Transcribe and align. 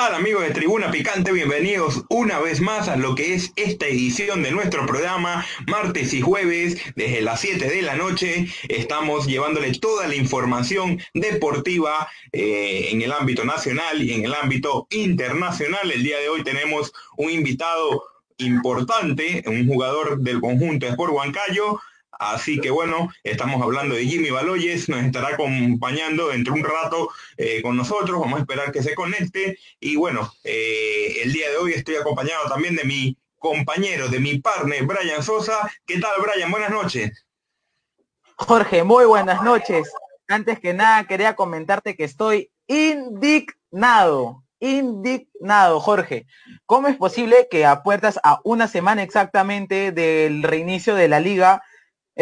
¿Qué 0.00 0.06
tal 0.06 0.14
amigos 0.14 0.44
de 0.44 0.52
Tribuna 0.52 0.90
Picante? 0.90 1.30
Bienvenidos 1.30 2.04
una 2.08 2.38
vez 2.38 2.62
más 2.62 2.88
a 2.88 2.96
lo 2.96 3.14
que 3.14 3.34
es 3.34 3.52
esta 3.56 3.86
edición 3.86 4.42
de 4.42 4.50
nuestro 4.50 4.86
programa, 4.86 5.44
martes 5.66 6.14
y 6.14 6.22
jueves, 6.22 6.80
desde 6.96 7.20
las 7.20 7.42
7 7.42 7.68
de 7.68 7.82
la 7.82 7.96
noche. 7.96 8.46
Estamos 8.70 9.26
llevándole 9.26 9.70
toda 9.74 10.08
la 10.08 10.14
información 10.14 11.02
deportiva 11.12 12.08
eh, 12.32 12.88
en 12.92 13.02
el 13.02 13.12
ámbito 13.12 13.44
nacional 13.44 14.02
y 14.02 14.14
en 14.14 14.24
el 14.24 14.32
ámbito 14.32 14.86
internacional. 14.88 15.92
El 15.92 16.02
día 16.02 16.18
de 16.18 16.30
hoy 16.30 16.44
tenemos 16.44 16.94
un 17.18 17.30
invitado 17.30 18.02
importante, 18.38 19.44
un 19.46 19.66
jugador 19.66 20.20
del 20.20 20.40
conjunto 20.40 20.86
de 20.86 20.92
Sport 20.92 21.12
Huancayo, 21.12 21.78
Así 22.20 22.60
que 22.60 22.68
bueno, 22.68 23.08
estamos 23.24 23.62
hablando 23.62 23.94
de 23.94 24.04
Jimmy 24.04 24.28
Baloyes, 24.28 24.90
nos 24.90 25.02
estará 25.02 25.28
acompañando 25.28 26.28
dentro 26.28 26.52
de 26.52 26.60
un 26.60 26.66
rato 26.66 27.08
eh, 27.38 27.62
con 27.62 27.78
nosotros, 27.78 28.20
vamos 28.20 28.36
a 28.38 28.42
esperar 28.42 28.70
que 28.72 28.82
se 28.82 28.94
conecte. 28.94 29.58
Y 29.80 29.96
bueno, 29.96 30.30
eh, 30.44 31.22
el 31.22 31.32
día 31.32 31.48
de 31.48 31.56
hoy 31.56 31.72
estoy 31.72 31.96
acompañado 31.96 32.46
también 32.46 32.76
de 32.76 32.84
mi 32.84 33.16
compañero, 33.38 34.08
de 34.08 34.20
mi 34.20 34.38
partner, 34.38 34.84
Brian 34.84 35.22
Sosa. 35.22 35.72
¿Qué 35.86 35.98
tal, 35.98 36.12
Brian? 36.20 36.50
Buenas 36.50 36.68
noches. 36.68 37.24
Jorge, 38.36 38.84
muy 38.84 39.06
buenas 39.06 39.42
noches. 39.42 39.90
Antes 40.28 40.60
que 40.60 40.74
nada, 40.74 41.04
quería 41.04 41.34
comentarte 41.34 41.96
que 41.96 42.04
estoy 42.04 42.50
indignado, 42.66 44.44
indignado, 44.58 45.80
Jorge. 45.80 46.26
¿Cómo 46.66 46.88
es 46.88 46.96
posible 46.96 47.48
que 47.50 47.64
a 47.64 47.82
puertas 47.82 48.20
a 48.22 48.40
una 48.44 48.68
semana 48.68 49.02
exactamente 49.02 49.90
del 49.90 50.42
reinicio 50.42 50.94
de 50.94 51.08
la 51.08 51.18
liga, 51.18 51.62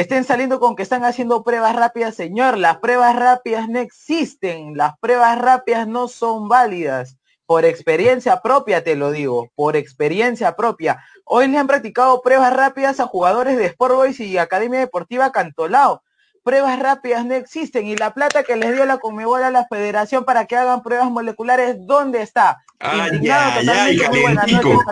estén 0.00 0.22
saliendo 0.22 0.60
con 0.60 0.76
que 0.76 0.84
están 0.84 1.04
haciendo 1.04 1.42
pruebas 1.42 1.74
rápidas, 1.74 2.14
señor, 2.14 2.56
las 2.56 2.78
pruebas 2.78 3.16
rápidas 3.16 3.68
no 3.68 3.80
existen, 3.80 4.76
las 4.76 4.96
pruebas 5.00 5.36
rápidas 5.40 5.88
no 5.88 6.06
son 6.06 6.48
válidas. 6.48 7.16
Por 7.46 7.64
experiencia 7.64 8.40
propia 8.40 8.84
te 8.84 8.94
lo 8.94 9.10
digo, 9.10 9.50
por 9.56 9.74
experiencia 9.74 10.54
propia. 10.54 11.02
Hoy 11.24 11.48
le 11.48 11.58
han 11.58 11.66
practicado 11.66 12.22
pruebas 12.22 12.52
rápidas 12.54 13.00
a 13.00 13.08
jugadores 13.08 13.56
de 13.56 13.66
Sport 13.66 13.94
Boys 13.96 14.20
y 14.20 14.38
Academia 14.38 14.78
Deportiva 14.78 15.32
Cantolao. 15.32 16.04
Pruebas 16.44 16.78
rápidas 16.78 17.26
no 17.26 17.34
existen 17.34 17.88
y 17.88 17.96
la 17.96 18.14
plata 18.14 18.44
que 18.44 18.54
les 18.54 18.74
dio 18.74 18.84
la 18.84 18.98
Conmebol 18.98 19.42
a 19.42 19.50
la 19.50 19.66
Federación 19.66 20.24
para 20.24 20.46
que 20.46 20.54
hagan 20.54 20.84
pruebas 20.84 21.10
moleculares, 21.10 21.76
¿dónde 21.80 22.22
está? 22.22 22.62
Ay, 22.78 23.98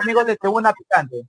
amigos 0.01 0.25
de 0.25 0.35
Tribuna 0.35 0.73
Picante. 0.73 1.25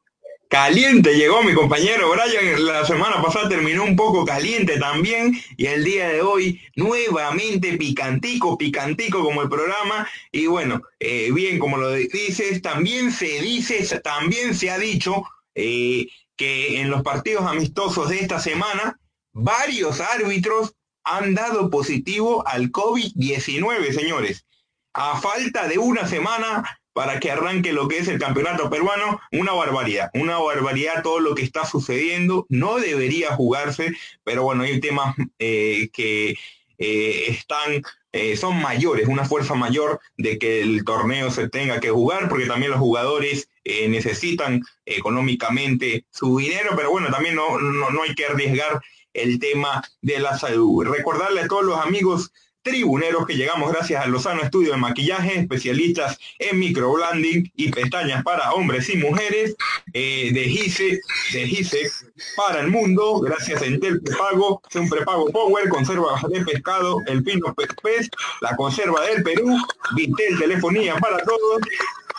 Caliente 0.48 1.14
llegó 1.14 1.42
mi 1.42 1.52
compañero 1.52 2.10
Brian, 2.10 2.64
la 2.64 2.82
semana 2.86 3.20
pasada 3.20 3.50
terminó 3.50 3.84
un 3.84 3.96
poco 3.96 4.24
caliente 4.24 4.78
también 4.78 5.38
y 5.58 5.66
el 5.66 5.84
día 5.84 6.08
de 6.08 6.22
hoy 6.22 6.62
nuevamente 6.74 7.76
picantico, 7.76 8.56
picantico 8.56 9.22
como 9.22 9.42
el 9.42 9.50
programa 9.50 10.08
y 10.32 10.46
bueno, 10.46 10.80
eh, 11.00 11.30
bien 11.32 11.58
como 11.58 11.76
lo 11.76 11.92
dices, 11.92 12.62
también 12.62 13.12
se 13.12 13.42
dice, 13.42 14.00
también 14.00 14.54
se 14.54 14.70
ha 14.70 14.78
dicho 14.78 15.22
eh, 15.54 16.06
que 16.34 16.80
en 16.80 16.88
los 16.88 17.02
partidos 17.02 17.44
amistosos 17.44 18.08
de 18.08 18.20
esta 18.20 18.40
semana 18.40 18.98
varios 19.34 20.00
árbitros 20.00 20.74
han 21.04 21.34
dado 21.34 21.68
positivo 21.68 22.46
al 22.46 22.72
COVID-19, 22.72 23.92
señores. 23.92 24.46
A 24.94 25.20
falta 25.20 25.68
de 25.68 25.76
una 25.76 26.08
semana 26.08 26.80
para 26.98 27.20
que 27.20 27.30
arranque 27.30 27.72
lo 27.72 27.86
que 27.86 27.98
es 27.98 28.08
el 28.08 28.18
campeonato 28.18 28.68
peruano, 28.68 29.20
una 29.30 29.52
barbaridad, 29.52 30.10
una 30.14 30.36
barbaridad 30.38 31.04
todo 31.04 31.20
lo 31.20 31.36
que 31.36 31.44
está 31.44 31.64
sucediendo, 31.64 32.44
no 32.48 32.78
debería 32.78 33.36
jugarse, 33.36 33.92
pero 34.24 34.42
bueno, 34.42 34.64
hay 34.64 34.80
temas 34.80 35.14
eh, 35.38 35.90
que 35.92 36.34
eh, 36.76 37.24
están, 37.28 37.84
eh, 38.10 38.36
son 38.36 38.60
mayores, 38.60 39.06
una 39.06 39.24
fuerza 39.24 39.54
mayor 39.54 40.00
de 40.16 40.40
que 40.40 40.60
el 40.60 40.84
torneo 40.84 41.30
se 41.30 41.48
tenga 41.48 41.78
que 41.78 41.90
jugar, 41.90 42.28
porque 42.28 42.46
también 42.46 42.72
los 42.72 42.80
jugadores 42.80 43.48
necesitan 43.64 44.62
económicamente 44.84 46.04
su 46.10 46.38
dinero, 46.38 46.70
pero 46.74 46.90
bueno, 46.90 47.10
también 47.12 47.36
no, 47.36 47.60
no, 47.60 47.90
no 47.90 48.02
hay 48.02 48.16
que 48.16 48.26
arriesgar 48.26 48.82
el 49.12 49.38
tema 49.38 49.84
de 50.02 50.18
la 50.18 50.36
salud. 50.36 50.84
Recordarle 50.84 51.42
a 51.42 51.46
todos 51.46 51.64
los 51.64 51.78
amigos 51.78 52.32
tribuneros 52.62 53.26
que 53.26 53.36
llegamos 53.36 53.72
gracias 53.72 54.04
al 54.04 54.10
Lozano 54.10 54.42
Estudio 54.42 54.72
de 54.72 54.78
Maquillaje, 54.78 55.40
especialistas 55.40 56.18
en 56.38 56.58
microblending 56.58 57.50
y 57.56 57.70
pestañas 57.70 58.22
para 58.22 58.52
hombres 58.52 58.88
y 58.90 58.96
mujeres, 58.96 59.56
eh, 59.92 60.30
de 60.32 60.44
GISE, 60.44 61.00
de 61.32 61.46
GISE 61.46 61.90
para 62.36 62.60
el 62.60 62.68
mundo, 62.68 63.20
gracias 63.20 63.62
a 63.62 63.66
Entel 63.66 64.00
Prepago, 64.00 64.62
un 64.74 64.88
prepago 64.88 65.30
Power, 65.30 65.68
conserva 65.68 66.20
de 66.28 66.44
pescado, 66.44 67.00
el 67.06 67.22
pino 67.22 67.54
pez, 67.82 68.08
la 68.40 68.54
conserva 68.56 69.04
del 69.06 69.22
Perú, 69.22 69.56
Vitel 69.94 70.38
Telefonía 70.38 70.96
para 70.96 71.18
todos, 71.18 71.60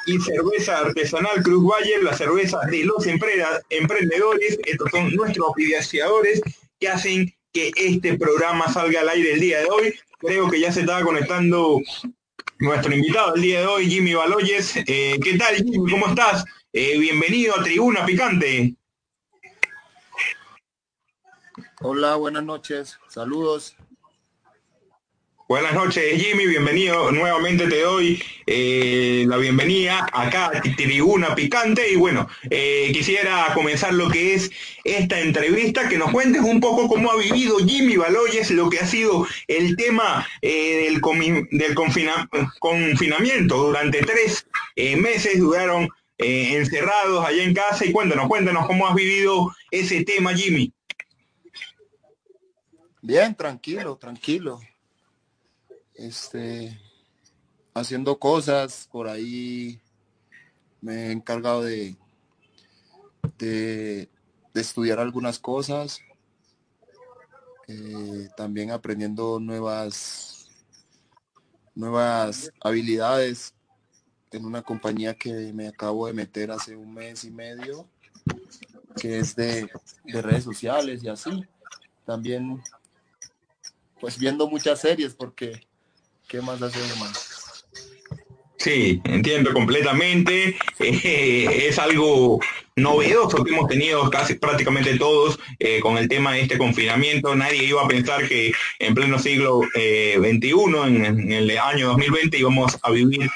y 0.05 0.19
cerveza 0.19 0.79
artesanal 0.79 1.43
Cruz 1.43 1.63
Valle, 1.63 2.01
la 2.01 2.13
cerveza 2.15 2.59
de 2.69 2.83
los 2.85 3.05
emprendedores, 3.05 4.59
estos 4.65 4.89
son 4.91 5.13
nuestros 5.15 5.49
oficiadores 5.49 6.41
que 6.79 6.87
hacen 6.87 7.35
que 7.53 7.71
este 7.75 8.17
programa 8.17 8.71
salga 8.71 9.01
al 9.01 9.09
aire 9.09 9.33
el 9.33 9.39
día 9.39 9.59
de 9.59 9.65
hoy. 9.65 9.93
Creo 10.19 10.49
que 10.49 10.59
ya 10.59 10.69
se 10.69 10.81
estaba 10.81 11.01
conectando 11.01 11.79
nuestro 12.59 12.93
invitado 12.93 13.35
el 13.35 13.41
día 13.41 13.61
de 13.61 13.67
hoy, 13.67 13.89
Jimmy 13.89 14.13
Baloyes. 14.13 14.75
Eh, 14.75 15.17
¿Qué 15.23 15.37
tal, 15.37 15.55
Jimmy? 15.55 15.89
¿Cómo 15.89 16.07
estás? 16.07 16.43
Eh, 16.73 16.99
bienvenido 16.99 17.57
a 17.57 17.63
Tribuna 17.63 18.05
Picante. 18.05 18.75
Hola, 21.79 22.17
buenas 22.17 22.43
noches. 22.43 22.99
Saludos. 23.07 23.77
Buenas 25.49 25.73
noches, 25.73 26.21
Jimmy. 26.21 26.45
Bienvenido. 26.45 27.11
Nuevamente 27.11 27.67
te 27.67 27.81
doy 27.81 28.21
eh, 28.45 29.25
la 29.27 29.37
bienvenida 29.37 30.05
acá 30.13 30.51
a 30.53 30.61
Tribuna 30.61 31.33
Picante. 31.33 31.91
Y 31.91 31.95
bueno, 31.95 32.27
eh, 32.51 32.91
quisiera 32.93 33.51
comenzar 33.55 33.95
lo 33.95 34.11
que 34.11 34.35
es 34.35 34.51
esta 34.83 35.19
entrevista, 35.19 35.89
que 35.89 35.97
nos 35.97 36.11
cuentes 36.11 36.43
un 36.43 36.59
poco 36.59 36.87
cómo 36.87 37.11
ha 37.11 37.17
vivido 37.17 37.57
Jimmy 37.57 37.97
Baloyes, 37.97 38.51
lo 38.51 38.69
que 38.69 38.77
ha 38.77 38.85
sido 38.85 39.25
el 39.47 39.75
tema 39.75 40.23
eh, 40.43 40.83
del, 40.83 41.01
del 41.49 41.73
confinamiento. 41.73 43.57
Durante 43.57 44.01
tres 44.03 44.45
meses 44.99 45.39
duraron 45.39 45.89
encerrados 46.19 47.25
allá 47.25 47.43
en 47.43 47.55
casa. 47.55 47.87
Y 47.87 47.91
cuéntanos, 47.91 48.27
cuéntanos 48.27 48.67
cómo 48.67 48.87
has 48.87 48.93
vivido 48.93 49.51
ese 49.71 50.03
tema, 50.03 50.35
Jimmy. 50.35 50.71
Bien, 53.01 53.33
tranquilo, 53.33 53.97
tranquilo 53.97 54.61
este, 55.99 56.79
haciendo 57.73 58.17
cosas, 58.19 58.87
por 58.91 59.07
ahí 59.07 59.81
me 60.81 61.07
he 61.07 61.11
encargado 61.11 61.63
de, 61.63 61.95
de, 63.37 64.09
estudiar 64.53 64.99
algunas 64.99 65.39
cosas, 65.39 65.99
eh, 67.67 68.29
también 68.35 68.71
aprendiendo 68.71 69.39
nuevas, 69.39 70.49
nuevas 71.75 72.51
habilidades 72.61 73.53
en 74.31 74.45
una 74.45 74.61
compañía 74.61 75.13
que 75.13 75.53
me 75.53 75.67
acabo 75.67 76.07
de 76.07 76.13
meter 76.13 76.51
hace 76.51 76.75
un 76.75 76.93
mes 76.93 77.23
y 77.23 77.31
medio, 77.31 77.87
que 78.99 79.19
es 79.19 79.35
de, 79.35 79.69
de 80.03 80.21
redes 80.21 80.43
sociales 80.43 81.03
y 81.03 81.09
así. 81.09 81.45
También 82.05 82.61
pues 83.99 84.17
viendo 84.17 84.49
muchas 84.49 84.79
series 84.79 85.13
porque 85.13 85.68
¿Qué 86.29 86.43
más 86.43 86.59
más? 86.59 87.65
Sí, 88.57 89.01
entiendo 89.03 89.51
completamente. 89.51 90.55
Eh, 90.79 91.67
es 91.67 91.79
algo 91.79 92.39
novedoso 92.75 93.43
que 93.43 93.51
hemos 93.51 93.67
tenido 93.67 94.07
casi 94.11 94.35
prácticamente 94.35 94.95
todos 94.99 95.39
eh, 95.57 95.79
con 95.79 95.97
el 95.97 96.07
tema 96.07 96.33
de 96.33 96.41
este 96.41 96.59
confinamiento. 96.59 97.35
Nadie 97.35 97.63
iba 97.63 97.81
a 97.81 97.87
pensar 97.87 98.27
que 98.27 98.51
en 98.77 98.93
pleno 98.93 99.17
siglo 99.17 99.61
XXI, 99.61 99.79
eh, 99.81 100.19
en, 100.85 101.05
en, 101.05 101.31
el 101.31 101.57
año 101.57 101.87
2020, 101.87 102.37
íbamos 102.37 102.77
a 102.83 102.91
vivir 102.91 103.27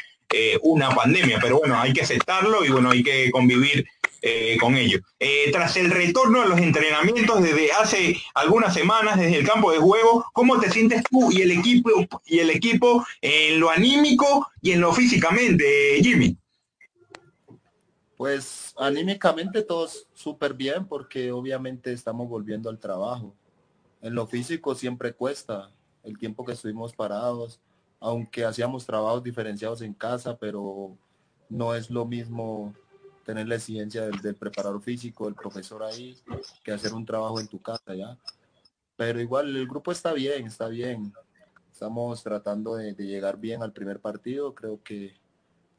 una 0.61 0.91
pandemia. 0.91 1.39
Pero 1.41 1.57
bueno, 1.57 1.79
hay 1.79 1.93
que 1.93 2.01
aceptarlo 2.01 2.63
y 2.63 2.69
bueno, 2.69 2.91
hay 2.91 3.01
que 3.01 3.31
convivir 3.31 3.87
eh, 4.25 4.55
con 4.57 4.77
ellos. 4.77 5.01
Eh, 5.19 5.51
tras 5.51 5.75
el 5.75 5.91
retorno 5.91 6.41
a 6.41 6.45
los 6.45 6.57
entrenamientos 6.57 7.43
desde 7.43 7.73
hace 7.73 8.15
algunas 8.33 8.73
semanas, 8.73 9.19
desde 9.19 9.39
el 9.39 9.45
campo 9.45 9.69
de 9.69 9.79
juego, 9.79 10.25
¿cómo 10.31 10.61
te 10.61 10.71
sientes 10.71 11.03
tú 11.11 11.29
y 11.29 11.41
el 11.41 11.51
equipo 11.51 11.89
y 12.25 12.39
el 12.39 12.49
equipo 12.49 13.05
en 13.19 13.59
lo 13.59 13.69
anímico 13.69 14.47
y 14.61 14.71
en 14.71 14.79
lo 14.79 14.93
físicamente, 14.93 15.65
Jimmy? 16.01 16.37
Pues 18.15 18.73
anímicamente 18.77 19.61
todos 19.61 20.07
súper 20.13 20.53
bien 20.53 20.87
porque 20.87 21.33
obviamente 21.33 21.91
estamos 21.91 22.29
volviendo 22.29 22.69
al 22.69 22.79
trabajo. 22.79 23.35
En 24.01 24.15
lo 24.15 24.25
físico 24.25 24.73
siempre 24.73 25.11
cuesta 25.11 25.69
el 26.01 26.17
tiempo 26.17 26.45
que 26.45 26.53
estuvimos 26.53 26.93
parados, 26.93 27.59
aunque 27.99 28.45
hacíamos 28.45 28.85
trabajos 28.85 29.21
diferenciados 29.21 29.81
en 29.81 29.93
casa, 29.93 30.37
pero 30.37 30.95
no 31.49 31.75
es 31.75 31.89
lo 31.89 32.05
mismo 32.05 32.73
tener 33.23 33.47
la 33.47 33.55
exigencia 33.55 34.03
del, 34.03 34.35
preparador 34.35 34.81
físico, 34.81 35.25
del 35.25 35.35
profesor 35.35 35.83
ahí, 35.83 36.17
que 36.63 36.71
hacer 36.71 36.93
un 36.93 37.05
trabajo 37.05 37.39
en 37.39 37.47
tu 37.47 37.61
casa 37.61 37.95
ya. 37.95 38.17
Pero 38.95 39.19
igual 39.19 39.55
el 39.55 39.67
grupo 39.67 39.91
está 39.91 40.13
bien, 40.13 40.45
está 40.45 40.67
bien. 40.67 41.13
Estamos 41.71 42.21
tratando 42.21 42.75
de, 42.75 42.93
llegar 42.93 43.37
bien 43.37 43.63
al 43.63 43.73
primer 43.73 43.99
partido. 43.99 44.53
Creo 44.53 44.81
que, 44.83 45.15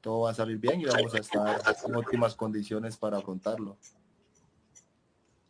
todo 0.04 0.20
va 0.20 0.32
a 0.32 0.34
salir 0.34 0.58
bien 0.58 0.82
y 0.82 0.84
vamos 0.84 1.14
a 1.14 1.18
estar 1.18 1.62
en 1.86 1.94
óptimas 1.94 2.34
condiciones 2.34 2.94
para 2.98 3.16
afrontarlo. 3.16 3.78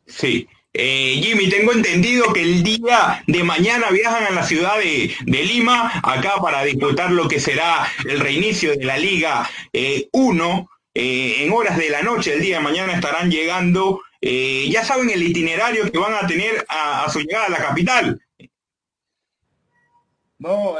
Sí. 0.07 0.47
Eh, 0.73 1.21
Jimmy, 1.23 1.49
tengo 1.49 1.73
entendido 1.73 2.33
que 2.33 2.43
el 2.43 2.63
día 2.63 3.25
de 3.27 3.43
mañana 3.43 3.91
viajan 3.91 4.25
a 4.25 4.31
la 4.31 4.45
ciudad 4.45 4.79
de, 4.79 5.15
Lima, 5.27 6.01
acá 6.05 6.35
para 6.41 6.63
disputar 6.63 7.11
lo 7.11 7.27
que 7.27 7.41
será 7.41 7.87
el 8.05 8.21
reinicio 8.21 8.71
de 8.77 8.85
la 8.85 8.97
Liga 8.97 9.49
1. 10.13 10.59
Eh, 10.61 10.74
en 10.95 11.53
horas 11.53 11.77
de 11.77 11.91
la 11.91 12.03
noche, 12.03 12.35
el 12.35 12.41
día 12.41 12.59
de 12.59 12.65
mañana 12.65 12.95
estarán 12.95 13.31
llegando. 13.31 14.01
Eh, 14.21 14.69
ya 14.71 14.85
saben 14.85 15.11
el 15.11 15.23
itinerario 15.23 15.91
que 15.91 15.99
van 15.99 16.15
a 16.15 16.27
tener 16.27 16.65
a, 16.69 17.09
su 17.11 17.21
llegada 17.21 17.47
a 17.47 17.51
la 17.51 17.59
capital. 17.59 18.21
No, 20.39 20.77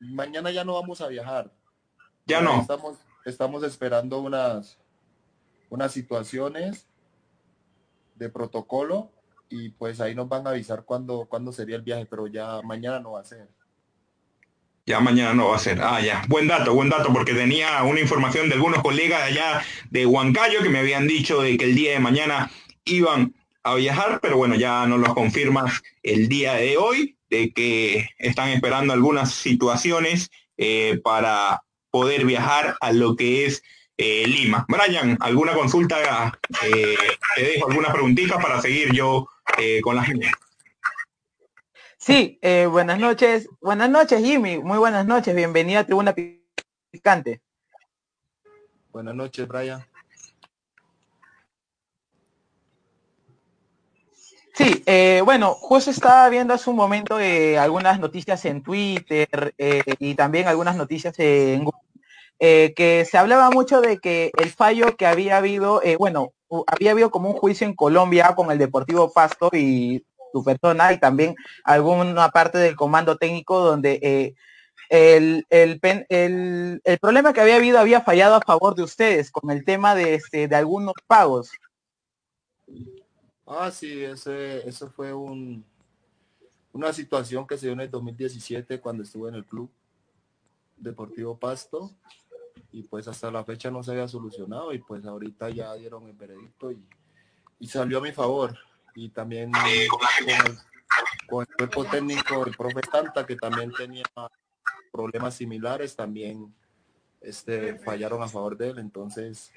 mañana 0.00 0.50
ya 0.50 0.64
no 0.64 0.74
vamos 0.74 1.00
a 1.00 1.08
viajar. 1.08 1.50
Ya 2.26 2.40
no. 2.40 2.60
Estamos, 2.60 2.98
estamos 3.24 3.62
esperando 3.64 4.20
unas, 4.20 4.78
unas 5.70 5.92
situaciones 5.92 6.86
de 8.14 8.28
protocolo 8.28 9.10
y 9.48 9.70
pues 9.70 10.00
ahí 10.00 10.14
nos 10.14 10.28
van 10.28 10.46
a 10.46 10.50
avisar 10.50 10.84
cuándo, 10.84 11.26
cuándo 11.28 11.52
sería 11.52 11.76
el 11.76 11.82
viaje, 11.82 12.06
pero 12.06 12.26
ya 12.26 12.60
mañana 12.62 13.00
no 13.00 13.12
va 13.12 13.20
a 13.20 13.24
ser. 13.24 13.48
Ya 14.86 15.00
mañana 15.00 15.32
no 15.32 15.48
va 15.48 15.56
a 15.56 15.60
ser. 15.60 15.80
Ah, 15.80 16.00
ya. 16.00 16.22
Buen 16.28 16.46
dato, 16.46 16.74
buen 16.74 16.90
dato, 16.90 17.10
porque 17.12 17.32
tenía 17.32 17.82
una 17.84 18.00
información 18.00 18.48
de 18.48 18.56
algunos 18.56 18.82
colegas 18.82 19.22
allá 19.22 19.62
de 19.90 20.04
Huancayo 20.04 20.62
que 20.62 20.68
me 20.68 20.80
habían 20.80 21.06
dicho 21.08 21.40
de 21.40 21.56
que 21.56 21.64
el 21.64 21.74
día 21.74 21.92
de 21.92 22.00
mañana 22.00 22.50
iban 22.84 23.34
a 23.62 23.74
viajar, 23.76 24.20
pero 24.20 24.36
bueno, 24.36 24.56
ya 24.56 24.86
nos 24.86 25.00
lo 25.00 25.14
confirmas 25.14 25.82
el 26.02 26.28
día 26.28 26.54
de 26.54 26.76
hoy, 26.76 27.16
de 27.30 27.50
que 27.50 28.10
están 28.18 28.50
esperando 28.50 28.92
algunas 28.92 29.32
situaciones 29.32 30.30
eh, 30.58 31.00
para 31.02 31.62
poder 31.90 32.26
viajar 32.26 32.76
a 32.80 32.92
lo 32.92 33.16
que 33.16 33.46
es 33.46 33.62
eh, 33.96 34.26
Lima. 34.26 34.66
Brian, 34.68 35.16
¿alguna 35.20 35.54
consulta? 35.54 36.38
Eh, 36.62 36.96
te 37.36 37.42
dejo 37.42 37.70
algunas 37.70 37.92
preguntitas 37.92 38.36
para 38.42 38.60
seguir 38.60 38.92
yo 38.92 39.26
con 39.82 39.96
la 39.96 40.04
gente. 40.04 40.30
Sí, 42.04 42.38
buenas 42.70 42.98
noches. 42.98 43.48
Buenas 43.62 43.88
noches, 43.88 44.22
Jimmy. 44.22 44.58
Muy 44.58 44.76
buenas 44.76 45.06
noches. 45.06 45.34
Bienvenida 45.34 45.80
a 45.80 45.84
Tribuna 45.84 46.14
Picante. 46.90 47.40
Buenas 48.92 49.14
noches, 49.14 49.48
Brian. 49.48 49.82
Sí, 54.54 54.84
bueno, 55.24 55.54
justo 55.54 55.90
estaba 55.90 56.28
viendo 56.28 56.52
hace 56.52 56.68
un 56.68 56.76
momento 56.76 57.16
algunas 57.58 57.98
noticias 57.98 58.44
en 58.44 58.62
Twitter 58.62 59.54
y 59.98 60.14
también 60.14 60.46
algunas 60.46 60.76
noticias 60.76 61.18
en 61.18 61.64
Google 61.64 61.84
eh, 62.40 62.74
que 62.74 63.04
se 63.04 63.16
hablaba 63.16 63.50
mucho 63.50 63.80
de 63.80 63.98
que 63.98 64.32
el 64.36 64.50
fallo 64.50 64.96
que 64.96 65.06
había 65.06 65.36
habido, 65.36 65.80
eh, 65.82 65.96
bueno, 65.96 66.32
había 66.66 66.90
habido 66.90 67.10
como 67.10 67.30
un 67.30 67.36
juicio 67.36 67.66
en 67.66 67.74
Colombia 67.74 68.34
con 68.34 68.50
el 68.50 68.58
Deportivo 68.58 69.12
Pasto 69.12 69.50
y 69.52 70.04
su 70.34 70.44
persona 70.44 70.92
y 70.92 70.98
también 70.98 71.36
alguna 71.62 72.28
parte 72.30 72.58
del 72.58 72.74
comando 72.74 73.16
técnico 73.16 73.60
donde 73.60 74.00
eh, 74.02 74.34
el, 74.88 75.46
el, 75.48 75.80
el, 76.84 76.98
problema 76.98 77.32
que 77.32 77.40
había 77.40 77.56
habido 77.56 77.78
había 77.78 78.00
fallado 78.00 78.34
a 78.34 78.40
favor 78.40 78.74
de 78.74 78.82
ustedes 78.82 79.30
con 79.30 79.50
el 79.50 79.64
tema 79.64 79.94
de, 79.94 80.14
este, 80.14 80.48
de 80.48 80.56
algunos 80.56 80.94
pagos. 81.06 81.50
Ah, 83.46 83.70
sí, 83.70 84.02
ese, 84.02 84.68
eso 84.68 84.90
fue 84.90 85.12
un, 85.12 85.64
una 86.72 86.92
situación 86.92 87.46
que 87.46 87.56
se 87.56 87.66
dio 87.66 87.74
en 87.74 87.80
el 87.80 87.90
2017 87.90 88.80
cuando 88.80 89.04
estuve 89.04 89.28
en 89.28 89.36
el 89.36 89.44
club 89.44 89.70
Deportivo 90.76 91.38
Pasto 91.38 91.92
y 92.72 92.82
pues 92.82 93.06
hasta 93.06 93.30
la 93.30 93.44
fecha 93.44 93.70
no 93.70 93.82
se 93.84 93.92
había 93.92 94.08
solucionado 94.08 94.72
y 94.72 94.78
pues 94.78 95.04
ahorita 95.04 95.50
ya 95.50 95.72
dieron 95.74 96.08
el 96.08 96.14
veredicto 96.14 96.72
y, 96.72 96.84
salió 97.68 97.98
a 97.98 98.02
mi 98.02 98.12
favor. 98.12 98.58
Y 98.94 99.08
también 99.10 99.50
con 101.28 101.42
el, 101.42 101.48
cuerpo 101.56 101.84
técnico, 101.84 102.46
el 102.46 102.56
profe 102.56 102.80
Tanta, 102.80 103.26
que 103.26 103.36
también 103.36 103.72
tenía 103.72 104.04
problemas 104.92 105.34
similares, 105.34 105.96
también 105.96 106.54
este, 107.20 107.76
fallaron 107.78 108.22
a 108.22 108.28
favor 108.28 108.56
de 108.56 108.70
él. 108.70 108.78
Entonces, 108.78 109.52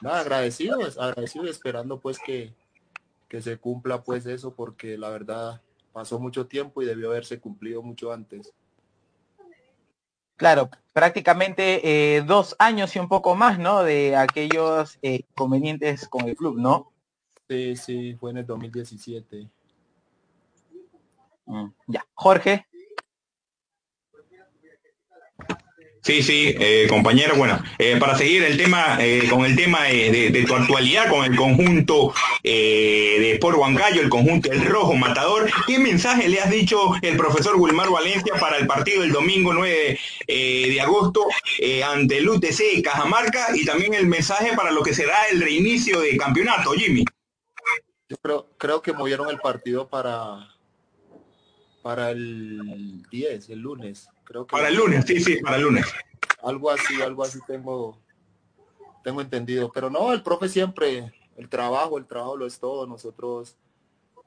nada, 0.00 0.20
agradecido, 0.20 0.78
agradecido 1.00 1.46
y 1.46 1.50
esperando 1.50 1.98
pues 1.98 2.18
que, 2.18 2.52
que 3.28 3.42
se 3.42 3.58
cumpla 3.58 4.02
pues 4.02 4.26
eso, 4.26 4.54
porque 4.54 4.96
la 4.96 5.10
verdad 5.10 5.60
pasó 5.92 6.18
mucho 6.20 6.46
tiempo 6.46 6.80
y 6.82 6.86
debió 6.86 7.10
haberse 7.10 7.40
cumplido 7.40 7.82
mucho 7.82 8.12
antes. 8.12 8.52
Claro, 10.36 10.70
prácticamente 10.92 12.16
eh, 12.16 12.22
dos 12.22 12.54
años 12.60 12.94
y 12.94 13.00
un 13.00 13.08
poco 13.08 13.34
más, 13.34 13.58
¿no? 13.58 13.82
De 13.82 14.14
aquellos 14.14 14.96
eh, 15.02 15.24
convenientes 15.34 16.06
con 16.06 16.28
el 16.28 16.36
club, 16.36 16.56
¿no? 16.56 16.92
Sí, 17.48 17.76
sí, 17.76 18.16
fue 18.20 18.30
en 18.32 18.38
el 18.38 18.46
2017. 18.46 19.48
Mm, 21.46 21.66
ya, 21.86 22.04
Jorge. 22.12 22.66
Sí, 26.02 26.22
sí, 26.22 26.54
eh, 26.58 26.86
compañero. 26.88 27.36
Bueno, 27.36 27.62
eh, 27.78 27.96
para 27.98 28.16
seguir 28.16 28.42
el 28.44 28.56
tema, 28.56 28.98
eh, 29.00 29.26
con 29.28 29.44
el 29.44 29.56
tema 29.56 29.84
de, 29.84 30.44
tu 30.46 30.54
actualidad, 30.54 31.10
con 31.10 31.24
el 31.24 31.36
conjunto 31.36 32.14
de 32.42 33.32
Sport 33.34 33.58
Huancayo, 33.58 34.00
el 34.00 34.08
conjunto 34.08 34.48
del 34.50 34.64
Rojo 34.64 34.94
Matador, 34.94 35.50
¿qué 35.66 35.78
mensaje 35.78 36.28
le 36.28 36.40
has 36.40 36.50
dicho 36.50 36.94
el 37.02 37.16
profesor 37.16 37.56
Wilmar 37.56 37.90
Valencia 37.90 38.34
para 38.40 38.58
el 38.58 38.66
partido 38.66 39.02
del 39.02 39.12
domingo 39.12 39.52
9 39.52 39.98
de 40.26 40.80
agosto 40.80 41.26
ante 41.86 42.18
el 42.18 42.28
UTC 42.28 42.82
Cajamarca 42.82 43.48
y 43.54 43.64
también 43.64 43.94
el 43.94 44.06
mensaje 44.06 44.54
para 44.54 44.70
lo 44.70 44.82
que 44.82 44.94
será 44.94 45.16
el 45.30 45.40
reinicio 45.40 46.00
de 46.00 46.16
campeonato, 46.16 46.72
Jimmy? 46.72 47.04
Yo 48.08 48.16
creo, 48.16 48.48
creo 48.56 48.82
que 48.82 48.92
movieron 48.92 49.28
el 49.28 49.38
partido 49.38 49.88
para, 49.88 50.48
para 51.82 52.10
el 52.10 53.02
10, 53.10 53.50
el 53.50 53.60
lunes 53.60 54.08
para 54.50 54.68
el 54.68 54.76
lunes, 54.76 55.04
sí, 55.06 55.20
sí, 55.20 55.36
para 55.42 55.56
el 55.56 55.62
lunes. 55.62 55.86
Algo 56.42 56.70
así, 56.70 57.00
algo 57.00 57.22
así 57.22 57.38
tengo, 57.46 57.98
tengo 59.02 59.20
entendido. 59.20 59.70
Pero 59.72 59.90
no, 59.90 60.12
el 60.12 60.22
profe 60.22 60.48
siempre, 60.48 61.12
el 61.36 61.48
trabajo, 61.48 61.98
el 61.98 62.06
trabajo 62.06 62.36
lo 62.36 62.46
es 62.46 62.58
todo. 62.58 62.86
Nosotros 62.86 63.56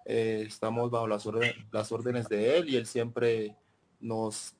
eh, 0.05 0.43
estamos 0.47 0.89
bajo 0.89 1.07
las, 1.07 1.27
las 1.71 1.91
órdenes 1.91 2.27
de 2.29 2.57
él 2.57 2.69
y 2.69 2.77
él 2.77 2.87
siempre 2.87 3.55
nos 3.99 4.55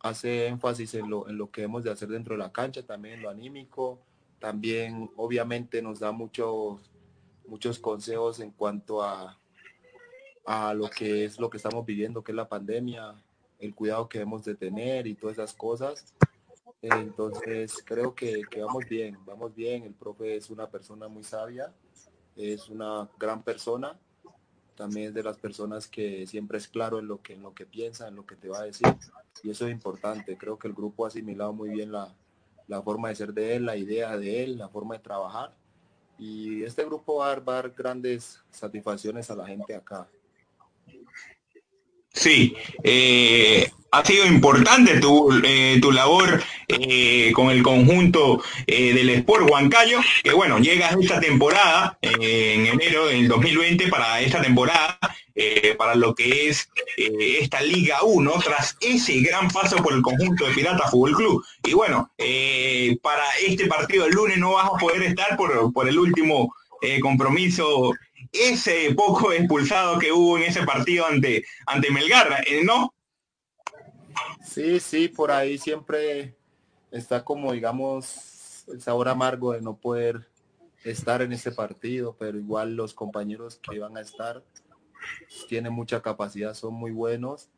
hace 0.00 0.46
énfasis 0.48 0.94
en 0.94 1.08
lo, 1.08 1.28
en 1.28 1.38
lo 1.38 1.50
que 1.50 1.62
hemos 1.62 1.84
de 1.84 1.90
hacer 1.90 2.08
dentro 2.08 2.34
de 2.34 2.42
la 2.42 2.52
cancha, 2.52 2.84
también 2.84 3.22
lo 3.22 3.30
anímico, 3.30 4.00
también 4.40 5.10
obviamente 5.16 5.80
nos 5.80 6.00
da 6.00 6.10
muchos, 6.10 6.91
muchos 7.46 7.78
consejos 7.78 8.40
en 8.40 8.50
cuanto 8.50 9.02
a, 9.02 9.38
a 10.44 10.74
lo 10.74 10.88
que 10.88 11.24
es 11.24 11.38
lo 11.38 11.50
que 11.50 11.56
estamos 11.56 11.84
viviendo, 11.84 12.22
que 12.22 12.32
es 12.32 12.36
la 12.36 12.48
pandemia, 12.48 13.14
el 13.58 13.74
cuidado 13.74 14.08
que 14.08 14.18
debemos 14.18 14.44
de 14.44 14.54
tener 14.54 15.06
y 15.06 15.14
todas 15.14 15.38
esas 15.38 15.54
cosas. 15.54 16.14
Entonces 16.82 17.76
creo 17.84 18.14
que, 18.14 18.42
vamos 18.60 18.84
bien, 18.88 19.16
vamos 19.24 19.54
bien. 19.54 19.84
El 19.84 19.94
profe 19.94 20.36
es 20.36 20.50
una 20.50 20.68
persona 20.68 21.06
muy 21.06 21.22
sabia, 21.22 21.72
es 22.36 22.68
una 22.68 23.08
gran 23.18 23.42
persona. 23.42 23.98
También 24.74 25.08
es 25.08 25.14
de 25.14 25.22
las 25.22 25.38
personas 25.38 25.86
que 25.86 26.26
siempre 26.26 26.58
es 26.58 26.66
claro 26.66 26.98
en 26.98 27.06
lo 27.06 27.22
que, 27.22 27.34
en 27.34 27.42
lo 27.42 27.54
que 27.54 27.66
piensa, 27.66 28.08
en 28.08 28.16
lo 28.16 28.26
que 28.26 28.34
te 28.34 28.48
va 28.48 28.60
a 28.60 28.64
decir. 28.64 28.88
Y 29.44 29.50
eso 29.50 29.66
es 29.66 29.72
importante. 29.72 30.36
Creo 30.36 30.58
que 30.58 30.66
el 30.66 30.74
grupo 30.74 31.04
ha 31.04 31.08
asimilado 31.08 31.52
muy 31.52 31.70
bien 31.70 31.92
la, 31.92 32.12
la 32.66 32.82
forma 32.82 33.10
de 33.10 33.14
ser 33.14 33.32
de 33.32 33.54
él, 33.54 33.66
la 33.66 33.76
idea 33.76 34.16
de 34.16 34.42
él, 34.42 34.58
la 34.58 34.68
forma 34.68 34.96
de 34.96 35.02
trabajar. 35.02 35.54
Y 36.24 36.62
este 36.62 36.84
grupo 36.84 37.16
va 37.16 37.32
a 37.32 37.40
dar 37.40 37.70
grandes 37.70 38.40
satisfacciones 38.52 39.28
a 39.28 39.34
la 39.34 39.44
gente 39.44 39.74
acá. 39.74 40.08
Sí, 42.12 42.54
eh, 42.84 43.68
ha 43.92 44.04
sido 44.04 44.26
importante 44.26 44.98
tu, 45.00 45.30
eh, 45.44 45.78
tu 45.80 45.92
labor 45.92 46.42
eh, 46.66 47.30
con 47.34 47.50
el 47.50 47.62
conjunto 47.62 48.42
del 48.66 49.10
Sport 49.10 49.50
Huancayo, 49.50 50.00
que 50.24 50.32
bueno, 50.32 50.58
llega 50.58 50.96
esta 51.00 51.20
temporada, 51.20 51.98
en 52.00 52.66
enero 52.66 53.06
del 53.06 53.28
2020, 53.28 53.88
para 53.88 54.20
esta 54.20 54.40
temporada, 54.40 54.98
para 55.76 55.94
lo 55.94 56.14
que 56.14 56.48
es 56.48 56.68
esta 56.96 57.60
Liga 57.60 58.02
1, 58.02 58.32
tras 58.42 58.76
ese 58.80 59.20
gran 59.20 59.48
paso 59.48 59.76
por 59.76 59.92
el 59.92 60.02
conjunto 60.02 60.46
de 60.46 60.54
Pirata 60.54 60.88
Fútbol 60.88 61.14
Club. 61.14 61.44
Y 61.64 61.74
bueno, 61.74 62.10
para 63.02 63.24
este 63.46 63.66
partido 63.66 64.04
del 64.04 64.14
lunes 64.14 64.38
no 64.38 64.52
vas 64.52 64.66
a 64.66 64.78
poder 64.78 65.02
estar 65.02 65.36
por, 65.36 65.72
por 65.72 65.88
el 65.88 65.98
último 65.98 66.54
compromiso 67.00 67.92
ese 68.32 68.94
poco 68.94 69.32
expulsado 69.32 69.98
que 69.98 70.12
hubo 70.12 70.38
en 70.38 70.44
ese 70.44 70.62
partido 70.62 71.06
ante, 71.06 71.44
ante 71.66 71.90
Melgar, 71.90 72.42
eh, 72.46 72.62
¿no? 72.64 72.94
Sí, 74.42 74.80
sí, 74.80 75.08
por 75.08 75.30
ahí 75.30 75.58
siempre 75.58 76.36
está 76.90 77.24
como, 77.24 77.52
digamos, 77.52 78.64
el 78.68 78.80
sabor 78.80 79.08
amargo 79.08 79.52
de 79.52 79.60
no 79.60 79.76
poder 79.76 80.28
estar 80.84 81.22
en 81.22 81.32
ese 81.32 81.52
partido, 81.52 82.16
pero 82.18 82.38
igual 82.38 82.76
los 82.76 82.94
compañeros 82.94 83.56
que 83.56 83.78
van 83.78 83.96
a 83.96 84.00
estar 84.00 84.42
tienen 85.48 85.72
mucha 85.72 86.00
capacidad, 86.02 86.54
son 86.54 86.74
muy 86.74 86.90
buenos 86.90 87.48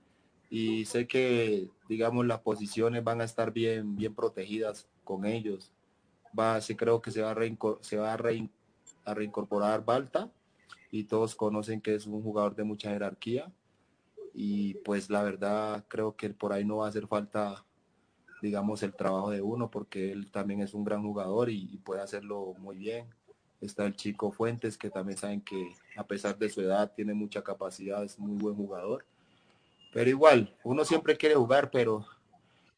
y 0.50 0.84
sé 0.84 1.06
que, 1.06 1.68
digamos, 1.88 2.26
las 2.26 2.40
posiciones 2.40 3.02
van 3.02 3.20
a 3.20 3.25
estar 3.25 3.52
bien, 3.52 3.96
bien 3.96 4.14
protegidas 4.14 4.88
con 5.02 5.26
ellos. 5.26 5.73
Va, 6.38 6.61
sí 6.61 6.75
creo 6.75 7.00
que 7.00 7.11
se 7.11 7.23
va, 7.23 7.32
a 7.32 7.37
se 7.80 7.96
va 7.96 8.12
a, 8.12 8.18
a 9.04 9.14
reincorporar 9.14 9.84
Balta 9.84 10.30
y 10.90 11.04
todos 11.04 11.34
conocen 11.34 11.80
que 11.80 11.94
es 11.94 12.06
un 12.06 12.23
jugador 12.23 12.54
de 12.54 12.64
mucha 12.64 12.90
jerarquía 12.90 13.50
y 14.35 14.75
pues 14.75 15.09
la 15.09 15.23
verdad 15.23 15.85
creo 15.88 16.17
que 16.17 16.31
por 16.31 16.53
ahí 16.53 16.64
no 16.64 16.79
va 16.79 16.87
a 16.87 16.88
hacer 16.88 17.07
falta 17.07 17.64
digamos 18.43 18.83
el 18.83 18.95
trabajo 18.95 19.31
de 19.31 19.41
uno 19.41 19.71
porque 19.71 20.12
él 20.12 20.31
también 20.31 20.61
es 20.61 20.75
un 20.75 20.85
gran 20.85 21.03
jugador 21.03 21.49
y, 21.49 21.79
puede 21.79 22.03
hacerlo 22.03 22.55
muy 22.59 22.76
bien. 22.76 23.09
Está 23.61 23.87
el 23.87 23.97
chico 23.97 24.31
Fuentes 24.31 24.76
que 24.76 24.91
también 24.91 25.17
saben 25.17 25.41
que 25.41 25.73
a 25.97 26.07
pesar 26.07 26.37
de 26.37 26.50
su 26.50 26.61
edad 26.61 26.93
tiene 26.95 27.14
mucha 27.14 27.43
capacidad 27.43 28.05
es 28.05 28.19
muy 28.19 28.37
buen 28.37 28.55
jugador. 28.55 29.07
Pero 29.95 30.11
igual 30.11 30.55
uno 30.62 30.85
siempre 30.85 31.17
quiere 31.17 31.37
jugar 31.37 31.71
pero 31.71 32.05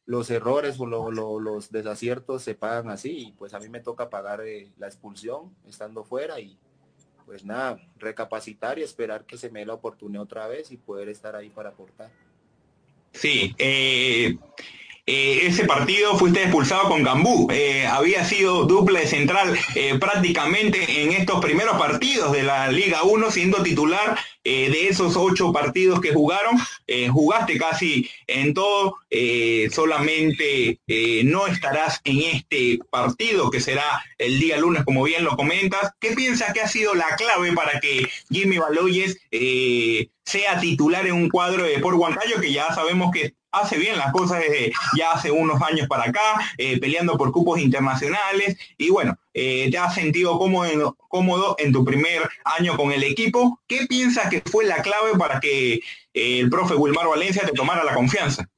los 0.05 0.29
errores 0.29 0.79
o 0.79 1.11
los 1.11 1.69
desaciertos 1.69 2.43
se 2.43 2.55
pagan 2.55 2.89
así 2.89 3.27
y 3.27 3.31
pues 3.33 3.53
a 3.53 3.59
mí 3.59 3.67
me 3.67 3.81
toca 3.81 4.09
pagar 4.09 4.39
eh, 4.41 4.71
la 4.77 4.87
expulsión 4.87 5.53
estando 5.67 6.05
fuera 6.05 6.39
y 6.39 6.57
pues 7.27 7.43
nada, 7.43 7.77
recapacitar 7.99 8.79
y 8.79 8.83
esperar 8.83 9.25
que 9.25 9.37
se 9.37 9.49
me 9.49 9.59
dé 9.59 9.65
la 9.65 9.73
oportunidad 9.73 10.23
otra 10.23 10.47
vez 10.47 10.71
y 10.71 10.77
poder 10.77 11.09
estar 11.09 11.35
ahí 11.35 11.49
para 11.49 11.69
aportar. 11.69 12.09
Sí, 13.11 13.53
eh, 13.57 14.37
eh, 15.05 15.39
ese 15.43 15.65
partido 15.65 16.17
fuiste 16.17 16.43
expulsado 16.43 16.87
con 16.87 17.03
Gambú. 17.03 17.49
Eh, 17.51 17.85
había 17.85 18.23
sido 18.23 18.63
duple 18.63 19.05
central 19.07 19.59
prácticamente 19.99 21.03
en 21.03 21.11
estos 21.11 21.43
primeros 21.43 21.77
partidos 21.77 22.31
de 22.31 22.43
la 22.43 22.71
Liga 22.71 23.03
1, 23.03 23.29
siendo 23.29 23.61
titular 23.61 24.17
de 24.47 24.87
esos 24.87 25.17
ocho 25.17 25.51
partidos 25.51 25.99
que 25.99 26.13
jugaron. 26.13 26.57
jugaste 27.11 27.57
casi 27.57 28.09
en 28.27 28.53
todo, 28.53 28.95
solamente 29.71 30.79
no 31.25 31.47
estarás 31.47 31.99
en 32.05 32.21
este 32.21 32.79
partido 32.89 33.51
que 33.51 33.59
será 33.59 34.03
el 34.17 34.39
día 34.39 34.57
lunes, 34.57 34.83
como 34.85 35.03
bien 35.03 35.23
lo 35.23 35.35
comentas. 35.35 35.91
¿Qué 35.99 36.11
piensas 36.11 36.53
que 36.53 36.61
ha 36.61 36.67
sido 36.67 36.93
la 36.95 37.15
clave 37.17 37.51
para 37.53 37.79
que 37.79 38.07
Jimmy 38.29 38.57
Baloyes 38.57 39.17
sea 40.23 40.59
titular 40.59 41.07
en 41.07 41.13
un 41.13 41.29
cuadro 41.29 41.63
de 41.63 41.75
Sport 41.75 41.97
Huancayo, 41.97 42.41
que 42.41 42.51
ya 42.51 42.73
sabemos 42.73 43.11
que 43.13 43.33
hace 43.51 43.77
bien 43.77 43.97
las 43.97 44.11
cosas 44.11 44.39
desde 44.39 44.73
ya 44.97 45.11
hace 45.11 45.31
unos 45.31 45.61
años 45.61 45.87
para 45.87 46.03
acá, 46.03 46.39
eh, 46.57 46.79
peleando 46.79 47.17
por 47.17 47.31
cupos 47.31 47.59
internacionales 47.59 48.57
y 48.77 48.89
bueno, 48.89 49.17
eh, 49.33 49.69
te 49.71 49.77
has 49.77 49.95
sentido 49.95 50.37
cómodo, 50.37 50.95
cómodo 51.07 51.55
en 51.59 51.71
tu 51.71 51.85
primer 51.85 52.29
año 52.43 52.75
con 52.75 52.91
el 52.91 53.03
equipo. 53.03 53.59
¿Qué 53.67 53.85
piensas 53.87 54.29
que 54.29 54.41
fue 54.41 54.65
la 54.65 54.81
clave 54.81 55.17
para 55.17 55.39
que 55.39 55.75
eh, 55.75 55.81
el 56.13 56.49
profe 56.49 56.75
Wilmar 56.75 57.07
Valencia 57.07 57.45
te 57.45 57.53
tomara 57.53 57.83
la 57.83 57.93
confianza? 57.93 58.49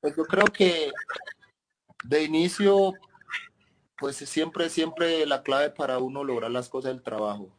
Pues 0.00 0.16
yo 0.16 0.24
creo 0.24 0.46
que 0.46 0.90
de 2.04 2.22
inicio, 2.22 2.94
pues 3.98 4.16
siempre, 4.16 4.70
siempre 4.70 5.26
la 5.26 5.42
clave 5.42 5.70
para 5.70 5.98
uno 5.98 6.22
lograr 6.22 6.50
las 6.50 6.68
cosas 6.68 6.92
del 6.92 7.02
trabajo. 7.02 7.50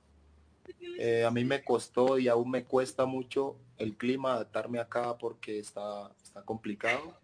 a 1.26 1.32
mí 1.32 1.44
me 1.44 1.64
costó 1.64 2.18
y 2.18 2.28
aún 2.28 2.52
me 2.52 2.64
cuesta 2.64 3.06
mucho 3.06 3.58
el 3.80 3.98
clima, 3.98 4.34
adaptarme 4.34 4.80
acá 4.80 5.18
porque 5.18 5.60
está, 5.60 6.12
está 6.22 6.44
complicado. 6.44 7.18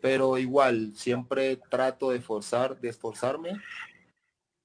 Pero 0.00 0.36
igual, 0.38 0.92
siempre 0.96 1.56
trato 1.56 2.10
de 2.10 2.20
forzar, 2.20 2.80
de 2.80 2.88
esforzarme, 2.88 3.60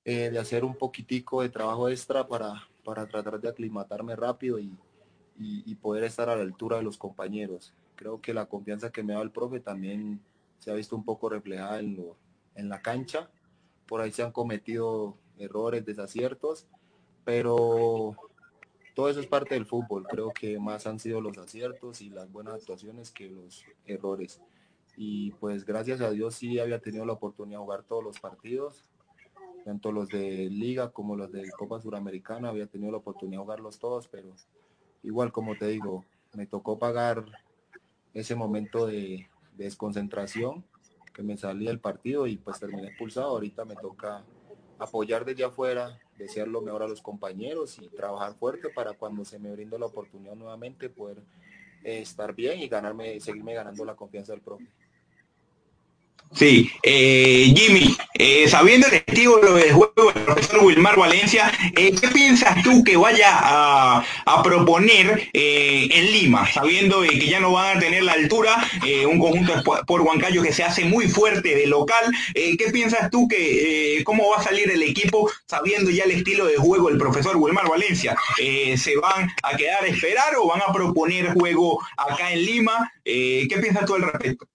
eh, 0.03 0.29
de 0.31 0.39
hacer 0.39 0.63
un 0.63 0.75
poquitico 0.75 1.41
de 1.41 1.49
trabajo 1.49 1.89
extra 1.89 2.27
para, 2.27 2.67
para 2.83 3.05
tratar 3.05 3.39
de 3.39 3.49
aclimatarme 3.49 4.15
rápido 4.15 4.57
y, 4.59 4.75
poder 5.81 6.05
estar 6.05 6.27
a 6.27 6.35
la 6.35 6.41
altura 6.41 6.77
de 6.77 6.83
los 6.83 6.97
compañeros. 6.97 7.73
Creo 7.95 8.19
que 8.19 8.33
la 8.33 8.47
confianza 8.47 8.91
que 8.91 9.03
me 9.03 9.13
da 9.13 9.21
el 9.21 9.31
profe 9.31 9.59
también 9.59 10.19
se 10.57 10.71
ha 10.71 10.73
visto 10.73 10.95
un 10.95 11.05
poco 11.05 11.29
reflejada 11.29 11.79
en, 11.79 11.95
lo, 11.95 12.17
en 12.55 12.67
la 12.67 12.81
cancha. 12.81 13.29
Por 13.85 14.01
ahí 14.01 14.11
se 14.11 14.23
han 14.23 14.31
cometido 14.31 15.15
errores, 15.37 15.85
desaciertos, 15.85 16.65
pero 17.23 18.15
todo 18.97 19.09
eso 19.09 19.19
es 19.19 19.27
parte 19.27 19.53
del 19.53 19.67
fútbol. 19.67 20.07
Creo 20.09 20.31
que 20.31 20.57
más 20.57 20.87
han 20.87 20.97
sido 20.97 21.21
los 21.21 21.37
aciertos 21.37 22.01
y 22.01 22.09
las 22.09 22.31
buenas 22.31 22.55
actuaciones 22.55 23.11
que 23.11 23.29
los 23.29 23.63
errores. 23.85 24.41
Y 24.95 25.33
pues 25.33 25.65
gracias 25.65 26.01
a 26.01 26.09
Dios 26.09 26.33
sí 26.33 26.57
había 26.57 26.79
tenido 26.79 27.05
la 27.05 27.13
oportunidad 27.13 27.59
de 27.59 27.63
jugar 27.63 27.83
todos 27.83 28.03
los 28.03 28.19
partidos, 28.19 28.85
tanto 29.63 29.91
los 29.91 30.09
de 30.09 30.49
liga 30.49 30.89
como 30.89 31.15
los 31.15 31.31
de 31.31 31.47
Copa 31.51 31.79
Suramericana, 31.79 32.49
había 32.49 32.65
tenido 32.65 32.91
la 32.91 32.97
oportunidad 32.97 33.37
de 33.37 33.43
jugarlos 33.43 33.77
todos, 33.77 34.07
pero 34.07 34.29
igual 35.03 35.31
como 35.31 35.55
te 35.55 35.67
digo, 35.67 36.03
me 36.33 36.47
tocó 36.47 36.79
pagar 36.79 37.23
ese 38.15 38.33
momento 38.33 38.87
de, 38.87 39.27
de 39.55 39.65
desconcentración 39.65 40.65
que 41.13 41.21
me 41.21 41.37
salía 41.37 41.69
del 41.69 41.79
partido 41.79 42.25
y 42.25 42.37
pues 42.37 42.59
terminé 42.59 42.87
expulsado. 42.87 43.27
Ahorita 43.27 43.63
me 43.63 43.75
toca 43.75 44.23
apoyar 44.79 45.25
desde 45.25 45.43
afuera, 45.43 45.99
desear 46.17 46.47
lo 46.47 46.61
mejor 46.61 46.83
a 46.83 46.87
los 46.87 47.01
compañeros 47.01 47.77
y 47.79 47.87
trabajar 47.89 48.33
fuerte 48.35 48.69
para 48.69 48.93
cuando 48.93 49.25
se 49.25 49.39
me 49.39 49.51
brinde 49.51 49.79
la 49.79 49.87
oportunidad 49.87 50.35
nuevamente 50.35 50.89
poder 50.89 51.17
eh, 51.83 51.99
estar 51.99 52.33
bien 52.33 52.59
y 52.59 52.67
ganarme, 52.67 53.19
seguirme 53.19 53.53
ganando 53.53 53.85
la 53.85 53.95
confianza 53.95 54.33
del 54.33 54.41
propio. 54.41 54.67
Sí, 56.33 56.69
eh, 56.83 57.53
Jimmy, 57.55 57.95
eh, 58.13 58.47
sabiendo 58.49 58.87
el 58.87 59.03
testigo 59.03 59.39
del 59.39 59.71
juego 59.71 60.11
del 60.13 60.23
profesor 60.23 60.63
Wilmar 60.63 60.97
Valencia, 60.97 61.51
eh, 61.75 61.95
¿qué 61.99 62.09
piensas 62.09 62.61
tú 62.63 62.83
que 62.83 62.97
vaya 62.97 63.29
a, 63.31 64.03
proponer 64.43 65.29
en 65.33 66.11
Lima, 66.11 66.49
sabiendo 66.51 67.01
que 67.01 67.27
ya 67.27 67.39
no 67.39 67.51
van 67.51 67.77
a 67.77 67.79
tener 67.79 68.03
la 68.03 68.13
altura, 68.13 68.63
un 69.09 69.19
conjunto 69.19 69.53
por 69.85 70.01
Huancayo 70.01 70.41
que 70.41 70.53
se 70.53 70.63
hace 70.63 70.85
muy 70.85 71.07
fuerte 71.07 71.55
de 71.55 71.65
local? 71.65 72.05
¿Qué 72.33 72.69
piensas 72.71 73.09
tú 73.09 73.27
que 73.27 74.01
cómo 74.05 74.29
va 74.29 74.37
a 74.37 74.43
salir 74.43 74.69
el 74.69 74.83
equipo 74.83 75.29
sabiendo 75.47 75.89
ya 75.89 76.03
el 76.03 76.11
estilo 76.11 76.45
de 76.45 76.55
juego 76.55 76.89
del 76.89 76.99
profesor 76.99 77.35
Wilmar 77.35 77.67
Valencia? 77.67 78.15
¿Se 78.37 78.95
van 78.97 79.29
a 79.43 79.57
quedar 79.57 79.83
a 79.83 79.87
esperar 79.87 80.35
o 80.37 80.47
van 80.47 80.61
a 80.61 80.71
proponer 80.71 81.33
juego 81.33 81.79
acá 81.97 82.31
en 82.31 82.45
Lima? 82.45 82.91
¿Qué 83.03 83.57
piensas 83.59 83.85
tú 83.85 83.95
al 83.95 84.03
respecto? 84.03 84.47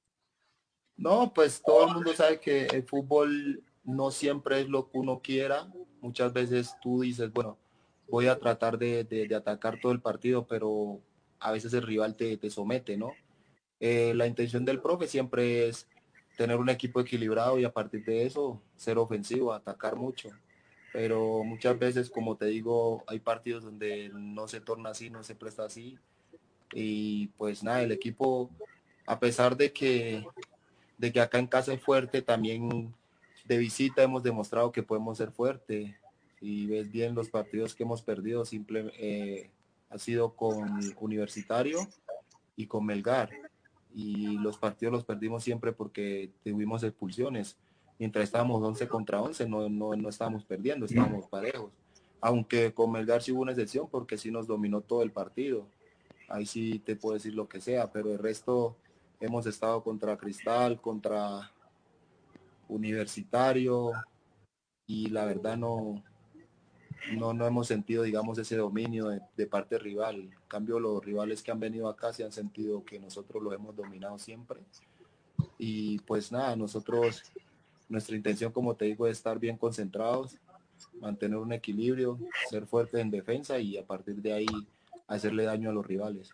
No, 0.97 1.33
pues 1.35 1.63
todo 1.63 1.89
el 1.89 1.95
mundo 1.95 2.13
sabe 2.15 2.41
que 2.41 2.67
el 2.67 2.85
fútbol 2.85 3.63
no 3.85 4.11
siempre 4.11 4.61
es 4.61 4.69
lo 4.69 4.91
que 4.91 4.99
uno 4.99 5.21
quiera. 5.23 5.67
Muchas 6.01 6.33
veces 6.33 6.77
tú 6.81 7.01
dices, 7.03 7.33
bueno, 7.33 7.59
voy 8.09 8.27
a 8.27 8.39
tratar 8.39 8.79
de, 8.79 9.29
atacar 9.35 9.81
todo 9.81 9.93
el 9.93 10.01
partido, 10.01 10.47
pero 10.47 11.01
a 11.41 11.53
veces 11.53 11.73
el 11.73 11.83
rival 11.83 12.17
te, 12.17 12.39
somete, 12.51 12.97
¿no? 12.97 13.13
Eh, 13.81 14.13
la 14.15 14.27
intención 14.27 14.65
del 14.65 14.81
profe 14.81 15.09
siempre 15.09 15.69
es 15.69 15.89
tener 16.37 16.57
un 16.57 16.69
equipo 16.69 17.01
equilibrado 17.01 17.59
y 17.59 17.65
a 17.65 17.73
partir 17.73 18.05
de 18.05 18.27
eso 18.27 18.63
ser 18.77 18.99
ofensivo, 18.99 19.53
atacar 19.53 19.97
mucho. 19.97 20.29
Pero 20.93 21.43
muchas 21.43 21.79
veces, 21.79 22.11
como 22.11 22.37
te 22.37 22.47
digo, 22.47 23.03
hay 23.07 23.19
partidos 23.19 23.65
donde 23.65 24.11
no 24.15 24.47
se 24.47 24.61
torna 24.61 24.91
así, 24.91 25.09
no 25.11 25.25
se 25.25 25.35
presta 25.35 25.65
así. 25.65 25.99
Y 26.75 27.29
pues 27.39 27.63
nada, 27.63 27.83
el 27.83 27.93
equipo, 27.93 28.51
a 29.07 29.19
pesar 29.19 29.57
de 29.57 29.73
que 29.73 30.25
de 31.03 31.13
que 31.13 31.21
acá 31.21 31.41
en 31.41 31.49
casa 31.49 31.73
es 31.75 31.81
fuerte, 31.81 32.23
también 32.23 32.95
de 33.45 33.59
visita 33.59 34.05
hemos 34.05 34.23
demostrado 34.23 34.71
que 34.71 34.85
podemos 34.85 35.19
ser 35.19 35.33
fuerte. 35.33 35.99
Y 36.41 36.67
ves 36.67 36.93
bien 36.93 37.17
los 37.17 37.29
partidos 37.29 37.75
que 37.75 37.83
hemos 37.83 38.03
perdido, 38.03 38.45
simple, 38.45 38.93
eh, 38.97 39.51
ha 39.91 39.99
sido 39.99 40.37
con 40.37 40.81
Universitario 41.01 41.89
y 42.55 42.69
con 42.69 42.87
Melgar. 42.87 43.31
Y 43.93 44.39
los 44.39 44.59
partidos 44.59 44.93
los 44.93 45.05
perdimos 45.05 45.43
siempre 45.43 45.73
porque 45.73 46.31
tuvimos 46.45 46.85
expulsiones. 46.85 47.57
Mientras 47.99 48.23
estábamos 48.23 48.63
11 48.63 48.87
contra 48.87 49.21
11, 49.21 49.49
no, 49.49 49.69
no, 49.69 49.97
no 49.97 50.09
estábamos 50.09 50.45
perdiendo, 50.45 50.87
estábamos 50.87 51.27
parejos. 51.27 51.73
Aunque 52.21 52.73
con 52.73 52.93
Melgar 52.93 53.23
sí 53.23 53.33
hubo 53.33 53.43
una 53.43 53.51
excepción 53.51 53.89
porque 53.91 54.19
sí 54.19 54.31
nos 54.31 54.47
dominó 54.47 54.83
todo 54.83 55.03
el 55.03 55.11
partido. 55.11 55.67
Ahí 56.29 56.47
sí 56.47 56.79
te 56.79 56.95
puedo 56.95 57.15
decir 57.15 57.35
lo 57.35 57.49
que 57.49 57.61
sea, 57.61 57.91
pero 57.91 58.13
el 58.13 58.21
resto 58.21 58.77
Hemos 59.23 59.47
estado 59.47 59.85
contra 59.85 60.17
Cristal, 60.17 60.81
contra 60.81 61.49
Universitario 62.67 63.93
y 64.85 65.11
la 65.11 65.25
verdad 65.25 65.57
no, 65.57 66.03
no, 67.17 67.33
no 67.33 67.47
hemos 67.47 67.69
sentido, 67.69 68.03
digamos, 68.03 68.37
ese 68.39 68.57
dominio 68.57 69.11
de, 69.37 69.47
parte 69.47 69.79
rival. 69.79 70.17
En 70.17 70.49
cambio, 70.49 70.81
los 70.81 71.05
rivales 71.05 71.41
que 71.41 71.53
han 71.53 71.61
venido 71.61 71.89
acá 71.89 72.13
se 72.13 72.25
han 72.25 72.33
sentido 72.33 72.85
que 72.85 72.99
nosotros 72.99 73.41
lo 73.41 73.53
hemos 73.53 73.77
dominado 73.77 74.19
siempre. 74.19 74.59
Y 75.57 76.01
pues 76.01 76.33
nada, 76.33 76.57
nosotros, 76.57 77.23
nuestra 77.89 78.17
intención, 78.17 78.51
como 78.51 78.75
te 78.75 78.87
digo, 78.87 79.07
es 79.07 79.19
estar 79.19 79.39
bien 79.39 79.57
concentrados, 79.57 80.37
mantener 81.01 81.39
un 81.39 81.53
equilibrio, 81.53 82.19
ser 82.51 82.67
fuertes 82.67 83.01
en 83.01 83.13
defensa 83.13 83.61
y 83.61 83.79
a 83.79 83.87
partir 83.87 84.17
de 84.17 84.33
ahí 84.33 84.47
hacerle 85.07 85.45
daño 85.45 85.71
a 85.71 85.73
los 85.73 85.87
rivales. 85.87 86.33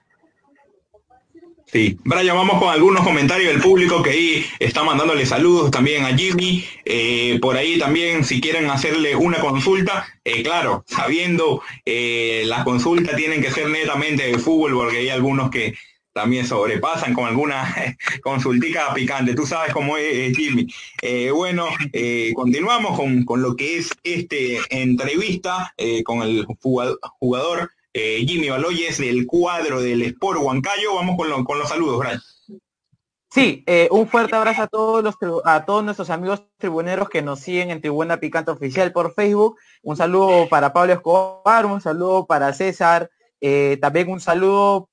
Sí, 1.70 1.98
Brian, 2.02 2.34
vamos 2.34 2.58
con 2.58 2.70
algunos 2.70 3.04
comentarios 3.04 3.52
del 3.52 3.60
público 3.60 4.02
que 4.02 4.10
ahí 4.10 4.46
está 4.58 4.84
mandándole 4.84 5.26
saludos 5.26 5.70
también 5.70 6.06
a 6.06 6.16
Jimmy. 6.16 6.64
Eh, 6.86 7.38
por 7.42 7.58
ahí 7.58 7.78
también, 7.78 8.24
si 8.24 8.40
quieren 8.40 8.70
hacerle 8.70 9.14
una 9.14 9.38
consulta, 9.38 10.06
eh, 10.24 10.42
claro, 10.42 10.82
sabiendo 10.86 11.60
eh, 11.84 12.44
las 12.46 12.64
consultas 12.64 13.16
tienen 13.16 13.42
que 13.42 13.50
ser 13.50 13.68
netamente 13.68 14.22
de 14.22 14.38
fútbol, 14.38 14.72
porque 14.72 14.96
hay 14.96 15.10
algunos 15.10 15.50
que 15.50 15.74
también 16.14 16.46
sobrepasan 16.46 17.12
con 17.12 17.26
alguna 17.26 17.74
consultica 18.22 18.94
picante. 18.94 19.34
Tú 19.34 19.44
sabes 19.44 19.74
cómo 19.74 19.98
es, 19.98 20.34
Jimmy. 20.34 20.68
Eh, 21.02 21.30
bueno, 21.30 21.66
eh, 21.92 22.32
continuamos 22.34 22.96
con, 22.96 23.26
con, 23.26 23.42
lo 23.42 23.56
que 23.56 23.76
es 23.76 23.90
este 24.04 24.58
entrevista 24.70 25.74
con 26.04 26.22
el 26.22 26.46
jugador, 26.46 27.70
Jimmy 28.26 28.50
Baloyes 28.50 28.98
del 28.98 29.26
cuadro 29.26 29.80
del 29.80 30.02
Sport 30.02 30.40
Huancayo. 30.40 30.94
Vamos 30.94 31.16
con, 31.16 31.44
con 31.44 31.58
los 31.58 31.68
saludos, 31.68 31.98
Brian. 31.98 32.20
Sí, 33.30 33.62
eh, 33.66 33.88
un 33.90 34.08
fuerte 34.08 34.34
abrazo 34.36 34.62
a 34.62 34.66
todos 34.68 35.04
los 35.04 35.14
a 35.44 35.66
todos 35.66 35.84
nuestros 35.84 36.08
amigos 36.08 36.44
tribuneros 36.56 37.10
que 37.10 37.20
nos 37.20 37.40
siguen 37.40 37.70
en 37.70 37.82
Tribuna 37.82 38.20
Picante 38.20 38.50
Oficial 38.50 38.90
por 38.90 39.12
Facebook. 39.12 39.58
Un 39.82 39.96
saludo 39.96 40.48
para 40.48 40.72
Pablo 40.72 40.94
Escobar, 40.94 41.66
un 41.66 41.82
saludo 41.82 42.26
para 42.26 42.54
César, 42.54 43.10
eh, 43.42 43.76
también 43.82 44.10
un 44.10 44.20
saludo 44.20 44.87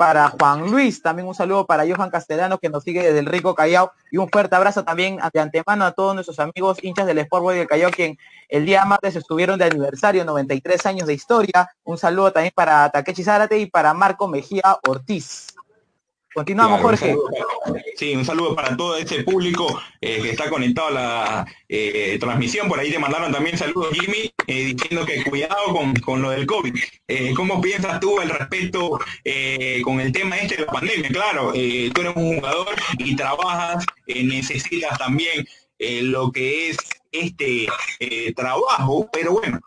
para 0.00 0.30
Juan 0.30 0.70
Luis, 0.70 1.02
también 1.02 1.28
un 1.28 1.34
saludo 1.34 1.66
para 1.66 1.84
Johan 1.86 2.08
Castellano 2.08 2.56
que 2.56 2.70
nos 2.70 2.84
sigue 2.84 3.02
desde 3.02 3.18
el 3.18 3.26
Rico 3.26 3.54
Callao 3.54 3.92
y 4.10 4.16
un 4.16 4.30
fuerte 4.30 4.56
abrazo 4.56 4.82
también 4.82 5.18
de 5.30 5.40
antemano 5.40 5.84
a 5.84 5.92
todos 5.92 6.14
nuestros 6.14 6.38
amigos 6.38 6.78
hinchas 6.82 7.06
del 7.06 7.18
Sport 7.18 7.42
Boy 7.42 7.58
del 7.58 7.68
Callao 7.68 7.90
quien 7.90 8.16
el 8.48 8.64
día 8.64 8.82
martes 8.86 9.14
estuvieron 9.14 9.58
de 9.58 9.66
aniversario, 9.66 10.24
93 10.24 10.86
años 10.86 11.06
de 11.06 11.12
historia. 11.12 11.68
Un 11.84 11.98
saludo 11.98 12.32
también 12.32 12.54
para 12.56 12.88
Takechi 12.88 13.22
Zárate 13.22 13.58
y 13.58 13.66
para 13.66 13.92
Marco 13.92 14.26
Mejía 14.26 14.78
Ortiz. 14.88 15.48
Continuamos, 16.32 16.80
Jorge. 16.80 17.16
sí, 17.96 18.14
un 18.14 18.24
saludo 18.24 18.54
para 18.54 18.76
todo 18.76 18.96
ese 18.96 19.24
público 19.24 19.82
eh, 20.00 20.20
que 20.22 20.30
está 20.30 20.48
conectado 20.48 20.88
a 20.88 20.90
la 20.92 21.46
eh, 21.68 22.18
transmisión. 22.20 22.68
Por 22.68 22.78
ahí 22.78 22.92
te 22.92 23.00
mandaron 23.00 23.32
también 23.32 23.58
saludos, 23.58 23.98
Jimmy, 23.98 24.32
eh, 24.46 24.66
diciendo 24.66 25.04
que 25.04 25.24
cuidado 25.24 25.74
con, 26.04 26.22
lo 26.22 26.30
del 26.30 26.46
COVID. 26.46 26.72
¿Cómo 27.34 27.60
piensas 27.60 27.98
tú 27.98 28.20
al 28.20 28.28
respecto 28.28 29.00
con 29.82 30.00
el 30.00 30.12
tema 30.12 30.36
este 30.36 30.56
de 30.56 30.66
la 30.66 30.72
pandemia? 30.72 31.08
Claro, 31.08 31.52
tú 31.52 32.00
eres 32.00 32.12
un 32.14 32.36
jugador 32.36 32.68
y 32.98 33.16
trabajas, 33.16 33.84
necesitas 34.06 34.96
también 34.98 35.44
lo 35.78 36.30
que 36.30 36.70
es 36.70 36.76
este 37.10 37.66
trabajo, 38.36 39.08
pero 39.12 39.32
bueno, 39.32 39.58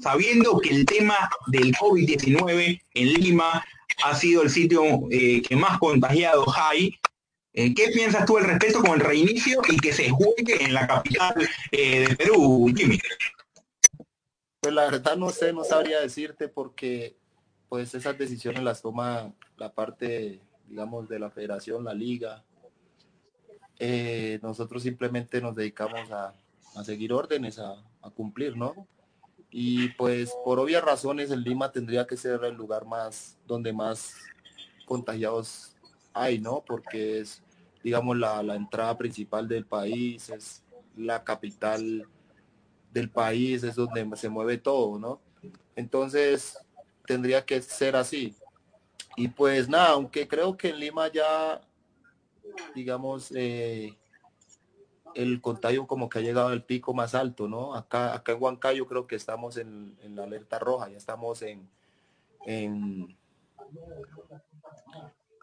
sabiendo 0.00 0.60
que 0.60 0.70
el 0.70 0.86
tema 0.86 1.28
del 1.48 1.72
COVID-19 1.74 2.80
en 2.94 3.12
Lima 3.14 3.64
ha 4.04 4.14
sido 4.14 4.42
el 4.42 4.50
sitio 4.50 4.82
eh, 5.10 5.42
que 5.42 5.56
más 5.56 5.78
contagiados 5.78 6.46
hay. 6.56 6.98
Eh, 7.52 7.74
¿Qué 7.74 7.88
piensas 7.88 8.24
tú 8.24 8.38
al 8.38 8.44
respecto 8.44 8.80
con 8.80 8.92
el 8.92 9.00
reinicio 9.00 9.60
y 9.68 9.76
que 9.76 9.92
se 9.92 10.08
juegue 10.10 10.64
en 10.64 10.72
la 10.72 10.86
capital 10.86 11.34
eh, 11.70 12.08
de 12.08 12.16
Perú, 12.16 12.72
Jimmy? 12.74 12.98
Pues 14.60 14.74
la 14.74 14.84
verdad 14.84 15.16
no 15.16 15.30
sé, 15.30 15.52
no 15.52 15.64
sabría 15.64 16.00
decirte 16.00 16.48
porque 16.48 17.16
pues 17.68 17.94
esas 17.94 18.16
decisiones 18.16 18.62
las 18.62 18.80
toma 18.80 19.32
la 19.56 19.72
parte, 19.72 20.40
digamos, 20.68 21.08
de 21.08 21.18
la 21.18 21.30
federación, 21.30 21.84
la 21.84 21.94
liga. 21.94 22.44
nosotros 24.42 24.82
simplemente 24.82 25.40
nos 25.40 25.56
dedicamos 25.56 26.10
a, 26.10 26.34
seguir 26.84 27.12
órdenes, 27.12 27.58
a, 27.58 27.74
a 28.02 28.10
cumplir, 28.10 28.56
¿no? 28.56 28.86
Y 29.54 29.90
pues 29.90 30.34
por 30.44 30.58
obvias 30.58 30.82
razones 30.82 31.30
el 31.30 31.42
Lima 31.42 31.70
tendría 31.70 32.06
que 32.06 32.16
ser 32.16 32.42
el 32.42 32.54
lugar 32.54 32.86
más 32.86 33.36
donde 33.46 33.70
más 33.70 34.16
contagiados 34.86 35.76
hay, 36.14 36.38
¿no? 36.38 36.64
Porque 36.66 37.20
es, 37.20 37.42
digamos, 37.84 38.16
la, 38.16 38.40
entrada 38.54 38.96
principal 38.96 39.46
del 39.46 39.66
país, 39.66 40.30
es 40.30 40.64
la 40.96 41.22
capital 41.22 42.08
del 42.90 43.10
país, 43.10 43.62
es 43.62 43.74
donde 43.74 44.16
se 44.16 44.30
mueve 44.30 44.56
todo, 44.56 44.98
¿no? 44.98 45.20
Entonces 45.76 46.58
tendría 47.06 47.44
que 47.44 47.60
ser 47.60 47.94
así. 47.94 48.34
Y 49.16 49.28
pues 49.28 49.68
nada, 49.68 49.90
aunque 49.90 50.26
creo 50.26 50.56
que 50.56 50.70
en 50.70 50.80
Lima 50.80 51.12
ya, 51.12 51.60
digamos, 52.74 53.30
eh, 53.34 53.98
el 55.14 55.40
contagio 55.40 55.86
como 55.86 56.08
que 56.08 56.18
ha 56.18 56.22
llegado 56.22 56.48
al 56.48 56.64
pico 56.64 56.94
más 56.94 57.14
alto, 57.14 57.48
¿no? 57.48 57.74
Acá, 57.74 58.14
acá 58.14 58.32
en 58.32 58.42
Huancayo 58.42 58.86
creo 58.86 59.06
que 59.06 59.16
estamos 59.16 59.56
en, 59.56 59.96
la 60.14 60.24
alerta 60.24 60.58
roja, 60.58 60.88
ya 60.88 60.96
estamos 60.96 61.42
en, 61.42 61.68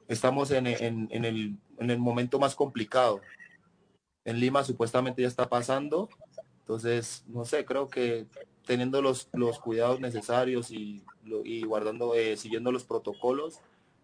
estamos 0.08 0.52
en, 0.52 0.68
el, 0.68 1.58
en 1.78 1.90
el 1.90 2.00
momento 2.00 2.40
más 2.40 2.56
complicado. 2.56 3.22
En 4.26 4.40
Lima 4.40 4.64
supuestamente 4.64 5.22
ya 5.22 5.28
está 5.28 5.50
pasando, 5.50 6.10
entonces, 6.70 7.24
no 7.26 7.46
sé, 7.46 7.66
creo 7.66 7.90
que 7.90 8.28
teniendo 8.64 9.02
los, 9.02 9.28
los 9.34 9.58
cuidados 9.58 10.00
necesarios 10.00 10.70
y, 10.70 11.04
y 11.44 11.64
guardando, 11.64 12.14
eh, 12.14 12.38
siguiendo 12.38 12.72
los 12.72 12.84
protocolos, 12.84 13.62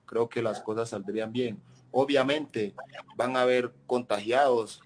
creo 0.08 0.30
que 0.30 0.42
las 0.42 0.62
cosas 0.62 0.90
saldrían 0.90 1.32
bien. 1.32 1.62
Obviamente 1.92 2.74
van 3.16 3.38
a 3.38 3.42
haber 3.42 3.72
contagiados, 3.86 4.82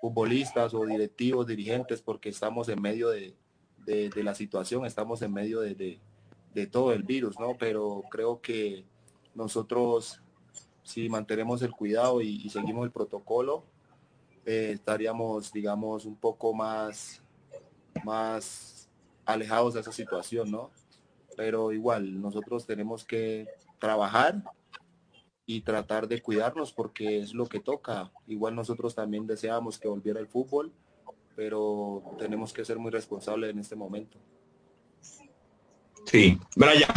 futbolistas 0.00 0.74
o 0.74 0.84
directivos, 0.86 1.46
dirigentes, 1.46 2.00
porque 2.02 2.28
estamos 2.28 2.68
en 2.68 2.80
medio 2.80 3.08
de, 3.08 3.34
la 4.16 4.34
situación, 4.34 4.84
estamos 4.84 5.22
en 5.22 5.32
medio 5.32 5.60
de, 5.60 6.00
todo 6.70 6.92
el 6.92 7.04
virus, 7.04 7.38
¿no? 7.38 7.56
Pero 7.58 8.02
creo 8.10 8.40
que 8.40 8.84
nosotros, 9.34 10.20
si 10.82 11.08
mantenemos 11.08 11.62
el 11.62 11.72
cuidado 11.72 12.20
y, 12.20 12.48
seguimos 12.50 12.84
el 12.84 12.90
protocolo, 12.90 13.64
eh, 14.44 14.72
estaríamos, 14.74 15.52
digamos, 15.52 16.04
un 16.04 16.16
poco 16.16 16.52
más, 16.54 17.22
más 18.04 18.88
alejados 19.24 19.74
de 19.74 19.80
esa 19.80 19.92
situación, 19.92 20.50
¿no? 20.50 20.70
Pero 21.36 21.72
igual, 21.72 22.20
nosotros 22.20 22.66
tenemos 22.66 23.04
que 23.04 23.46
trabajar 23.78 24.42
y 25.50 25.62
tratar 25.62 26.06
de 26.08 26.20
cuidarnos 26.20 26.74
porque 26.74 27.20
es 27.20 27.32
lo 27.32 27.46
que 27.46 27.58
toca. 27.58 28.12
Igual 28.26 28.54
nosotros 28.54 28.94
también 28.94 29.26
deseamos 29.26 29.78
que 29.78 29.88
volviera 29.88 30.20
el 30.20 30.28
fútbol, 30.28 30.70
pero 31.34 32.02
tenemos 32.18 32.52
que 32.52 32.66
ser 32.66 32.78
muy 32.78 32.90
responsables 32.90 33.48
en 33.48 33.58
este 33.58 33.74
momento. 33.74 34.18
Sí, 36.04 36.38
Brian. 36.54 36.90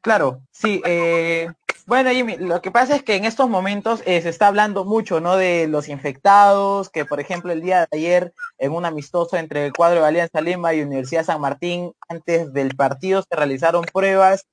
Claro, 0.00 0.40
sí. 0.50 0.80
Eh, 0.86 1.50
bueno, 1.84 2.10
Jimmy, 2.10 2.38
lo 2.38 2.62
que 2.62 2.70
pasa 2.70 2.96
es 2.96 3.02
que 3.02 3.16
en 3.16 3.26
estos 3.26 3.50
momentos 3.50 4.02
eh, 4.06 4.22
se 4.22 4.30
está 4.30 4.46
hablando 4.46 4.86
mucho, 4.86 5.20
¿no? 5.20 5.36
De 5.36 5.68
los 5.68 5.90
infectados, 5.90 6.88
que 6.88 7.04
por 7.04 7.20
ejemplo 7.20 7.52
el 7.52 7.60
día 7.60 7.80
de 7.80 7.98
ayer 7.98 8.32
en 8.56 8.72
un 8.72 8.86
amistoso 8.86 9.36
entre 9.36 9.66
el 9.66 9.74
cuadro 9.74 10.00
de 10.00 10.06
Alianza 10.06 10.40
Lima 10.40 10.72
y 10.72 10.80
Universidad 10.80 11.26
San 11.26 11.42
Martín, 11.42 11.92
antes 12.08 12.54
del 12.54 12.74
partido 12.74 13.22
se 13.22 13.36
realizaron 13.36 13.84
pruebas 13.84 14.46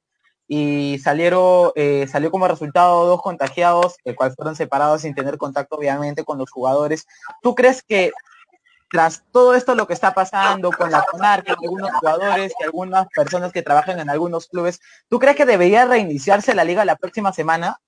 y 0.48 1.00
salieron, 1.00 1.72
eh, 1.76 2.08
salió 2.12 2.32
como 2.32 2.48
resultado 2.48 3.06
dos 3.06 3.22
contagiados, 3.22 3.96
el 4.04 4.16
cual 4.16 4.34
fueron 4.36 4.56
separados 4.56 5.02
sin 5.02 5.16
tener 5.16 5.38
contacto 5.38 5.76
obviamente 5.76 6.24
con 6.24 6.38
los 6.38 6.52
jugadores. 6.52 7.08
¿Tú 7.42 7.56
crees 7.56 7.82
que 7.82 8.12
tras 8.94 9.24
todo 9.32 9.56
esto 9.56 9.74
lo 9.74 9.88
que 9.88 9.94
está 9.94 10.14
pasando 10.14 10.72
con 10.72 10.92
la 10.92 11.04
CONAR, 11.10 11.44
que 11.44 11.52
algunos 11.52 11.90
jugadores, 11.94 12.54
que 12.58 12.66
algunas 12.66 13.08
personas 13.08 13.52
que 13.52 13.64
trabajan 13.64 14.00
en 14.00 14.10
algunos 14.10 14.48
clubes, 14.48 14.80
¿tú 15.10 15.18
crees 15.18 15.36
que 15.36 15.48
debería 15.48 15.86
reiniciarse 15.86 16.54
la 16.54 16.64
liga 16.64 16.86
la 16.86 16.96
próxima 16.96 17.34
semana? 17.34 17.80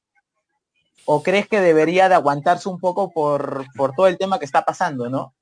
¿O 1.05 1.21
crees 1.21 1.47
que 1.47 1.61
debería 1.61 2.09
de 2.09 2.15
aguantarse 2.15 2.67
un 2.69 2.79
poco 2.79 3.11
por, 3.11 3.65
por 3.75 3.93
todo 3.93 4.07
el 4.07 4.17
tema 4.17 4.39
que 4.39 4.45
está 4.45 4.65
pasando, 4.65 5.07
no? 5.07 5.35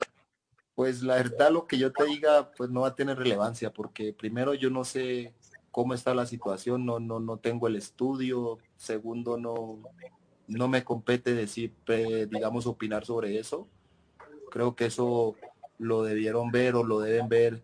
Pues 0.76 1.02
la 1.02 1.16
verdad 1.16 1.52
lo 1.52 1.66
que 1.66 1.78
yo 1.78 1.94
te 1.94 2.04
diga 2.04 2.52
pues 2.58 2.70
no 2.70 2.82
va 2.82 2.90
a 2.90 2.96
tener 2.96 3.18
relevancia 3.18 3.72
porque 3.72 4.12
primero 4.12 4.56
yo 4.56 4.70
no 4.70 4.84
sé 4.84 5.34
cómo 5.74 5.96
está 5.96 6.14
la 6.14 6.28
situación, 6.28 6.86
no, 6.86 7.00
no, 7.00 7.20
no 7.20 7.38
tengo 7.38 7.68
el 7.68 7.76
estudio, 7.76 8.60
segundo, 8.78 9.40
no, 9.40 9.80
no 10.48 10.68
me 10.68 10.84
compete 10.84 11.34
decir, 11.34 11.74
digamos, 12.30 12.68
opinar 12.68 13.06
sobre 13.06 13.40
eso. 13.40 13.68
Creo 14.52 14.76
que 14.76 14.86
eso 14.86 15.34
lo 15.80 16.04
debieron 16.04 16.52
ver 16.52 16.76
o 16.76 16.84
lo 16.84 17.00
deben 17.00 17.28
ver 17.28 17.64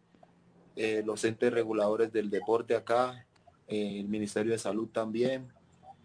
eh, 0.75 1.03
los 1.05 1.23
entes 1.23 1.53
reguladores 1.53 2.11
del 2.11 2.31
deporte 2.31 2.75
acá, 2.75 3.27
eh, 3.67 3.99
el 3.99 4.07
Ministerio 4.07 4.53
de 4.53 4.57
Salud 4.57 4.87
también, 4.87 5.47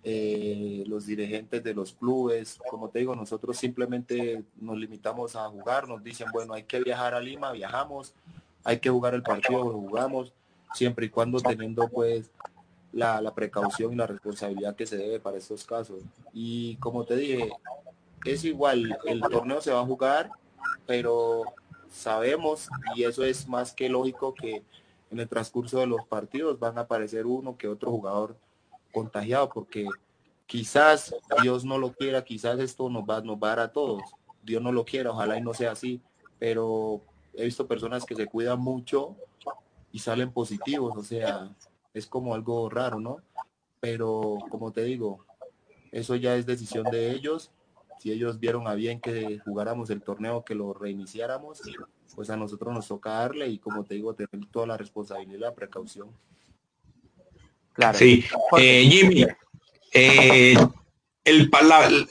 eh, 0.03 0.85
los 0.87 1.07
dirigentes 1.07 1.65
de 1.65 1.73
los 1.73 1.95
clubes. 1.95 2.59
Como 2.69 2.91
te 2.91 2.99
digo, 2.99 3.17
nosotros 3.17 3.57
simplemente 3.57 4.45
nos 4.61 4.77
limitamos 4.77 5.37
a 5.37 5.49
jugar, 5.49 5.89
nos 5.89 6.05
dicen, 6.05 6.27
bueno, 6.35 6.53
hay 6.53 6.65
que 6.65 6.81
viajar 6.81 7.15
a 7.15 7.21
Lima, 7.21 7.51
viajamos, 7.53 8.13
hay 8.63 8.79
que 8.79 8.91
jugar 8.91 9.15
el 9.15 9.23
partido, 9.23 9.73
jugamos 9.73 10.35
siempre 10.75 11.07
y 11.07 11.09
cuando 11.09 11.41
teniendo 11.41 11.89
pues 11.89 12.31
la, 12.93 13.33
precaución 13.35 13.93
y 13.93 13.97
la 13.97 14.07
responsabilidad 14.07 14.77
que 14.77 14.87
se 14.87 14.97
debe 14.97 15.21
para 15.21 15.39
estos 15.39 15.65
casos. 15.65 16.03
Y 16.33 16.77
como 16.77 17.05
te 17.05 17.17
dije, 17.17 17.51
es 18.25 18.45
igual, 18.45 18.97
el 19.05 19.21
torneo 19.21 19.61
se 19.61 19.73
va 19.73 19.81
a 19.81 19.87
jugar, 19.87 20.31
pero 20.87 21.43
sabemos, 21.91 22.69
y 22.95 23.05
eso 23.05 23.25
es 23.25 23.49
más 23.49 23.73
que 23.73 23.89
lógico, 23.89 24.35
que 24.35 24.63
en 25.11 25.21
el 25.21 25.29
transcurso 25.29 25.79
de 25.79 25.87
los 25.87 26.05
partidos 26.07 26.59
van 26.59 26.79
a 26.79 26.83
aparecer 26.83 27.27
uno 27.27 27.57
que 27.57 27.69
otro 27.69 27.91
jugador 27.91 28.37
contagiado, 28.93 29.49
porque 29.49 29.87
quizás 30.47 31.15
Dios 31.43 31.65
no 31.65 31.79
lo 31.79 31.93
quiera, 31.93 32.25
quizás 32.25 32.59
esto 32.61 32.89
nos 32.89 33.05
va, 33.05 33.21
nos 33.21 33.37
va 33.37 33.49
a 33.53 33.57
dar 33.57 33.61
a 33.61 33.73
todos. 33.73 34.03
Dios 34.43 34.63
no 34.63 34.73
lo 34.73 34.85
quiera, 34.85 35.11
ojalá 35.11 35.39
y 35.39 35.43
no 35.43 35.55
sea 35.55 35.73
así, 35.73 36.01
pero 36.39 37.01
he 37.33 37.45
visto 37.45 37.67
personas 37.67 38.05
que 38.05 38.15
se 38.15 38.27
cuidan 38.27 38.61
mucho 38.61 39.17
y 39.95 40.01
salen 40.01 40.31
positivos, 40.33 40.95
o 40.97 41.03
sea, 41.03 41.55
es 41.95 42.07
como 42.07 42.35
algo 42.35 42.69
raro, 42.69 42.99
¿no? 43.01 43.23
pero 43.85 44.39
como 44.49 44.73
te 44.73 44.83
digo, 44.83 45.27
eso 45.93 46.17
ya 46.17 46.37
es 46.37 46.47
decisión 46.47 46.85
de 46.85 47.13
ellos. 47.13 47.51
Si 47.99 48.11
ellos 48.11 48.41
vieron 48.41 48.67
a 48.67 48.73
bien 48.73 48.99
que 48.99 49.39
jugáramos 49.41 49.91
el 49.91 50.01
torneo, 50.01 50.43
que 50.43 50.55
lo 50.55 50.73
reiniciáramos, 50.73 51.61
pues 52.15 52.31
a 52.31 52.37
nosotros 52.39 52.73
nos 52.73 52.89
toca 52.89 53.11
darle 53.11 53.47
y 53.49 53.59
como 53.59 53.85
te 53.85 53.97
digo, 53.97 54.15
tener 54.15 54.47
toda 54.51 54.67
la 54.67 54.79
responsabilidad 54.79 55.37
y 55.37 55.41
la 55.43 55.55
precaución. 55.55 56.09
Claro. 57.75 57.99
Sí, 57.99 58.25
eh, 58.57 58.89
Jimmy, 58.89 59.27
eh, 59.93 60.57
el, 61.25 61.51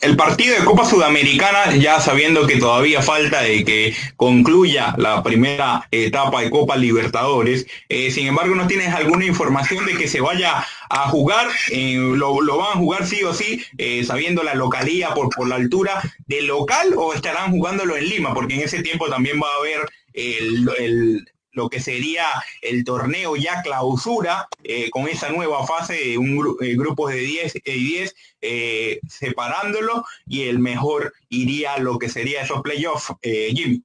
el, 0.01 0.15
partido 0.15 0.55
de 0.57 0.65
Copa 0.65 0.85
Sudamericana, 0.85 1.75
ya 1.75 1.99
sabiendo 1.99 2.47
que 2.47 2.57
todavía 2.57 3.01
falta 3.03 3.41
de 3.41 3.63
que 3.63 3.95
concluya 4.15 4.95
la 4.97 5.21
primera 5.21 5.87
etapa 5.91 6.41
de 6.41 6.49
Copa 6.49 6.75
Libertadores, 6.77 7.67
eh, 7.89 8.09
sin 8.09 8.25
embargo, 8.25 8.55
¿no 8.55 8.65
tienes 8.65 8.89
alguna 8.89 9.25
información 9.25 9.85
de 9.85 9.95
que 9.95 10.07
se 10.07 10.19
vaya 10.19 10.65
a 10.89 11.09
jugar? 11.09 11.47
Eh, 11.69 11.95
lo, 11.95 12.57
van 12.57 12.73
a 12.73 12.79
jugar 12.79 13.05
sí 13.05 13.23
o 13.23 13.33
sí, 13.35 13.63
eh, 13.77 14.03
sabiendo 14.03 14.41
la 14.41 14.55
localía 14.55 15.13
por, 15.13 15.29
por 15.29 15.47
la 15.47 15.55
altura 15.55 16.01
del 16.25 16.47
local 16.47 16.95
o 16.97 17.13
estarán 17.13 17.51
jugándolo 17.51 17.95
en 17.95 18.09
Lima? 18.09 18.33
Porque 18.33 18.55
en 18.55 18.61
ese 18.61 18.81
tiempo 18.81 19.09
también 19.09 19.39
va 19.39 19.47
a 19.47 19.59
haber 19.59 19.89
el, 20.13 21.27
lo 21.53 21.69
que 21.69 21.79
sería 21.79 22.27
el 22.61 22.83
torneo 22.83 23.35
ya 23.35 23.61
clausura 23.61 24.47
eh, 24.63 24.89
con 24.89 25.07
esa 25.07 25.29
nueva 25.29 25.65
fase 25.65 25.93
de 25.93 26.17
un 26.17 26.57
eh, 26.61 26.75
grupo 26.75 27.07
de 27.07 27.17
10 27.17 27.55
y 27.63 27.71
10 27.71 28.15
eh, 28.41 28.99
separándolo 29.07 30.03
y 30.27 30.43
el 30.43 30.59
mejor 30.59 31.13
iría 31.29 31.75
a 31.75 31.79
lo 31.79 31.97
que 31.99 32.09
sería 32.09 32.41
esos 32.41 32.61
playoffs, 32.61 33.13
Jimmy. 33.21 33.83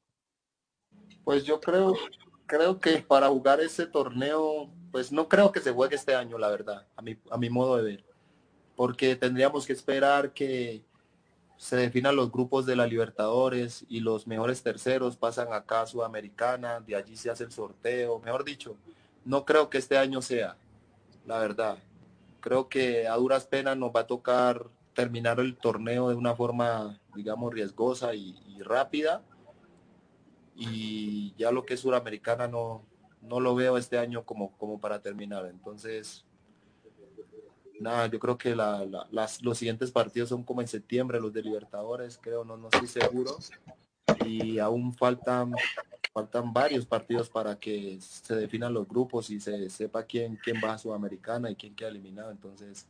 Pues 1.24 1.44
yo 1.44 1.60
creo, 1.60 1.94
creo 2.46 2.80
que 2.80 2.98
para 2.98 3.28
jugar 3.28 3.60
ese 3.60 3.86
torneo, 3.86 4.70
pues 4.90 5.12
no 5.12 5.28
creo 5.28 5.52
que 5.52 5.60
se 5.60 5.72
juegue 5.72 5.96
este 5.96 6.14
año, 6.14 6.38
la 6.38 6.48
verdad, 6.48 6.86
a 6.96 7.02
mi, 7.02 7.16
a 7.30 7.36
mi 7.36 7.50
modo 7.50 7.76
de 7.76 7.82
ver, 7.82 8.04
porque 8.74 9.14
tendríamos 9.14 9.66
que 9.66 9.74
esperar 9.74 10.32
que 10.32 10.82
se 11.58 11.76
definan 11.76 12.14
los 12.14 12.30
grupos 12.30 12.66
de 12.66 12.76
la 12.76 12.86
Libertadores 12.86 13.84
y 13.88 13.98
los 13.98 14.28
mejores 14.28 14.62
terceros 14.62 15.16
pasan 15.16 15.52
acá 15.52 15.82
a 15.82 15.86
Sudamericana, 15.86 16.80
de 16.80 16.94
allí 16.94 17.16
se 17.16 17.30
hace 17.30 17.44
el 17.44 17.50
sorteo. 17.50 18.20
Mejor 18.20 18.44
dicho, 18.44 18.76
no 19.24 19.44
creo 19.44 19.68
que 19.68 19.78
este 19.78 19.98
año 19.98 20.22
sea, 20.22 20.56
la 21.26 21.40
verdad. 21.40 21.76
Creo 22.40 22.68
que 22.68 23.08
a 23.08 23.16
duras 23.16 23.44
penas 23.46 23.76
nos 23.76 23.90
va 23.90 24.00
a 24.00 24.06
tocar 24.06 24.66
terminar 24.94 25.40
el 25.40 25.56
torneo 25.56 26.08
de 26.08 26.14
una 26.14 26.36
forma, 26.36 27.00
digamos, 27.16 27.52
riesgosa 27.52 28.14
y, 28.14 28.36
rápida. 28.60 29.22
Y 30.54 31.34
ya 31.36 31.50
lo 31.50 31.66
que 31.66 31.74
es 31.74 31.80
Suramericana 31.80 32.46
no, 32.46 32.82
no 33.20 33.40
lo 33.40 33.56
veo 33.56 33.78
este 33.78 33.98
año 33.98 34.24
como, 34.24 34.52
como 34.58 34.80
para 34.80 35.02
terminar. 35.02 35.46
Entonces, 35.46 36.24
nada, 37.80 38.06
yo 38.06 38.18
creo 38.18 38.36
que 38.36 38.54
las, 38.54 39.42
los 39.42 39.58
siguientes 39.58 39.90
partidos 39.90 40.28
son 40.28 40.42
como 40.42 40.60
en 40.60 40.68
septiembre, 40.68 41.20
los 41.20 41.32
de 41.32 41.42
Libertadores, 41.42 42.18
creo, 42.20 42.44
no, 42.44 42.56
no 42.56 42.68
estoy 42.68 42.88
seguro. 42.88 43.36
Y 44.24 44.58
aún 44.58 44.94
faltan, 44.94 45.52
faltan 46.12 46.52
varios 46.52 46.86
partidos 46.86 47.28
para 47.28 47.58
que 47.58 47.98
se 48.00 48.34
definan 48.34 48.74
los 48.74 48.88
grupos 48.88 49.30
y 49.30 49.40
se 49.40 49.70
sepa 49.70 50.04
quién, 50.04 50.38
quién 50.42 50.60
va 50.62 50.74
a 50.74 50.78
Sudamericana 50.78 51.50
y 51.50 51.56
quién 51.56 51.74
queda 51.74 51.88
eliminado. 51.88 52.30
Entonces, 52.30 52.86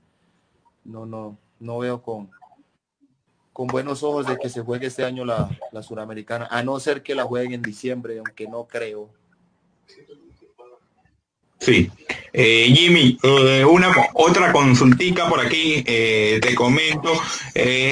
no, 0.85 1.07
no, 1.07 1.37
no 1.61 1.79
veo 1.79 2.03
con, 2.03 2.31
con 3.53 3.66
buenos 3.66 4.03
ojos 4.03 4.27
de 4.27 4.38
que 4.38 4.48
se 4.48 4.62
juegue 4.62 4.87
este 4.87 5.05
año 5.05 5.24
la, 5.24 5.51
la 5.72 5.83
Suramericana, 5.83 6.46
a 6.51 6.62
no 6.62 6.79
ser 6.81 7.03
que 7.03 7.14
la 7.14 7.24
jueguen 7.24 7.55
en 7.55 7.62
diciembre, 7.62 8.18
aunque 8.18 8.46
no 8.46 8.66
creo. 8.66 9.11
Sí. 11.61 11.90
Eh, 12.33 12.73
Jimmy, 12.73 13.18
eh, 13.23 13.64
una 13.64 13.92
otra 14.14 14.53
consultica 14.53 15.29
por 15.29 15.40
aquí, 15.40 15.83
eh, 15.87 16.38
te 16.40 16.55
comento. 16.55 17.21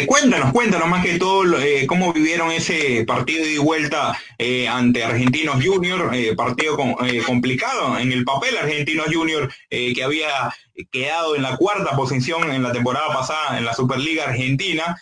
cuéntanos, 0.06 0.52
cuéntanos 0.52 0.88
más 0.88 1.04
que 1.04 1.18
todo 1.18 1.44
cómo 1.88 2.12
vivieron 2.12 2.52
ese 2.52 3.04
partido 3.04 3.44
de 3.44 3.58
vuelta 3.58 4.16
ante 4.70 5.02
Argentinos 5.02 5.64
Junior, 5.64 6.12
partido 6.36 6.76
complicado 7.26 7.98
en 7.98 8.12
el 8.12 8.24
papel 8.24 8.56
Argentinos 8.56 9.08
Junior 9.12 9.52
que 9.68 10.02
había 10.04 10.54
quedado 10.92 11.34
en 11.34 11.42
la 11.42 11.56
cuarta 11.56 11.96
posición 11.96 12.52
en 12.52 12.62
la 12.62 12.72
temporada 12.72 13.08
pasada 13.08 13.58
en 13.58 13.64
la 13.64 13.74
Superliga 13.74 14.24
Argentina, 14.24 14.96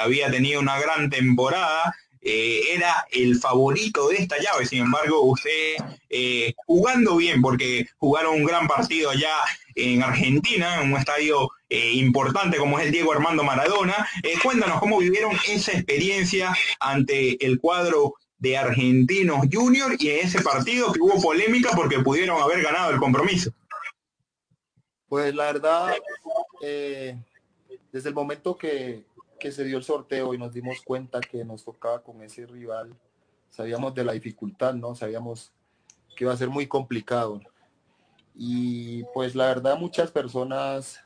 había 0.00 0.30
tenido 0.30 0.60
una 0.60 0.78
gran 0.78 1.10
temporada. 1.10 1.96
Eh, 2.26 2.74
era 2.74 3.06
el 3.12 3.38
favorito 3.38 4.08
de 4.08 4.16
esta 4.16 4.38
llave. 4.38 4.64
Sin 4.64 4.80
embargo, 4.80 5.20
usted 5.20 5.76
eh, 6.08 6.54
jugando 6.66 7.16
bien, 7.16 7.42
porque 7.42 7.86
jugaron 7.98 8.36
un 8.36 8.44
gran 8.44 8.66
partido 8.66 9.10
allá 9.10 9.34
en 9.74 10.02
Argentina, 10.02 10.82
en 10.82 10.92
un 10.92 10.98
estadio 10.98 11.50
eh, 11.68 11.92
importante 11.92 12.56
como 12.56 12.78
es 12.78 12.86
el 12.86 12.92
Diego 12.92 13.12
Armando 13.12 13.44
Maradona. 13.44 14.08
cuéntanos 14.42 14.80
cómo 14.80 14.98
vivieron 14.98 15.36
esa 15.48 15.72
experiencia 15.72 16.56
ante 16.80 17.44
el 17.44 17.60
cuadro 17.60 18.14
de 18.38 18.56
Argentinos 18.56 19.46
Junior 19.52 19.94
y 19.98 20.08
en 20.08 20.26
ese 20.26 20.40
partido 20.40 20.92
que 20.92 21.00
hubo 21.00 21.20
polémica 21.20 21.72
porque 21.76 21.98
pudieron 21.98 22.40
haber 22.40 22.62
ganado 22.62 22.90
el 22.90 22.98
compromiso. 22.98 23.52
Pues 25.08 25.34
la 25.34 25.44
verdad, 25.44 25.94
desde 26.60 28.08
el 28.08 28.14
momento 28.14 28.56
que, 28.56 29.04
que 29.38 29.52
se 29.52 29.64
dio 29.64 29.78
el 29.78 29.84
sorteo 29.84 30.34
y 30.34 30.38
nos 30.38 30.52
dimos 30.52 30.80
cuenta 30.84 31.20
que 31.20 31.44
nos 31.44 31.64
tocaba 31.64 32.02
con 32.02 32.22
ese 32.22 32.46
rival, 32.46 32.96
sabíamos 33.50 33.94
de 33.94 34.04
la 34.04 34.12
dificultad, 34.12 34.74
¿no? 34.74 34.94
Sabíamos 34.94 35.52
que 36.16 36.24
iba 36.24 36.32
a 36.32 36.36
ser 36.36 36.48
muy 36.48 36.66
complicado. 36.66 37.40
Y 38.34 39.04
pues 39.14 39.34
la 39.34 39.46
verdad 39.46 39.78
muchas 39.78 40.10
personas, 40.10 41.00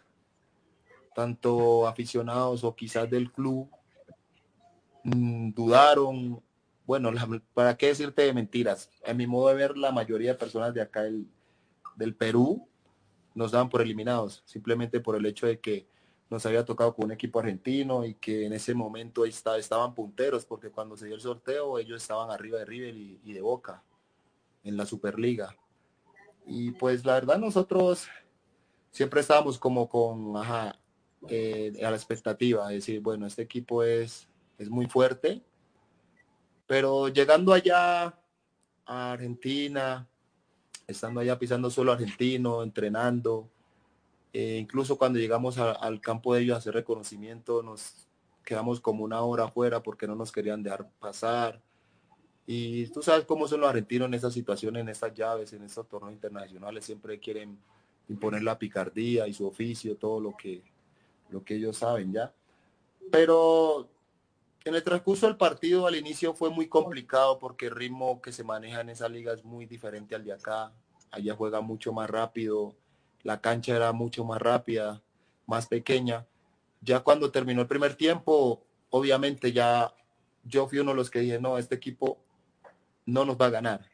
tanto 1.15 1.87
aficionados 1.87 2.65
o 2.65 2.75
quizás 2.75 3.09
del 3.11 3.31
club, 3.33 3.69
mm, 5.05 5.53
dudaron. 5.53 6.43
Bueno, 6.87 7.11
¿para 7.53 7.77
qué 7.77 7.89
decirte 7.89 8.23
de 8.23 8.33
mentiras? 8.33 8.91
A 9.07 9.13
mi 9.13 9.27
modo 9.27 9.49
de 9.49 9.55
ver, 9.55 9.77
la 9.77 9.93
mayoría 9.93 10.33
de 10.33 10.39
personas 10.39 10.73
de 10.73 10.81
acá 10.81 11.03
del, 11.03 11.27
del 11.97 12.15
Perú 12.15 12.67
nos 13.35 13.53
daban 13.53 13.69
por 13.69 13.83
eliminados, 13.83 14.43
simplemente 14.47 15.01
por 15.01 15.17
el 15.17 15.27
hecho 15.27 15.47
de 15.47 15.61
que 15.61 15.87
nos 16.31 16.45
había 16.45 16.65
tocado 16.65 16.95
con 16.95 17.07
un 17.07 17.13
equipo 17.13 17.41
argentino 17.41 18.05
y 18.05 18.15
que 18.15 18.47
en 18.47 18.53
ese 18.53 18.75
momento 18.75 19.25
está, 19.25 19.57
estaban 19.57 19.95
punteros, 19.95 20.45
porque 20.45 20.71
cuando 20.71 20.97
se 20.97 21.07
dio 21.07 21.15
el 21.15 21.21
sorteo 21.21 21.79
ellos 21.79 22.03
estaban 22.03 22.31
arriba 22.31 22.59
de 22.59 22.65
River 22.67 22.97
y, 22.97 23.33
de 23.33 23.41
Boca 23.41 23.83
en 24.63 24.77
la 24.77 24.85
Superliga. 24.85 25.57
Y 26.47 26.73
pues 26.73 27.05
la 27.05 27.15
verdad 27.15 27.39
nosotros 27.39 28.09
siempre 28.91 29.21
estábamos 29.21 29.59
como 29.59 29.89
con, 29.89 30.37
ajá, 30.37 30.79
eh, 31.29 31.73
a 31.85 31.91
la 31.91 31.97
expectativa, 31.97 32.69
de 32.69 32.75
decir, 32.75 33.01
bueno, 33.01 33.27
este 33.27 33.43
equipo 33.43 33.83
es, 33.83 34.29
es 34.59 34.69
muy 34.69 34.87
fuerte, 34.87 35.43
pero 36.67 37.09
llegando 37.09 37.53
allá 37.55 38.15
a 38.85 39.13
Argentina, 39.13 40.07
estando 40.87 41.21
allá 41.21 41.39
pisando 41.39 41.71
suelo 41.71 41.93
argentino, 41.93 42.63
entrenando, 42.63 43.51
eh, 44.33 44.59
incluso 44.61 44.99
cuando 44.99 45.19
llegamos 45.19 45.59
al 45.59 46.01
campo 46.01 46.35
de 46.35 46.43
ellos 46.43 46.55
a 46.55 46.59
hacer 46.59 46.75
reconocimiento, 46.75 47.63
nos 47.63 48.07
quedamos 48.45 48.81
como 48.81 49.05
una 49.05 49.21
hora 49.23 49.45
afuera 49.45 49.83
porque 49.83 50.07
no 50.07 50.15
nos 50.15 50.33
querían 50.33 50.63
dejar 50.63 50.89
pasar. 50.99 51.61
Y 52.47 52.87
tú 52.89 53.03
sabes 53.03 53.27
cómo 53.27 53.47
son 53.47 53.61
los 53.61 53.69
argentinos 53.69 54.07
en 54.07 54.15
estas 54.15 54.33
situaciones, 54.33 54.81
en 54.81 54.89
estas 54.89 55.13
llaves, 55.15 55.53
en 55.53 55.63
estos 55.63 55.87
torneos 55.87 56.15
internacionales, 56.15 56.85
siempre 56.85 57.19
quieren 57.19 57.59
imponer 58.09 58.43
la 58.43 58.59
picardía 58.59 59.27
y 59.27 59.35
su 59.35 59.47
oficio, 59.47 59.97
todo 59.97 60.19
lo 60.19 60.35
que, 60.37 60.63
lo 61.31 61.45
que 61.45 61.57
ellos 61.57 61.77
saben 61.77 62.13
ya. 62.13 62.33
Pero 63.11 63.89
en 64.65 64.75
el 64.75 64.83
transcurso 64.83 65.27
del 65.27 65.37
partido 65.37 65.87
al 65.87 65.97
inicio 65.97 66.35
fue 66.35 66.51
muy 66.51 66.69
complicado 66.69 67.39
porque 67.39 67.67
el 67.67 67.77
ritmo 67.77 68.21
que 68.23 68.33
se 68.33 68.45
maneja 68.45 68.81
en 68.81 68.91
esa 68.91 69.09
liga 69.09 69.33
es 69.33 69.45
muy 69.45 69.67
diferente 69.67 70.15
al 70.15 70.25
de 70.25 70.33
acá. 70.33 70.73
Allá 71.11 71.35
juega 71.35 71.61
mucho 71.61 71.93
más 71.93 72.09
rápido, 72.09 72.75
la 73.23 73.41
cancha 73.41 73.75
era 73.77 73.93
mucho 73.93 74.25
más 74.25 74.41
rápida, 74.41 75.03
más 75.47 75.67
pequeña. 75.67 76.27
Ya 76.81 77.01
cuando 77.01 77.31
terminó 77.31 77.63
el 77.63 77.67
primer 77.67 77.95
tiempo, 77.95 78.63
obviamente 78.91 79.53
ya 79.53 79.93
yo 80.45 80.69
fui 80.69 80.79
uno 80.79 80.93
de 80.93 80.97
los 80.97 81.11
que 81.11 81.21
dije, 81.21 81.41
no, 81.41 81.59
este 81.59 81.75
equipo 81.75 82.19
no 83.07 83.25
nos 83.25 83.37
va 83.37 83.47
a 83.47 83.51
ganar. 83.51 83.91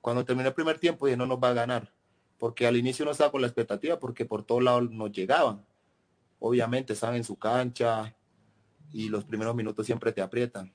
Cuando 0.00 0.24
terminó 0.24 0.48
el 0.48 0.54
primer 0.54 0.78
tiempo 0.78 1.06
dije, 1.06 1.16
no 1.16 1.26
nos 1.26 1.38
va 1.38 1.50
a 1.50 1.54
ganar, 1.54 1.92
porque 2.38 2.66
al 2.66 2.76
inicio 2.76 3.04
no 3.04 3.10
estaba 3.10 3.30
con 3.30 3.40
la 3.40 3.46
expectativa, 3.46 3.98
porque 3.98 4.24
por 4.24 4.44
todos 4.44 4.62
lados 4.62 4.90
nos 4.90 5.12
llegaban. 5.12 5.64
Obviamente 6.38 6.94
estaban 6.94 7.16
en 7.16 7.24
su 7.24 7.36
cancha 7.36 8.14
y 8.92 9.08
los 9.08 9.24
primeros 9.24 9.54
minutos 9.54 9.84
siempre 9.84 10.12
te 10.12 10.22
aprietan. 10.22 10.72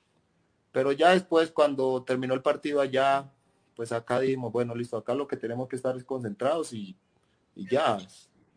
Pero 0.71 0.91
ya 0.91 1.11
después, 1.11 1.51
cuando 1.51 2.03
terminó 2.03 2.33
el 2.33 2.41
partido 2.41 2.81
allá, 2.81 3.31
pues 3.75 3.91
acá 3.91 4.19
dijimos, 4.19 4.51
bueno, 4.51 4.75
listo, 4.75 4.97
acá 4.97 5.15
lo 5.15 5.27
que 5.27 5.37
tenemos 5.37 5.67
que 5.67 5.75
estar 5.75 5.95
es 5.95 6.03
concentrados 6.03 6.73
y 6.73 6.97
y 7.55 7.69
ya, 7.69 7.97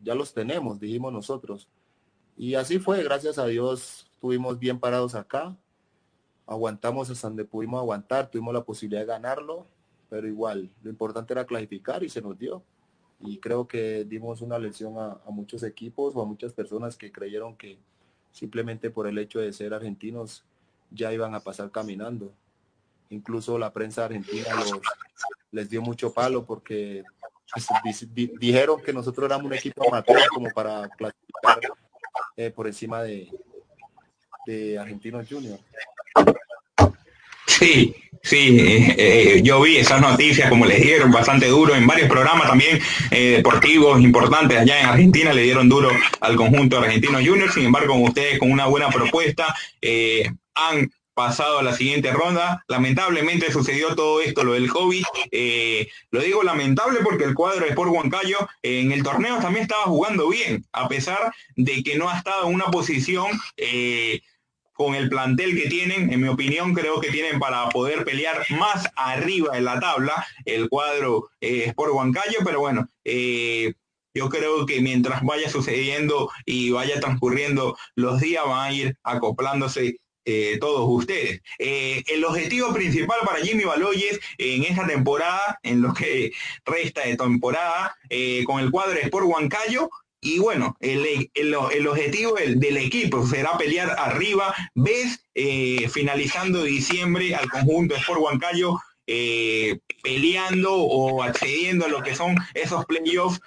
ya 0.01 0.15
los 0.15 0.33
tenemos, 0.33 0.79
dijimos 0.79 1.13
nosotros. 1.13 1.67
Y 2.37 2.55
así 2.55 2.79
fue, 2.79 3.03
gracias 3.03 3.37
a 3.37 3.45
Dios, 3.45 4.09
estuvimos 4.13 4.59
bien 4.59 4.79
parados 4.79 5.15
acá, 5.15 5.55
aguantamos 6.45 7.09
hasta 7.09 7.27
donde 7.27 7.45
pudimos 7.45 7.79
aguantar, 7.79 8.29
tuvimos 8.29 8.53
la 8.53 8.63
posibilidad 8.63 9.01
de 9.01 9.07
ganarlo, 9.07 9.67
pero 10.09 10.27
igual, 10.27 10.69
lo 10.81 10.89
importante 10.89 11.33
era 11.33 11.45
clasificar 11.45 12.03
y 12.03 12.09
se 12.09 12.21
nos 12.21 12.37
dio. 12.37 12.63
Y 13.21 13.37
creo 13.37 13.67
que 13.67 14.05
dimos 14.05 14.41
una 14.41 14.57
lección 14.57 14.97
a, 14.97 15.19
muchos 15.29 15.63
equipos 15.63 16.15
o 16.15 16.21
a 16.21 16.25
muchas 16.25 16.53
personas 16.53 16.95
que 16.95 17.11
creyeron 17.11 17.55
que 17.55 17.77
simplemente 18.31 18.89
por 18.89 19.07
el 19.07 19.17
hecho 19.17 19.39
de 19.39 19.53
ser 19.53 19.73
argentinos 19.73 20.43
ya 20.89 21.13
iban 21.13 21.35
a 21.35 21.41
pasar 21.41 21.69
caminando. 21.71 22.31
Incluso 23.09 23.57
la 23.57 23.73
prensa 23.73 24.05
argentina 24.05 24.47
les 25.51 25.69
dio 25.69 25.81
mucho 25.81 26.13
palo 26.13 26.45
porque 26.45 27.03
pues, 27.83 28.07
dijeron 28.13 28.81
que 28.81 28.93
nosotros 28.93 29.25
éramos 29.25 29.47
un 29.47 29.53
equipo 29.53 29.87
amateur 29.87 30.27
como 30.33 30.49
para 30.51 30.87
clasificar 30.89 31.59
eh, 32.37 32.51
por 32.51 32.67
encima 32.67 33.03
de, 33.03 33.29
de 34.45 34.77
Argentinos 34.77 35.27
Junior. 35.29 35.59
Sí, 37.47 37.95
sí, 38.21 38.59
eh, 38.59 38.95
eh, 38.97 39.41
yo 39.41 39.61
vi 39.61 39.77
esas 39.77 39.99
noticias 39.99 40.49
como 40.49 40.65
les 40.65 40.81
dieron 40.81 41.11
bastante 41.11 41.47
duro 41.47 41.75
en 41.75 41.87
varios 41.87 42.07
programas 42.07 42.47
también 42.47 42.79
deportivos 43.09 43.99
importantes 43.99 44.57
allá 44.57 44.79
en 44.79 44.85
Argentina 44.85 45.33
le 45.33 45.41
dieron 45.41 45.67
duro 45.67 45.89
al 46.21 46.35
conjunto 46.35 46.79
argentino 46.79 47.17
junior, 47.17 47.51
sin 47.51 47.65
embargo 47.65 47.95
ustedes 47.95 48.39
con 48.39 48.51
una 48.51 48.67
buena 48.67 48.89
propuesta 48.89 49.53
han 50.55 50.89
pasado 51.19 51.59
a 51.59 51.63
la 51.63 51.75
siguiente 51.75 52.13
ronda. 52.13 52.63
Lamentablemente 52.69 53.51
sucedió 53.51 53.93
todo 53.93 54.21
esto, 54.21 54.45
lo 54.45 54.53
del 54.53 54.69
COVID. 54.69 55.03
Eh, 55.31 55.89
lo 56.11 56.21
digo 56.21 56.43
lamentable 56.43 57.01
porque 57.03 57.25
el 57.25 57.35
cuadro 57.35 57.65
de 57.65 57.71
Sport 57.71 57.91
Huancayo 57.91 58.37
en 58.63 58.93
el 58.93 59.03
torneo 59.03 59.37
también 59.39 59.63
estaba 59.63 59.83
jugando 59.83 60.29
bien, 60.29 60.65
a 60.71 60.87
pesar 60.87 61.33
de 61.57 61.83
que 61.83 61.97
no 61.97 62.09
ha 62.09 62.17
estado 62.17 62.47
en 62.47 62.55
una 62.55 62.67
posición 62.67 63.27
eh, 63.57 64.21
con 64.71 64.95
el 64.95 65.09
plantel 65.09 65.61
que 65.61 65.67
tienen. 65.67 66.13
En 66.13 66.21
mi 66.21 66.29
opinión, 66.29 66.73
creo 66.73 67.01
que 67.01 67.11
tienen 67.11 67.37
para 67.37 67.67
poder 67.67 68.05
pelear 68.05 68.45
más 68.51 68.87
arriba 68.95 69.57
en 69.57 69.65
la 69.65 69.77
tabla 69.81 70.25
el 70.45 70.69
cuadro 70.69 71.31
eh, 71.41 71.65
Sport 71.67 71.91
Huancayo, 71.93 72.39
pero 72.45 72.61
bueno. 72.61 72.87
yo 74.13 74.29
creo 74.29 74.65
que 74.65 74.79
mientras 74.79 75.21
vaya 75.21 75.49
sucediendo 75.49 76.31
y 76.45 76.71
vaya 76.71 77.01
transcurriendo 77.01 77.77
los 77.95 78.21
días 78.21 78.45
van 78.45 78.67
a 78.67 78.73
ir 78.73 78.97
acoplándose 79.03 79.97
eh, 80.25 80.57
todos 80.59 80.85
ustedes. 80.87 81.41
Eh, 81.57 82.03
el 82.07 82.23
objetivo 82.23 82.73
principal 82.73 83.19
para 83.25 83.39
Jimmy 83.39 83.63
Baloyes 83.63 84.19
en 84.37 84.63
esta 84.63 84.85
temporada, 84.85 85.59
en 85.63 85.81
lo 85.81 85.93
que 85.93 86.31
resta 86.65 87.01
de 87.01 87.17
temporada, 87.17 87.95
eh, 88.09 88.43
con 88.45 88.59
el 88.59 88.69
cuadro 88.69 88.93
de 88.93 89.01
Sport 89.01 89.25
Huancayo, 89.25 89.89
y 90.21 90.39
bueno, 90.39 90.75
el, 90.81 91.31
el, 91.33 91.87
objetivo 91.87 92.35
del, 92.35 92.77
equipo 92.77 93.25
será 93.25 93.57
pelear 93.57 93.95
arriba, 93.97 94.53
ves 94.75 95.25
finalizando 95.89 96.63
diciembre 96.63 97.33
al 97.33 97.49
conjunto 97.49 97.95
Sport 97.95 98.19
Huancayo 98.19 98.77
peleando 100.03 100.75
o 100.75 101.23
accediendo 101.23 101.85
a 101.85 101.89
lo 101.89 102.03
que 102.03 102.15
son 102.15 102.35
esos 102.53 102.85
playoffs 102.85 103.39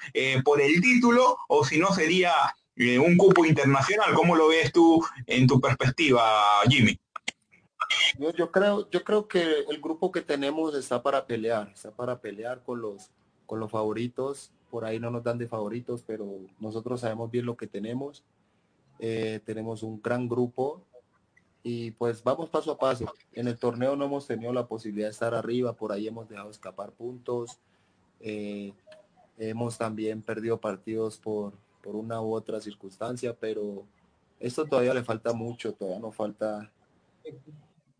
por 0.44 0.62
el 0.62 0.80
título, 0.80 1.36
o 1.46 1.62
si 1.62 1.78
no 1.78 1.94
sería 1.94 2.32
un 2.76 3.16
cupo 3.16 3.44
internacional. 3.44 4.14
¿Cómo 4.14 4.36
lo 4.36 4.48
ves 4.48 4.72
tú 4.72 5.04
en 5.26 5.46
tu 5.46 5.60
perspectiva, 5.60 6.22
Jimmy? 6.68 6.98
Yo, 8.36 8.50
creo, 8.50 8.88
yo 8.90 9.04
creo 9.04 9.28
que 9.28 9.64
el 9.68 9.80
grupo 9.80 10.12
que 10.12 10.22
tenemos 10.22 10.74
está 10.74 11.02
para 11.02 11.26
pelear, 11.26 11.70
está 11.74 11.90
para 11.90 12.20
pelear 12.20 12.62
con 12.62 12.80
los, 12.80 13.10
con 13.46 13.60
los 13.60 13.70
favoritos. 13.70 14.52
Por 14.70 14.84
ahí 14.84 14.98
no 14.98 15.10
nos 15.10 15.22
dan 15.22 15.38
de 15.38 15.48
favoritos, 15.48 16.02
pero 16.06 16.26
nosotros 16.58 17.00
sabemos 17.00 17.30
bien 17.30 17.44
lo 17.44 17.56
que 17.56 17.66
tenemos. 17.66 18.24
Eh, 18.98 19.40
tenemos 19.44 19.82
un 19.82 20.00
gran 20.00 20.28
grupo 20.28 20.82
y 21.62 21.90
pues 21.92 22.22
vamos 22.22 22.48
paso 22.48 22.72
a 22.72 22.78
paso. 22.78 23.12
En 23.32 23.48
el 23.48 23.58
torneo 23.58 23.96
no 23.96 24.06
hemos 24.06 24.26
tenido 24.26 24.52
la 24.52 24.66
posibilidad 24.66 25.08
de 25.08 25.12
estar 25.12 25.34
arriba, 25.34 25.74
por 25.74 25.92
ahí 25.92 26.08
hemos 26.08 26.28
dejado 26.28 26.50
escapar 26.50 26.92
puntos. 26.92 27.58
Eh, 28.20 28.72
hemos 29.38 29.76
también 29.76 30.22
perdido 30.22 30.58
partidos 30.58 31.18
por, 31.18 31.54
por 31.82 31.96
una 31.96 32.20
u 32.20 32.34
otra 32.34 32.60
circunstancia, 32.60 33.34
pero 33.38 33.84
esto 34.40 34.66
todavía 34.66 34.94
le 34.94 35.04
falta 35.04 35.32
mucho, 35.32 35.72
todavía 35.72 36.00
nos 36.00 36.14
falta 36.14 36.70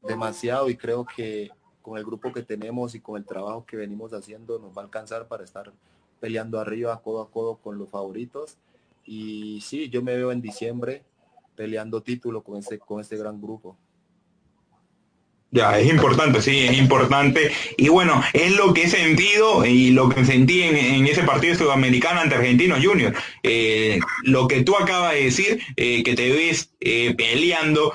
demasiado 0.02 0.68
y 0.70 0.76
creo 0.76 1.04
que 1.04 1.50
con 1.82 1.98
el 1.98 2.04
grupo 2.04 2.32
que 2.32 2.42
tenemos 2.42 2.94
y 2.94 3.00
con 3.00 3.16
el 3.16 3.24
trabajo 3.24 3.66
que 3.66 3.76
venimos 3.76 4.12
haciendo 4.12 4.58
nos 4.58 4.76
va 4.76 4.82
a 4.82 4.84
alcanzar 4.84 5.26
para 5.28 5.44
estar 5.44 5.72
peleando 6.20 6.60
arriba 6.60 7.00
codo 7.02 7.20
a 7.20 7.30
codo 7.30 7.56
con 7.56 7.78
los 7.78 7.90
favoritos. 7.90 8.56
Y 9.04 9.60
sí, 9.62 9.90
yo 9.90 10.02
me 10.02 10.14
veo 10.14 10.30
en 10.30 10.40
diciembre 10.40 11.02
peleando 11.56 12.02
título 12.02 12.42
con 12.42 12.58
ese, 12.58 12.78
con 12.78 13.00
este 13.00 13.16
gran 13.16 13.40
grupo. 13.40 13.76
Ya, 15.54 15.78
es 15.78 15.86
importante, 15.90 16.40
sí, 16.40 16.60
es 16.60 16.78
importante. 16.78 17.52
Y 17.76 17.90
bueno, 17.90 18.22
es 18.32 18.56
lo 18.56 18.72
que 18.72 18.84
he 18.84 18.88
sentido 18.88 19.66
y 19.66 19.90
lo 19.90 20.08
que 20.08 20.24
sentí 20.24 20.62
en, 20.62 21.06
ese 21.06 21.24
partido 21.24 21.54
sudamericano 21.54 22.20
ante 22.20 22.36
Argentinos 22.36 22.82
Junior. 22.82 23.12
Eh, 23.42 24.00
lo 24.22 24.48
que 24.48 24.62
tú 24.62 24.74
acabas 24.76 25.12
de 25.12 25.24
decir, 25.24 25.60
eh, 25.76 26.02
que 26.04 26.14
te 26.14 26.32
ves 26.32 26.70
eh, 26.80 27.14
peleando 27.14 27.92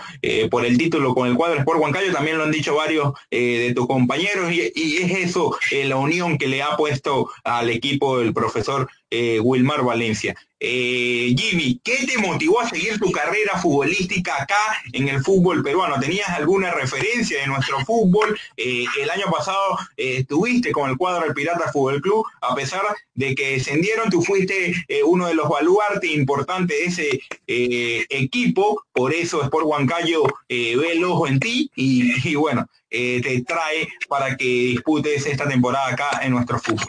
por 0.52 0.68
el 0.68 0.78
título 0.78 1.16
con 1.16 1.28
el 1.28 1.34
cuadro 1.34 1.58
Sport 1.58 1.80
Huancayo, 1.80 2.14
también 2.14 2.38
lo 2.38 2.44
han 2.44 2.52
dicho 2.52 2.76
varios 2.76 3.14
de 3.32 3.74
tus 3.76 3.88
compañeros, 3.88 4.52
y, 4.52 4.72
y 4.76 4.98
es 4.98 5.30
eso, 5.30 5.58
la 5.72 5.96
unión 5.96 6.38
que 6.38 6.48
le 6.48 6.62
ha 6.62 6.78
puesto 6.78 7.30
al 7.44 7.72
equipo 7.72 8.20
el 8.20 8.34
profesor 8.34 8.88
Wilmar 9.12 9.84
Valencia. 9.84 10.36
Eh, 10.60 11.36
Jimmy, 11.38 11.80
¿qué 11.84 12.08
te 12.08 12.18
motivó 12.18 12.60
a 12.60 12.70
seguir 12.70 12.98
tu 12.98 13.12
carrera 13.12 13.60
futbolística 13.60 14.42
acá 14.42 14.82
en 14.92 15.08
el 15.08 15.22
fútbol 15.24 15.62
peruano? 15.62 16.00
¿Tenías 16.00 16.30
alguna 16.30 16.72
referencia 16.72 17.40
de 17.40 17.48
nuestro 17.48 17.80
fútbol? 17.86 18.40
Eh, 18.58 18.86
el 19.00 19.10
año 19.12 19.26
pasado 19.32 19.78
eh, 19.98 20.18
estuviste 20.20 20.72
con 20.72 20.90
el 20.90 20.98
cuadro 20.98 21.26
del 21.26 21.36
Pirata 21.36 21.72
Fútbol 21.72 22.02
Club, 22.02 22.26
a 22.42 22.56
pesar 22.56 22.82
de 23.14 23.36
que 23.36 23.52
descendieron, 23.52 24.10
tú 24.10 24.24
fuiste 24.24 24.74
uno 25.06 25.28
de 25.28 25.36
los 25.36 25.48
baluartes 25.48 26.10
importantes 26.12 26.78
de 26.78 26.86
ese 26.86 28.08
equipo, 28.10 28.84
por 28.94 29.14
eso 29.14 29.44
Sport 29.44 29.66
Huancayo 29.66 30.24
ve 30.50 30.92
el 30.92 31.04
ojo 31.04 31.28
en 31.28 31.40
ti 31.40 31.72
y, 31.76 32.30
y 32.30 32.36
bueno, 32.36 32.68
te 32.90 33.44
trae 33.48 33.88
para 34.08 34.38
que 34.38 34.46
disputes 34.46 35.26
esta 35.26 35.48
temporada 35.48 35.88
acá 35.90 36.20
en 36.22 36.32
nuestro 36.32 36.60
fútbol. 36.60 36.88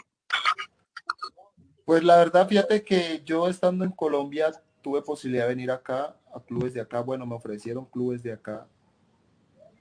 Pues 1.89 2.03
la 2.03 2.17
verdad, 2.17 2.47
fíjate 2.47 2.83
que 2.83 3.23
yo 3.25 3.47
estando 3.47 3.83
en 3.83 3.89
Colombia 3.89 4.51
tuve 4.83 5.01
posibilidad 5.01 5.45
de 5.45 5.55
venir 5.55 5.71
acá, 5.71 6.15
a 6.31 6.39
clubes 6.39 6.75
de 6.75 6.81
acá. 6.81 7.01
Bueno, 7.01 7.25
me 7.25 7.33
ofrecieron 7.33 7.85
clubes 7.85 8.21
de 8.21 8.31
acá. 8.31 8.67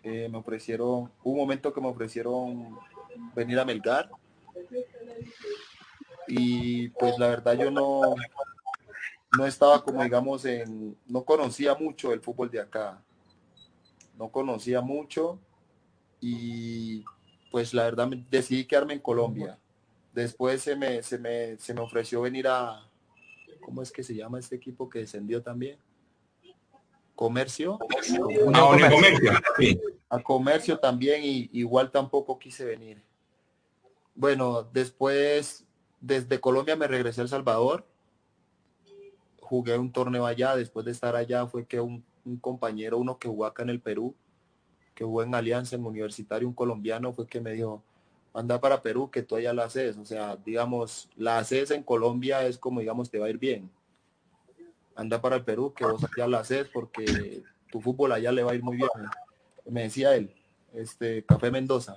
Eh, 0.02 0.26
me 0.30 0.38
ofrecieron, 0.38 1.12
hubo 1.22 1.32
un 1.32 1.36
momento 1.36 1.70
que 1.70 1.82
me 1.82 1.88
ofrecieron 1.88 2.78
venir 3.34 3.58
a 3.58 3.66
Melgar. 3.66 4.08
Y 6.28 6.88
pues 6.88 7.18
la 7.18 7.28
verdad 7.28 7.58
yo 7.58 7.70
no, 7.70 8.00
no 9.36 9.44
estaba 9.44 9.84
como 9.84 10.02
digamos 10.02 10.46
en, 10.46 10.96
no 11.04 11.24
conocía 11.24 11.74
mucho 11.74 12.14
el 12.14 12.22
fútbol 12.22 12.50
de 12.50 12.60
acá. 12.60 13.02
No 14.16 14.30
conocía 14.30 14.80
mucho 14.80 15.38
y 16.22 17.04
pues 17.50 17.74
la 17.74 17.82
verdad 17.82 18.08
decidí 18.30 18.64
quedarme 18.64 18.94
en 18.94 19.00
Colombia 19.00 19.58
Después 20.12 20.62
se 20.62 20.74
me, 20.76 21.02
se 21.02 21.18
me, 21.18 21.56
se 21.58 21.74
me 21.74 21.80
ofreció 21.80 22.22
venir 22.22 22.48
a, 22.48 22.88
¿cómo 23.60 23.82
es 23.82 23.92
que 23.92 24.02
se 24.02 24.14
llama 24.14 24.38
este 24.38 24.56
equipo 24.56 24.88
que 24.88 25.00
descendió 25.00 25.42
también? 25.42 25.78
Comercio. 27.14 27.78
A 28.54 28.90
comercio, 28.90 29.32
A 30.08 30.22
comercio 30.22 30.78
también 30.78 31.22
y 31.24 31.50
igual 31.52 31.90
tampoco 31.90 32.38
quise 32.38 32.64
venir. 32.64 33.02
Bueno, 34.14 34.62
después 34.72 35.66
desde 36.00 36.40
Colombia 36.40 36.76
me 36.76 36.86
regresé 36.86 37.20
a 37.20 37.24
El 37.24 37.28
Salvador. 37.28 37.84
Jugué 39.40 39.76
un 39.78 39.92
torneo 39.92 40.26
allá. 40.26 40.56
Después 40.56 40.84
de 40.86 40.92
estar 40.92 41.16
allá 41.16 41.46
fue 41.46 41.66
que 41.66 41.80
un, 41.80 42.04
un 42.24 42.36
compañero, 42.38 42.98
uno 42.98 43.18
que 43.18 43.28
jugó 43.28 43.46
acá 43.46 43.62
en 43.62 43.70
el 43.70 43.80
Perú, 43.80 44.14
que 44.94 45.04
jugó 45.04 45.22
en 45.22 45.34
Alianza, 45.34 45.76
en 45.76 45.84
Universitario, 45.84 46.48
un 46.48 46.54
colombiano, 46.54 47.12
fue 47.12 47.26
que 47.26 47.40
me 47.40 47.52
dijo, 47.52 47.82
anda 48.34 48.60
para 48.60 48.82
Perú, 48.82 49.10
que 49.10 49.22
tú 49.22 49.36
allá 49.36 49.52
la 49.52 49.64
haces. 49.64 49.96
O 49.96 50.04
sea, 50.04 50.36
digamos, 50.44 51.08
la 51.16 51.38
haces 51.38 51.70
en 51.70 51.82
Colombia 51.82 52.46
es 52.46 52.58
como, 52.58 52.80
digamos, 52.80 53.10
te 53.10 53.18
va 53.18 53.26
a 53.26 53.30
ir 53.30 53.38
bien. 53.38 53.70
Anda 54.94 55.20
para 55.20 55.36
el 55.36 55.44
Perú, 55.44 55.72
que 55.74 55.84
vos 55.84 56.02
allá 56.04 56.26
la 56.26 56.40
haces 56.40 56.68
porque 56.68 57.42
tu 57.70 57.80
fútbol 57.80 58.12
allá 58.12 58.32
le 58.32 58.42
va 58.42 58.52
a 58.52 58.54
ir 58.54 58.62
muy 58.62 58.76
bien. 58.76 58.88
Me 59.66 59.82
decía 59.82 60.14
él, 60.14 60.34
este, 60.72 61.24
Café 61.24 61.50
Mendoza. 61.50 61.96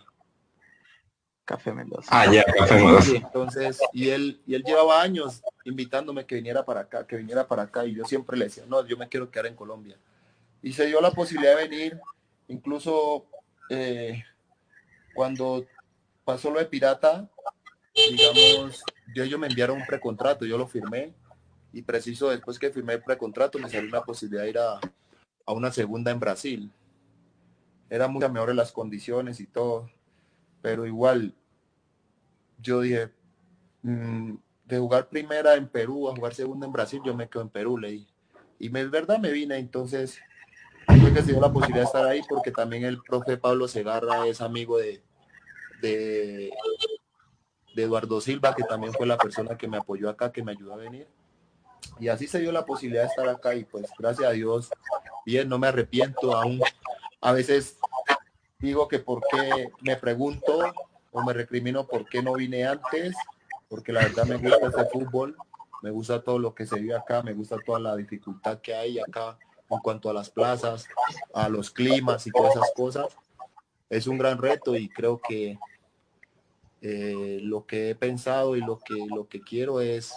Café 1.45 1.73
Mendoza. 1.73 2.09
Ah, 2.11 2.31
ya, 2.31 2.43
Café 2.43 2.75
Mendoza. 2.75 3.15
Entonces, 3.15 3.79
y 3.93 4.09
él, 4.09 4.41
y 4.45 4.55
él 4.55 4.63
llevaba 4.63 5.01
años 5.01 5.41
invitándome 5.65 6.25
que 6.25 6.35
viniera 6.35 6.63
para 6.63 6.81
acá, 6.81 7.05
que 7.07 7.17
viniera 7.17 7.47
para 7.47 7.63
acá, 7.63 7.85
y 7.85 7.95
yo 7.95 8.05
siempre 8.05 8.37
le 8.37 8.45
decía, 8.45 8.63
no, 8.67 8.85
yo 8.85 8.97
me 8.97 9.09
quiero 9.09 9.29
quedar 9.29 9.47
en 9.47 9.55
Colombia. 9.55 9.97
Y 10.61 10.73
se 10.73 10.85
dio 10.85 11.01
la 11.01 11.11
posibilidad 11.11 11.57
de 11.57 11.67
venir, 11.67 11.99
incluso 12.47 13.25
eh, 13.69 14.23
cuando 15.13 15.65
pasó 16.31 16.49
lo 16.49 16.59
de 16.59 16.65
Pirata, 16.65 17.29
digamos, 17.93 18.81
yo, 19.13 19.23
ellos 19.25 19.37
me 19.37 19.47
enviaron 19.47 19.79
un 19.79 19.85
precontrato, 19.85 20.45
yo 20.45 20.57
lo 20.57 20.65
firmé 20.65 21.13
y 21.73 21.81
preciso 21.81 22.29
después 22.29 22.57
que 22.57 22.71
firmé 22.71 22.93
el 22.93 23.03
precontrato 23.03 23.59
me 23.59 23.69
salió 23.69 23.89
una 23.89 24.05
posibilidad 24.05 24.43
de 24.43 24.49
ir 24.49 24.57
a, 24.57 24.79
una 25.47 25.73
segunda 25.73 26.09
en 26.09 26.21
Brasil. 26.21 26.71
Eran 27.89 28.13
muchas 28.13 28.31
mejores 28.31 28.55
las 28.55 28.71
condiciones 28.71 29.41
y 29.41 29.45
todo, 29.45 29.91
pero 30.61 30.85
igual 30.85 31.35
yo 32.61 32.79
dije, 32.79 33.11
mm, 33.81 34.35
de 34.63 34.79
jugar 34.79 35.09
primera 35.09 35.55
en 35.55 35.67
Perú 35.67 36.09
a 36.09 36.15
jugar 36.15 36.33
segunda 36.33 36.65
en 36.65 36.71
Brasil, 36.71 37.01
yo 37.05 37.13
me 37.13 37.27
quedo 37.27 37.41
en 37.41 37.49
Perú, 37.49 37.77
leí. 37.77 38.07
Y 38.57 38.69
me, 38.69 38.85
verdad, 38.85 39.19
me 39.19 39.33
vine, 39.33 39.57
entonces 39.57 40.17
creo 40.87 41.13
que 41.13 41.23
se 41.23 41.33
dio 41.33 41.41
la 41.41 41.51
posibilidad 41.51 41.81
de 41.81 41.87
estar 41.87 42.05
ahí 42.05 42.21
porque 42.29 42.51
también 42.51 42.85
el 42.85 43.01
profe 43.01 43.35
Pablo 43.35 43.67
Segarra 43.67 44.25
es 44.27 44.39
amigo 44.39 44.77
de, 44.77 45.03
de, 45.81 46.51
Eduardo 47.75 48.21
Silva, 48.21 48.53
que 48.55 48.63
también 48.63 48.93
fue 48.93 49.07
la 49.07 49.17
persona 49.17 49.57
que 49.57 49.67
me 49.67 49.77
apoyó 49.77 50.09
acá, 50.09 50.31
que 50.31 50.43
me 50.43 50.51
ayudó 50.51 50.73
a 50.73 50.77
venir. 50.77 51.07
Y 51.99 52.09
así 52.09 52.27
se 52.27 52.39
dio 52.39 52.51
la 52.51 52.65
posibilidad 52.65 53.03
de 53.03 53.09
estar 53.09 53.27
acá 53.27 53.55
y 53.55 53.63
pues 53.63 53.89
gracias 53.97 54.29
a 54.29 54.33
Dios, 54.33 54.69
bien, 55.25 55.49
no 55.49 55.57
me 55.57 55.67
arrepiento 55.67 56.35
aún. 56.35 56.61
A 57.21 57.31
veces 57.31 57.77
digo 58.59 58.87
que 58.87 58.99
por 58.99 59.21
qué 59.31 59.71
me 59.81 59.95
pregunto 59.95 60.59
o 61.11 61.23
me 61.23 61.33
recrimino 61.33 61.87
por 61.87 62.07
qué 62.07 62.21
no 62.21 62.33
vine 62.33 62.65
antes, 62.65 63.15
porque 63.67 63.91
la 63.91 64.01
verdad 64.01 64.25
me 64.25 64.37
gusta 64.37 64.67
este 64.67 64.85
fútbol, 64.85 65.35
me 65.81 65.91
gusta 65.91 66.21
todo 66.21 66.39
lo 66.39 66.53
que 66.53 66.65
se 66.65 66.79
vive 66.79 66.95
acá, 66.95 67.23
me 67.23 67.33
gusta 67.33 67.57
toda 67.65 67.79
la 67.79 67.95
dificultad 67.95 68.59
que 68.59 68.75
hay 68.75 68.99
acá 68.99 69.37
en 69.69 69.79
cuanto 69.79 70.09
a 70.09 70.13
las 70.13 70.29
plazas, 70.29 70.87
a 71.33 71.49
los 71.49 71.71
climas 71.71 72.27
y 72.27 72.31
todas 72.31 72.55
esas 72.55 72.71
cosas. 72.75 73.07
Es 73.89 74.07
un 74.07 74.17
gran 74.17 74.37
reto 74.37 74.75
y 74.75 74.89
creo 74.89 75.19
que 75.21 75.57
eh, 76.81 77.39
lo 77.43 77.65
que 77.65 77.91
he 77.91 77.95
pensado 77.95 78.55
y 78.55 78.61
lo 78.61 78.79
que, 78.79 79.05
lo 79.07 79.27
que 79.27 79.39
quiero 79.41 79.81
es 79.81 80.13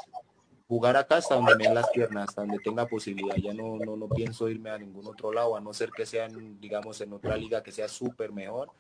jugar 0.66 0.96
acá 0.96 1.18
hasta 1.18 1.34
donde 1.34 1.56
me 1.56 1.64
den 1.64 1.74
las 1.74 1.90
piernas, 1.90 2.28
hasta 2.28 2.40
donde 2.40 2.58
tenga 2.58 2.86
posibilidad. 2.86 3.36
Ya 3.36 3.52
no, 3.52 3.76
no, 3.76 3.96
no 3.96 4.08
pienso 4.08 4.48
irme 4.48 4.70
a 4.70 4.78
ningún 4.78 5.06
otro 5.06 5.32
lado, 5.32 5.56
a 5.56 5.60
no 5.60 5.72
ser 5.74 5.90
que 5.90 6.06
sean, 6.06 6.58
digamos, 6.60 7.00
en 7.00 7.12
otra 7.12 7.36
liga 7.36 7.62
que 7.62 7.72
sea 7.72 7.88
súper 7.88 8.32
mejor, 8.32 8.70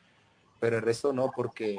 pero 0.58 0.76
el 0.76 0.82
resto 0.82 1.12
no, 1.12 1.30
porque 1.34 1.78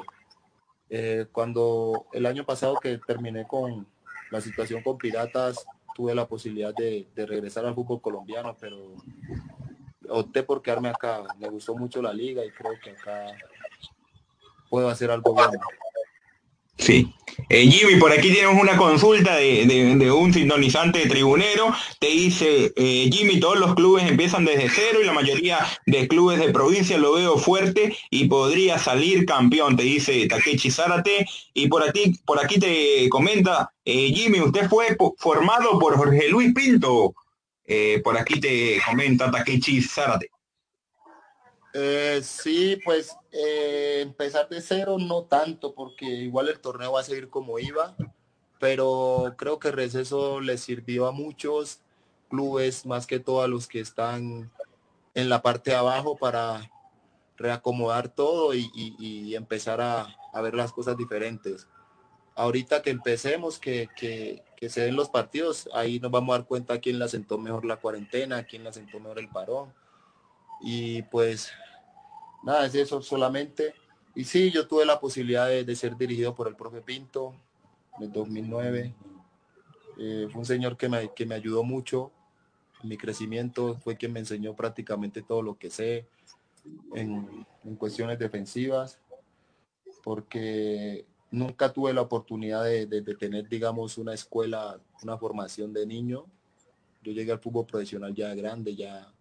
eh, 0.88 1.26
cuando 1.32 2.06
el 2.12 2.26
año 2.26 2.46
pasado 2.46 2.76
que 2.76 2.98
terminé 2.98 3.46
con 3.46 3.86
la 4.30 4.40
situación 4.40 4.82
con 4.82 4.98
Piratas, 4.98 5.66
tuve 5.94 6.14
la 6.14 6.28
posibilidad 6.28 6.74
de, 6.74 7.08
de 7.14 7.26
regresar 7.26 7.64
al 7.64 7.74
fútbol 7.74 8.00
colombiano, 8.00 8.56
pero 8.60 8.94
opté 10.08 10.42
por 10.42 10.62
quedarme 10.62 10.90
acá. 10.90 11.24
Me 11.38 11.48
gustó 11.48 11.74
mucho 11.74 12.00
la 12.02 12.12
liga 12.12 12.44
y 12.44 12.50
creo 12.50 12.72
que 12.82 12.90
acá 12.90 13.26
puedo 14.68 14.88
hacer 14.88 15.10
algo 15.10 15.32
bueno. 15.32 15.58
Sí. 16.78 17.12
Eh, 17.48 17.70
Jimmy, 17.70 17.96
por 17.96 18.12
aquí 18.12 18.32
tenemos 18.32 18.60
una 18.60 18.76
consulta 18.76 19.36
de, 19.36 20.10
un 20.10 20.32
sintonizante 20.32 21.06
tribunero. 21.06 21.72
Te 22.00 22.08
dice, 22.08 22.72
eh, 22.76 23.10
Jimmy, 23.12 23.38
todos 23.40 23.58
los 23.58 23.74
clubes 23.74 24.08
empiezan 24.08 24.44
desde 24.44 24.68
cero 24.68 24.98
y 25.02 25.06
la 25.06 25.12
mayoría 25.12 25.58
de 25.84 26.08
clubes 26.08 26.38
de 26.38 26.50
provincia 26.50 26.98
lo 26.98 27.12
veo 27.12 27.38
fuerte 27.38 27.96
y 28.10 28.26
podría 28.26 28.78
salir 28.78 29.26
campeón, 29.26 29.76
te 29.76 29.82
dice 29.82 30.26
Takechi 30.26 30.70
Zárate. 30.70 31.26
Y 31.54 31.68
por 31.68 31.82
aquí, 31.86 32.18
por 32.24 32.42
aquí 32.42 32.58
te 32.58 33.08
comenta, 33.10 33.70
eh, 33.84 34.12
Jimmy, 34.14 34.40
usted 34.40 34.68
fue 34.68 34.96
formado 35.18 35.78
por 35.78 35.96
Jorge 35.96 36.28
Luis 36.28 36.52
Pinto. 36.54 37.14
por 38.02 38.16
aquí 38.16 38.40
te 38.40 38.80
comenta 38.86 39.30
Takechi 39.30 39.82
Zárate. 39.82 40.30
Eh, 41.78 42.22
sí, 42.22 42.80
pues 42.86 43.14
eh, 43.32 44.00
empezar 44.00 44.48
de 44.48 44.62
cero 44.62 44.96
no 44.98 45.24
tanto, 45.24 45.74
porque 45.74 46.06
igual 46.06 46.48
el 46.48 46.58
torneo 46.58 46.92
va 46.92 47.00
a 47.00 47.04
seguir 47.04 47.28
como 47.28 47.58
iba, 47.58 47.94
pero 48.58 49.34
creo 49.36 49.58
que 49.58 49.68
el 49.68 49.74
receso 49.74 50.40
le 50.40 50.56
sirvió 50.56 51.06
a 51.06 51.12
muchos 51.12 51.80
clubes, 52.30 52.86
más 52.86 53.06
que 53.06 53.20
todo 53.20 53.42
a 53.42 53.48
los 53.48 53.66
que 53.66 53.80
están 53.80 54.50
en 55.12 55.28
la 55.28 55.42
parte 55.42 55.72
de 55.72 55.76
abajo 55.76 56.16
para 56.16 56.70
reacomodar 57.36 58.08
todo 58.08 58.54
y, 58.54 59.34
empezar 59.34 59.82
a, 59.82 60.06
ver 60.40 60.54
las 60.54 60.72
cosas 60.72 60.96
diferentes. 60.96 61.68
Ahorita 62.36 62.80
que 62.80 62.88
empecemos, 62.88 63.58
que, 63.58 63.90
que, 63.94 64.42
que 64.56 64.70
se 64.70 64.80
den 64.80 64.96
los 64.96 65.10
partidos, 65.10 65.68
ahí 65.74 66.00
nos 66.00 66.10
vamos 66.10 66.34
a 66.34 66.38
dar 66.38 66.46
cuenta 66.46 66.80
quién 66.80 66.98
la 66.98 67.08
sentó 67.08 67.36
mejor 67.36 67.66
la 67.66 67.76
cuarentena, 67.76 68.44
quién 68.44 68.64
la 68.64 68.72
sentó 68.72 68.98
mejor 68.98 69.18
el 69.18 69.28
parón. 69.28 69.74
Y 70.62 71.02
pues 71.02 71.52
nada, 72.46 72.64
es 72.64 72.74
eso 72.74 73.02
solamente. 73.02 73.74
Y 74.14 74.24
sí, 74.24 74.50
yo 74.50 74.66
tuve 74.66 74.86
la 74.86 74.98
posibilidad 74.98 75.48
de, 75.48 75.76
ser 75.76 75.96
dirigido 75.96 76.34
por 76.34 76.48
el 76.48 76.56
profe 76.56 76.80
Pinto 76.80 77.34
en 78.00 78.10
2009. 78.12 78.94
Eh, 79.98 80.28
fue 80.30 80.38
un 80.38 80.46
señor 80.46 80.76
que 80.76 80.88
me, 80.88 81.12
que 81.12 81.26
me 81.26 81.34
ayudó 81.34 81.64
mucho 81.64 82.12
en 82.82 82.88
mi 82.88 82.96
crecimiento, 82.96 83.76
fue 83.76 83.96
quien 83.96 84.12
me 84.12 84.20
enseñó 84.20 84.54
prácticamente 84.54 85.22
todo 85.22 85.42
lo 85.42 85.58
que 85.58 85.70
sé 85.70 86.06
en, 86.94 87.46
cuestiones 87.78 88.18
defensivas, 88.18 89.00
porque 90.04 91.04
nunca 91.30 91.72
tuve 91.72 91.92
la 91.92 92.02
oportunidad 92.02 92.64
de, 92.64 92.86
de, 92.86 93.02
tener, 93.16 93.48
digamos, 93.48 93.98
una 93.98 94.14
escuela, 94.14 94.78
una 95.02 95.18
formación 95.18 95.72
de 95.72 95.84
niño. 95.84 96.26
Yo 97.02 97.12
llegué 97.12 97.32
al 97.32 97.40
fútbol 97.40 97.66
profesional 97.66 98.14
ya 98.14 98.34
grande, 98.34 98.76
ya 98.76 99.12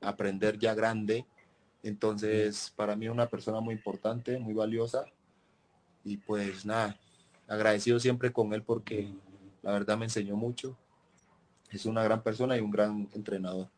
aprender 0.00 0.58
ya 0.58 0.74
grande 0.74 1.24
entonces, 1.84 2.72
para 2.74 2.96
mí 2.96 3.04
es 3.04 3.12
una 3.12 3.28
persona 3.28 3.60
muy 3.60 3.74
importante, 3.74 4.38
muy 4.38 4.54
valiosa. 4.54 5.04
Y 6.02 6.16
pues 6.16 6.64
nada, 6.64 6.98
agradecido 7.46 8.00
siempre 8.00 8.32
con 8.32 8.54
él 8.54 8.62
porque 8.62 9.10
la 9.62 9.72
verdad 9.72 9.98
me 9.98 10.06
enseñó 10.06 10.34
mucho. 10.34 10.76
Es 11.70 11.84
una 11.84 12.02
gran 12.02 12.22
persona 12.22 12.56
y 12.56 12.60
un 12.60 12.70
gran 12.70 13.08
entrenador. 13.14 13.68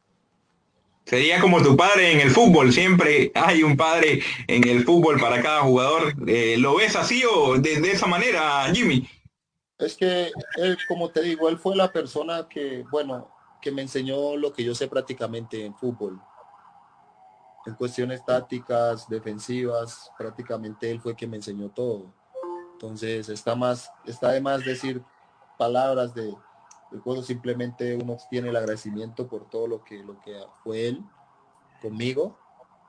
Sería 1.05 1.40
como 1.40 1.62
tu 1.62 1.77
padre 1.77 2.12
en 2.12 2.21
el 2.21 2.31
fútbol, 2.31 2.73
siempre 2.73 3.31
hay 3.35 3.62
un 3.62 3.77
padre 3.77 4.23
en 4.47 4.66
el 4.69 4.85
fútbol 4.85 5.21
para 5.21 5.42
cada 5.42 5.62
jugador. 5.62 6.14
Eh, 6.29 6.57
¿Lo 6.59 6.77
ves 6.77 6.95
así 6.95 7.23
o 7.25 7.59
de, 7.59 7.81
de, 7.81 7.92
esa 7.92 8.07
manera, 8.07 8.64
Jimmy? 8.73 9.09
Es 9.79 9.97
que 9.97 10.31
él, 10.57 10.79
como 10.88 11.11
te 11.11 11.23
digo, 11.23 11.49
él 11.49 11.59
fue 11.59 11.77
la 11.77 11.92
persona 11.92 12.47
que, 12.49 12.85
bueno, 12.90 13.31
que 13.61 13.71
me 13.73 13.83
enseñó 13.83 14.37
lo 14.37 14.53
que 14.53 14.64
yo 14.64 14.75
sé 14.75 14.87
prácticamente 14.88 15.64
en 15.64 15.75
fútbol 15.75 16.21
en 17.67 17.75
cuestiones 17.75 18.25
tácticas, 18.25 19.09
defensivas, 19.09 20.11
prácticamente 20.17 20.91
él 20.91 21.01
fue 21.01 21.17
quien 21.17 21.31
me 21.31 21.37
enseñó 21.37 21.69
todo. 21.69 22.13
Entonces 22.73 23.29
está 23.29 23.55
más, 23.55 23.91
está 24.05 24.31
de 24.31 24.41
más 24.41 24.65
decir 24.65 25.03
palabras 25.59 26.15
de, 26.15 26.33
de 26.91 27.23
simplemente 27.23 27.97
uno 27.97 28.17
tiene 28.31 28.51
el 28.51 28.57
agradecimiento 28.57 29.27
por 29.27 29.51
todo 29.51 29.67
lo 29.67 29.83
que, 29.83 29.99
lo 30.05 30.21
que 30.21 30.39
fue 30.63 30.89
él 30.89 31.05
conmigo. 31.83 32.39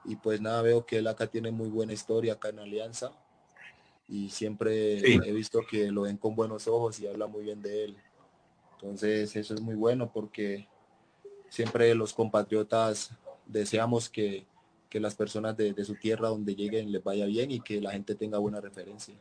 Y 0.05 0.15
pues 0.15 0.39
nada, 0.39 0.61
veo 0.61 0.85
que 0.85 0.99
él 0.99 1.07
acá 1.07 1.27
tiene 1.27 1.51
muy 1.51 1.69
buena 1.69 1.93
historia 1.93 2.33
acá 2.33 2.49
en 2.49 2.59
Alianza. 2.59 3.11
Y 4.07 4.29
siempre 4.29 4.99
he 4.99 5.33
visto 5.33 5.61
que 5.69 5.91
lo 5.91 6.03
ven 6.03 6.17
con 6.17 6.35
buenos 6.35 6.67
ojos 6.67 6.99
y 6.99 7.07
habla 7.07 7.27
muy 7.27 7.43
bien 7.43 7.61
de 7.61 7.85
él. 7.85 7.97
Entonces 8.73 9.35
eso 9.35 9.53
es 9.55 9.61
muy 9.61 9.75
bueno 9.75 10.11
porque 10.13 10.67
siempre 11.49 11.93
los 11.95 12.13
compatriotas 12.13 13.11
deseamos 13.47 14.09
que, 14.09 14.45
que 14.89 14.99
las 14.99 15.15
personas 15.15 15.57
de, 15.57 15.73
su 15.85 15.95
tierra 15.95 16.29
donde 16.29 16.55
lleguen 16.55 16.91
les 16.91 17.03
vaya 17.03 17.25
bien 17.25 17.51
y 17.51 17.59
que 17.59 17.81
la 17.81 17.91
gente 17.91 18.15
tenga 18.15 18.37
buena 18.37 18.61
referencia. 18.61 19.15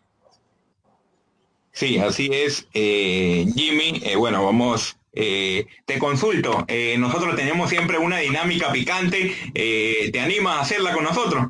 Sí, 1.72 1.98
así 1.98 2.30
es, 2.32 2.66
eh, 2.72 3.46
Jimmy. 3.54 4.00
Eh, 4.02 4.16
bueno, 4.16 4.44
vamos, 4.44 4.96
eh, 5.12 5.66
te 5.84 5.98
consulto. 5.98 6.66
nosotros 6.98 7.36
tenemos 7.36 7.68
siempre 7.68 7.98
una 7.98 8.18
dinámica 8.18 8.72
picante. 8.72 9.34
¿Te 9.52 10.20
animas 10.20 10.56
a 10.56 10.60
hacerla 10.60 10.92
con 10.92 11.04
nosotros? 11.04 11.48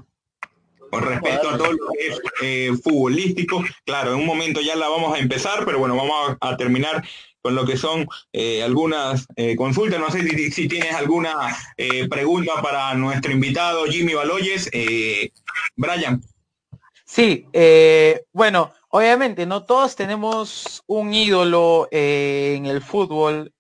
Con 0.91 1.03
respecto 1.03 1.51
a 1.51 1.59
todo 1.59 1.73
lo 1.73 1.79
que 1.93 2.69
es 2.69 2.83
futbolístico. 2.83 3.65
Claro, 3.85 4.15
en 4.15 4.21
un 4.21 4.27
momento 4.27 4.61
ya 4.61 4.75
la 4.77 4.89
vamos 4.89 5.17
a 5.17 5.21
empezar, 5.21 5.65
pero 5.65 5.79
bueno, 5.79 5.97
vamos 5.97 6.37
a 6.41 6.57
terminar 6.57 7.05
con 7.47 7.55
lo 7.55 7.65
que 7.65 7.77
son 7.77 8.09
eh, 8.33 8.61
algunas 8.61 9.25
eh, 9.37 9.55
consultas. 9.55 10.01
No 10.01 10.11
sé 10.11 10.51
si, 10.51 10.67
tienes 10.67 10.93
alguna 10.97 11.57
eh, 11.77 12.09
pregunta 12.09 12.61
para 12.61 12.93
nuestro 12.95 13.31
invitado 13.31 13.85
Jimmy 13.85 14.15
Baloyes. 14.15 14.69
Brian. 15.77 16.21
Sí, 17.05 17.47
bueno, 18.33 18.73
obviamente 18.89 19.47
no 19.47 19.63
todos 19.63 19.95
tenemos 19.95 20.83
un 20.89 21.15
ídolo 21.15 21.87
en 21.93 22.67
el 22.67 22.83
fútbol. 22.83 23.53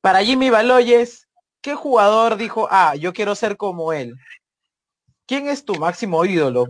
para 0.00 0.24
Jimmy 0.24 0.50
Baloyes, 0.50 1.28
¿qué 1.60 1.76
jugador 1.76 2.36
dijo, 2.36 2.66
ah, 2.68 2.96
yo 2.96 3.12
quiero 3.12 3.36
ser 3.36 3.56
como 3.56 3.92
él? 3.92 4.16
¿Quién 5.24 5.46
es 5.46 5.64
tu 5.64 5.76
máximo 5.76 6.24
ídolo? 6.24 6.66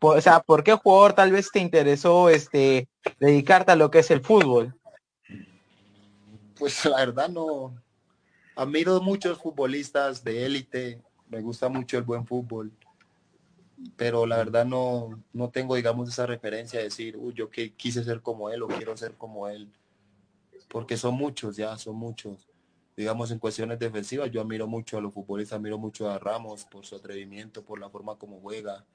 O 0.00 0.20
sea, 0.20 0.40
¿por 0.40 0.62
qué 0.62 0.74
jugador 0.74 1.14
tal 1.14 1.32
vez 1.32 1.50
te 1.50 1.60
interesó 1.60 2.28
este 2.28 2.90
dedicarte 3.18 3.72
a 3.72 3.76
lo 3.76 3.90
que 3.90 4.00
es 4.00 4.10
el 4.10 4.20
fútbol? 4.20 4.75
Pues 6.58 6.84
la 6.84 6.96
verdad 6.96 7.28
no. 7.28 7.74
Admiro 8.54 9.00
muchos 9.00 9.38
futbolistas 9.38 10.24
de 10.24 10.46
élite, 10.46 11.02
me 11.28 11.40
gusta 11.40 11.68
mucho 11.68 11.98
el 11.98 12.04
buen 12.04 12.26
fútbol, 12.26 12.72
pero 13.96 14.24
la 14.24 14.38
verdad 14.38 14.64
no, 14.64 15.22
no 15.34 15.50
tengo, 15.50 15.74
digamos, 15.74 16.08
esa 16.08 16.24
referencia 16.24 16.78
de 16.78 16.86
decir, 16.86 17.16
uy, 17.18 17.34
yo 17.34 17.50
que 17.50 17.74
quise 17.74 18.02
ser 18.02 18.22
como 18.22 18.48
él 18.48 18.62
o 18.62 18.68
quiero 18.68 18.96
ser 18.96 19.14
como 19.14 19.48
él, 19.48 19.70
porque 20.68 20.96
son 20.96 21.14
muchos, 21.14 21.56
ya, 21.56 21.76
son 21.76 21.96
muchos. 21.96 22.48
Digamos, 22.96 23.30
en 23.30 23.38
cuestiones 23.38 23.78
defensivas, 23.78 24.30
yo 24.30 24.40
admiro 24.40 24.66
mucho 24.66 24.96
a 24.96 25.02
los 25.02 25.12
futbolistas, 25.12 25.58
admiro 25.58 25.76
mucho 25.76 26.10
a 26.10 26.18
Ramos 26.18 26.64
por 26.64 26.86
su 26.86 26.96
atrevimiento, 26.96 27.62
por 27.62 27.78
la 27.78 27.90
forma 27.90 28.16
como 28.16 28.40
juega, 28.40 28.86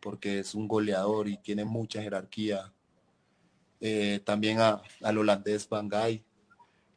porque 0.00 0.38
es 0.38 0.54
un 0.54 0.66
goleador 0.66 1.28
y 1.28 1.36
tiene 1.36 1.66
mucha 1.66 2.00
jerarquía 2.00 2.72
eh, 3.80 4.20
también 4.24 4.60
a, 4.60 4.82
al 5.02 5.18
holandés 5.18 5.68
Van 5.68 5.88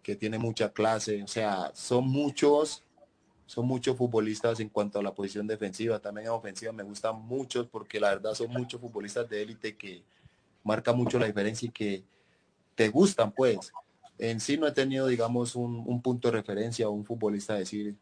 que 0.03 0.17
tiene 0.17 0.37
mucha 0.37 0.71
clase, 0.73 1.23
o 1.23 1.27
sea, 1.27 1.71
son 1.73 2.09
muchos, 2.09 2.83
son 3.45 3.65
muchos 3.65 3.95
futbolistas 3.95 4.59
en 4.59 4.67
cuanto 4.67 4.99
a 4.99 5.03
la 5.03 5.15
posición 5.15 5.47
defensiva, 5.47 5.99
también 5.99 6.27
en 6.27 6.33
ofensiva 6.33 6.73
me 6.73 6.83
gustan 6.83 7.15
muchos 7.25 7.67
porque 7.67 8.01
la 8.01 8.09
verdad 8.09 8.33
son 8.33 8.51
muchos 8.51 8.81
futbolistas 8.81 9.29
de 9.29 9.41
élite 9.41 9.77
que 9.77 10.03
marca 10.63 10.91
mucho 10.91 11.17
la 11.17 11.25
diferencia 11.25 11.67
y 11.67 11.71
que 11.71 12.03
te 12.75 12.89
gustan 12.89 13.31
pues. 13.31 13.71
En 14.19 14.39
sí 14.39 14.57
no 14.57 14.67
he 14.67 14.71
tenido, 14.71 15.07
digamos, 15.07 15.55
un, 15.55 16.01
punto 16.01 16.27
de 16.27 16.33
referencia 16.33 16.87
o 16.87 16.91
un 16.91 17.05
futbolista 17.05 17.55
decir, 17.55 17.95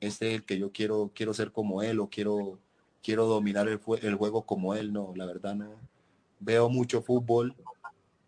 este 0.00 0.28
es 0.28 0.34
el 0.36 0.44
que 0.44 0.58
yo 0.58 0.70
quiero, 0.70 1.10
quiero 1.14 1.34
ser 1.34 1.50
como 1.50 1.82
él 1.82 1.98
o 1.98 2.08
quiero, 2.08 2.58
quiero 3.02 3.26
dominar 3.26 3.68
el, 3.68 3.80
el 4.02 4.14
juego 4.14 4.42
como 4.42 4.74
él, 4.74 4.92
no, 4.92 5.14
la 5.16 5.24
verdad 5.24 5.54
no. 5.54 5.70
Veo 6.40 6.68
mucho 6.68 7.02
fútbol, 7.02 7.56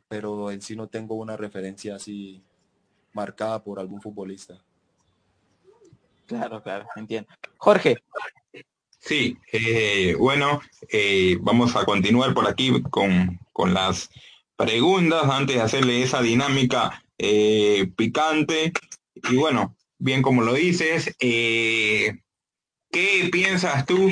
pero 0.08 0.50
en 0.50 0.60
sí 0.62 0.74
no 0.74 0.88
tengo 0.88 1.14
una 1.14 1.36
referencia 1.36 1.94
así 1.94 2.42
marcada 3.12 3.62
por 3.62 3.78
algún 3.80 4.00
futbolista. 4.00 4.62
Claro, 6.26 6.62
claro, 6.62 6.86
entiendo. 6.96 7.28
Jorge. 7.56 7.96
Sí, 9.00 9.38
eh, 9.50 10.14
bueno, 10.18 10.60
eh, 10.90 11.38
vamos 11.40 11.74
a 11.74 11.84
continuar 11.84 12.34
por 12.34 12.46
aquí 12.46 12.82
con, 12.82 13.40
con, 13.52 13.72
las 13.72 14.10
preguntas 14.56 15.24
antes 15.24 15.56
de 15.56 15.62
hacerle 15.62 16.02
esa 16.02 16.20
dinámica 16.20 17.02
eh, 17.18 17.90
picante. 17.96 18.72
Y 19.28 19.36
bueno, 19.36 19.74
bien 19.98 20.20
como 20.22 20.42
lo 20.42 20.52
dices, 20.52 21.16
¿qué 21.18 22.20
piensas 23.32 23.86
tú 23.86 24.10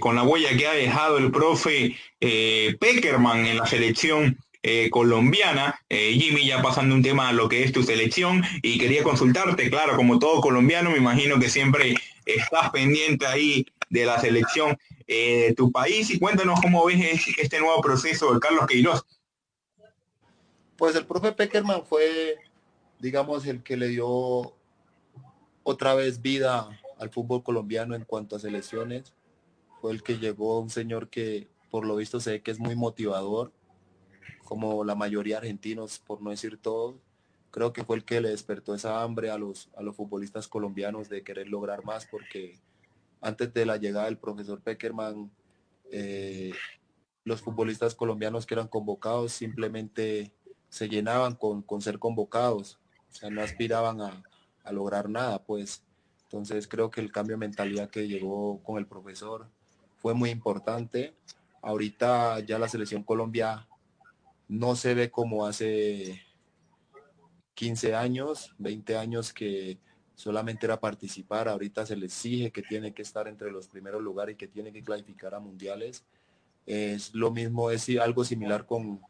con 0.00 0.14
la 0.14 0.22
huella 0.22 0.56
que 0.56 0.68
ha 0.68 0.72
dejado 0.72 1.18
el 1.18 1.32
profe 1.32 1.96
Peckerman 2.20 3.44
en 3.46 3.58
la 3.58 3.66
selección 3.66 4.38
eh, 4.68 4.90
colombiana. 4.90 5.80
Eh, 5.88 6.18
Jimmy, 6.18 6.44
ya 6.44 6.60
pasando 6.60 6.92
un 6.96 7.02
tema 7.02 7.28
a 7.28 7.32
lo 7.32 7.48
que 7.48 7.62
es 7.62 7.70
tu 7.70 7.84
selección 7.84 8.42
y 8.62 8.78
quería 8.78 9.04
consultarte, 9.04 9.70
claro, 9.70 9.94
como 9.94 10.18
todo 10.18 10.40
colombiano, 10.40 10.90
me 10.90 10.96
imagino 10.96 11.38
que 11.38 11.48
siempre 11.48 11.94
estás 12.24 12.70
pendiente 12.70 13.28
ahí 13.28 13.64
de 13.90 14.06
la 14.06 14.20
selección 14.20 14.76
eh, 15.06 15.46
de 15.46 15.54
tu 15.54 15.70
país 15.70 16.10
y 16.10 16.18
cuéntanos 16.18 16.60
cómo 16.60 16.84
ves 16.84 17.28
este 17.38 17.60
nuevo 17.60 17.80
proceso 17.80 18.34
de 18.34 18.40
Carlos 18.40 18.66
Queiroz. 18.66 19.06
Pues 20.76 20.96
el 20.96 21.06
profe 21.06 21.30
Peckerman 21.30 21.86
fue, 21.86 22.34
digamos, 22.98 23.46
el 23.46 23.62
que 23.62 23.76
le 23.76 23.86
dio 23.86 24.52
otra 25.62 25.94
vez 25.94 26.20
vida 26.20 26.68
al 26.98 27.10
fútbol 27.10 27.44
colombiano 27.44 27.94
en 27.94 28.04
cuanto 28.04 28.34
a 28.34 28.40
selecciones. 28.40 29.14
Fue 29.80 29.92
el 29.92 30.02
que 30.02 30.18
llegó 30.18 30.58
un 30.58 30.70
señor 30.70 31.08
que 31.08 31.46
por 31.70 31.86
lo 31.86 31.94
visto 31.94 32.18
sé 32.18 32.42
que 32.42 32.50
es 32.50 32.58
muy 32.58 32.74
motivador, 32.74 33.52
como 34.46 34.84
la 34.84 34.94
mayoría 34.94 35.36
argentinos, 35.36 35.98
por 35.98 36.22
no 36.22 36.30
decir 36.30 36.56
todo, 36.56 36.98
creo 37.50 37.72
que 37.72 37.84
fue 37.84 37.96
el 37.96 38.04
que 38.04 38.20
le 38.20 38.30
despertó 38.30 38.74
esa 38.74 39.02
hambre 39.02 39.30
a 39.30 39.36
los, 39.36 39.68
a 39.76 39.82
los 39.82 39.94
futbolistas 39.94 40.48
colombianos 40.48 41.10
de 41.10 41.22
querer 41.22 41.48
lograr 41.48 41.84
más, 41.84 42.06
porque 42.06 42.58
antes 43.20 43.52
de 43.52 43.66
la 43.66 43.76
llegada 43.76 44.06
del 44.06 44.18
profesor 44.18 44.60
Peckerman, 44.60 45.30
eh, 45.90 46.52
los 47.24 47.42
futbolistas 47.42 47.94
colombianos 47.94 48.46
que 48.46 48.54
eran 48.54 48.68
convocados 48.68 49.32
simplemente 49.32 50.32
se 50.68 50.88
llenaban 50.88 51.34
con, 51.34 51.64
ser 51.80 51.98
convocados, 51.98 52.78
o 53.10 53.14
sea, 53.14 53.30
no 53.30 53.42
aspiraban 53.42 54.00
a, 54.00 54.22
a 54.64 54.72
lograr 54.72 55.08
nada, 55.08 55.42
pues. 55.42 55.82
Entonces 56.24 56.66
creo 56.68 56.90
que 56.90 57.00
el 57.00 57.12
cambio 57.12 57.36
de 57.36 57.46
mentalidad 57.46 57.88
que 57.88 58.08
llegó 58.08 58.62
con 58.62 58.78
el 58.78 58.86
profesor 58.86 59.48
fue 59.96 60.12
muy 60.12 60.30
importante. 60.30 61.14
Ahorita 61.62 62.40
ya 62.40 62.58
la 62.58 62.68
selección 62.68 63.02
Colombia 63.02 63.66
no 64.48 64.76
se 64.76 64.94
ve 64.94 65.10
como 65.10 65.46
hace 65.46 66.22
15 67.54 67.94
años, 67.94 68.54
20 68.58 68.96
años 68.96 69.32
que 69.32 69.78
solamente 70.14 70.66
era 70.66 70.80
participar, 70.80 71.48
ahorita 71.48 71.86
se 71.86 71.96
le 71.96 72.06
exige 72.06 72.50
que 72.50 72.62
tiene 72.62 72.92
que 72.92 73.02
estar 73.02 73.28
entre 73.28 73.50
los 73.50 73.68
primeros 73.68 74.02
lugares 74.02 74.34
y 74.34 74.36
que 74.36 74.48
tiene 74.48 74.72
que 74.72 74.82
clasificar 74.82 75.34
a 75.34 75.40
mundiales. 75.40 76.04
Es 76.64 77.14
lo 77.14 77.30
mismo, 77.30 77.70
es 77.70 77.88
algo 77.98 78.24
similar 78.24 78.66
con, 78.66 79.00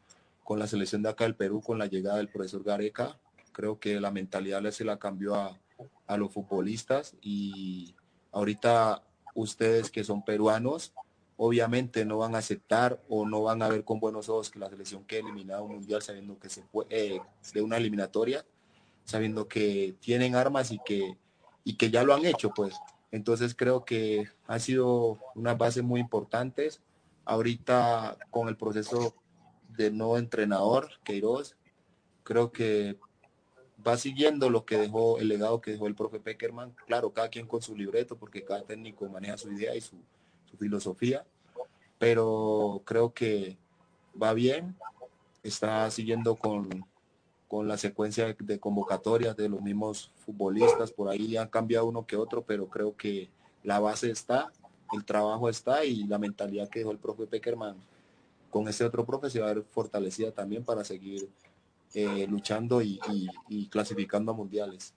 con 0.43 0.59
la 0.59 0.67
selección 0.67 1.01
de 1.01 1.09
acá 1.09 1.23
del 1.23 1.35
Perú, 1.35 1.61
con 1.61 1.77
la 1.77 1.87
llegada 1.87 2.17
del 2.17 2.29
profesor 2.29 2.63
Gareca. 2.63 3.19
Creo 3.51 3.79
que 3.79 3.99
la 3.99 4.11
mentalidad 4.11 4.69
se 4.71 4.85
la 4.85 4.99
cambió 4.99 5.35
a, 5.35 5.59
a 6.07 6.17
los 6.17 6.33
futbolistas 6.33 7.15
y 7.21 7.95
ahorita 8.31 9.03
ustedes 9.33 9.91
que 9.91 10.03
son 10.03 10.23
peruanos, 10.23 10.93
obviamente 11.37 12.03
no 12.03 12.17
van 12.17 12.35
a 12.35 12.39
aceptar 12.39 13.01
o 13.07 13.25
no 13.25 13.43
van 13.43 13.61
a 13.61 13.69
ver 13.69 13.83
con 13.83 13.99
buenos 13.99 14.27
ojos 14.27 14.49
que 14.49 14.59
la 14.59 14.69
selección 14.69 15.05
quede 15.05 15.21
eliminada 15.21 15.61
un 15.61 15.75
mundial 15.75 16.01
sabiendo 16.01 16.37
que 16.39 16.49
se 16.49 16.63
fue 16.63 16.85
eh, 16.89 17.19
de 17.53 17.61
una 17.61 17.77
eliminatoria, 17.77 18.43
sabiendo 19.05 19.47
que 19.47 19.95
tienen 19.99 20.35
armas 20.35 20.71
y 20.71 20.79
que, 20.83 21.15
y 21.63 21.77
que 21.77 21.91
ya 21.91 22.03
lo 22.03 22.13
han 22.13 22.25
hecho, 22.25 22.51
pues. 22.53 22.75
Entonces 23.11 23.55
creo 23.55 23.85
que 23.85 24.27
ha 24.47 24.59
sido 24.59 25.19
una 25.35 25.53
base 25.53 25.81
muy 25.81 26.01
importantes. 26.01 26.81
Ahorita 27.23 28.17
con 28.31 28.47
el 28.47 28.57
proceso 28.57 29.13
de 29.69 29.91
nuevo 29.91 30.17
entrenador, 30.17 30.89
Queiroz, 31.03 31.55
creo 32.23 32.51
que 32.51 32.97
va 33.85 33.95
siguiendo 33.97 34.49
lo 34.49 34.65
que 34.65 34.77
dejó, 34.77 35.19
el 35.19 35.27
legado 35.27 35.61
que 35.61 35.71
dejó 35.71 35.87
el 35.87 35.95
profe 35.95 36.19
Peckerman. 36.19 36.75
Claro, 36.87 37.13
cada 37.13 37.29
quien 37.29 37.47
con 37.47 37.61
su 37.61 37.75
libreto, 37.75 38.17
porque 38.17 38.43
cada 38.43 38.63
técnico 38.63 39.07
maneja 39.07 39.37
su 39.37 39.51
idea 39.51 39.75
y 39.75 39.81
su, 39.81 39.97
su 40.49 40.57
filosofía, 40.57 41.25
pero 41.97 42.81
creo 42.85 43.13
que 43.13 43.57
va 44.21 44.33
bien, 44.33 44.75
está 45.43 45.89
siguiendo 45.91 46.35
con, 46.35 46.85
con 47.47 47.67
la 47.67 47.77
secuencia 47.77 48.35
de 48.37 48.59
convocatorias 48.59 49.35
de 49.35 49.49
los 49.49 49.61
mismos 49.61 50.11
futbolistas, 50.25 50.91
por 50.91 51.09
ahí 51.09 51.37
han 51.37 51.49
cambiado 51.49 51.85
uno 51.85 52.05
que 52.05 52.15
otro, 52.15 52.43
pero 52.43 52.67
creo 52.67 52.95
que 52.95 53.29
la 53.63 53.79
base 53.79 54.11
está, 54.11 54.51
el 54.93 55.05
trabajo 55.05 55.49
está 55.49 55.83
y 55.85 56.03
la 56.05 56.17
mentalidad 56.17 56.69
que 56.69 56.79
dejó 56.79 56.91
el 56.91 56.99
profe 56.99 57.27
Peckerman 57.27 57.77
con 58.49 58.67
ese 58.67 58.85
otro 58.85 59.05
profe 59.05 59.29
se 59.29 59.39
va 59.39 59.49
a 59.49 59.53
ver 59.53 59.63
fortalecida 59.63 60.31
también 60.31 60.63
para 60.63 60.83
seguir 60.83 61.29
eh, 61.93 62.25
luchando 62.27 62.81
y 62.81 62.99
clasificando 63.69 64.31
a 64.31 64.35
mundiales. 64.35 64.93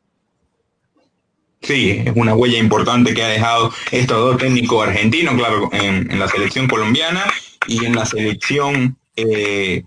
Sí, 1.62 2.02
es 2.06 2.16
una 2.16 2.34
huella 2.34 2.58
importante 2.58 3.12
que 3.12 3.22
ha 3.22 3.28
dejado 3.28 3.70
estos 3.92 4.16
dos 4.16 4.38
técnicos 4.38 4.88
argentinos, 4.88 5.34
claro, 5.34 5.68
en, 5.72 6.18
la 6.18 6.26
selección 6.26 6.66
colombiana 6.66 7.24
y 7.66 7.84
en 7.84 7.94
la 7.94 8.06
selección 8.06 8.96
eh, 9.14 9.84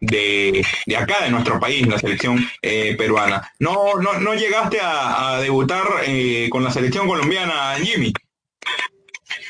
de, 0.00 0.64
acá, 0.96 1.24
de 1.24 1.30
nuestro 1.30 1.58
país, 1.58 1.84
la 1.88 1.98
selección 1.98 2.38
eh, 2.62 2.94
peruana. 2.96 3.50
¿No, 3.58 3.96
no, 3.96 4.20
no 4.20 4.34
llegaste 4.34 4.78
a, 4.80 5.40
debutar 5.40 5.84
eh, 6.06 6.48
con 6.48 6.62
la 6.62 6.70
selección 6.70 7.08
colombiana, 7.08 7.74
Jimmy? 7.82 8.12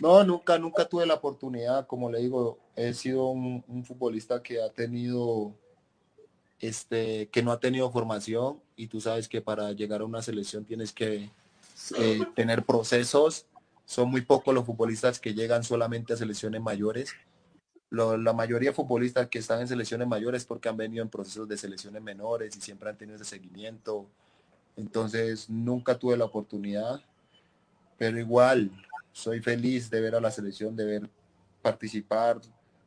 No, 0.00 0.24
nunca, 0.24 0.58
nunca 0.58 0.86
tuve 0.86 1.04
la 1.04 1.14
oportunidad. 1.14 1.86
Como 1.86 2.10
le 2.10 2.20
digo, 2.20 2.58
he 2.74 2.94
sido 2.94 3.26
un, 3.26 3.62
un 3.68 3.84
futbolista 3.84 4.42
que 4.42 4.62
ha 4.62 4.70
tenido, 4.70 5.52
este, 6.58 7.28
que 7.28 7.42
no 7.42 7.52
ha 7.52 7.60
tenido 7.60 7.90
formación 7.90 8.62
y 8.76 8.86
tú 8.86 8.98
sabes 8.98 9.28
que 9.28 9.42
para 9.42 9.72
llegar 9.72 10.00
a 10.00 10.06
una 10.06 10.22
selección 10.22 10.64
tienes 10.64 10.92
que 10.92 11.30
eh, 11.98 12.20
tener 12.34 12.64
procesos. 12.64 13.46
Son 13.84 14.10
muy 14.10 14.22
pocos 14.22 14.54
los 14.54 14.64
futbolistas 14.64 15.20
que 15.20 15.34
llegan 15.34 15.62
solamente 15.62 16.12
a 16.12 16.16
selecciones 16.16 16.60
mayores. 16.60 17.10
la 17.90 18.32
mayoría 18.32 18.70
de 18.70 18.74
futbolistas 18.74 19.28
que 19.28 19.38
están 19.38 19.60
en 19.60 19.68
selecciones 19.68 20.08
mayores 20.08 20.44
porque 20.44 20.68
han 20.68 20.76
venido 20.76 21.02
en 21.02 21.08
procesos 21.08 21.48
de 21.48 21.56
selecciones 21.56 22.02
menores 22.02 22.56
y 22.56 22.60
siempre 22.60 22.90
han 22.90 22.98
tenido 22.98 23.16
ese 23.16 23.24
seguimiento. 23.24 24.06
Entonces 24.76 25.48
nunca 25.48 25.98
tuve 25.98 26.16
la 26.16 26.24
oportunidad, 26.24 27.00
pero 27.96 28.18
igual 28.18 28.70
soy 29.12 29.40
feliz 29.40 29.88
de 29.88 30.00
ver 30.00 30.14
a 30.16 30.20
la 30.20 30.30
selección, 30.30 30.76
de 30.76 30.84
ver 30.84 31.10
participar 31.62 32.40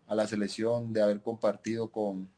a 0.08 0.16
la 0.16 0.28
selección, 0.28 0.92
de 0.94 1.02
haber 1.02 1.22
compartido 1.22 1.90
con, 1.90 2.30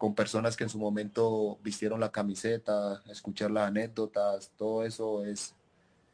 con 0.00 0.14
personas 0.14 0.56
que 0.56 0.64
en 0.64 0.70
su 0.70 0.78
momento 0.78 1.58
vistieron 1.62 2.00
la 2.00 2.10
camiseta, 2.10 3.02
escuchar 3.10 3.50
las 3.50 3.68
anécdotas, 3.68 4.50
todo 4.56 4.82
eso 4.82 5.26
es, 5.26 5.54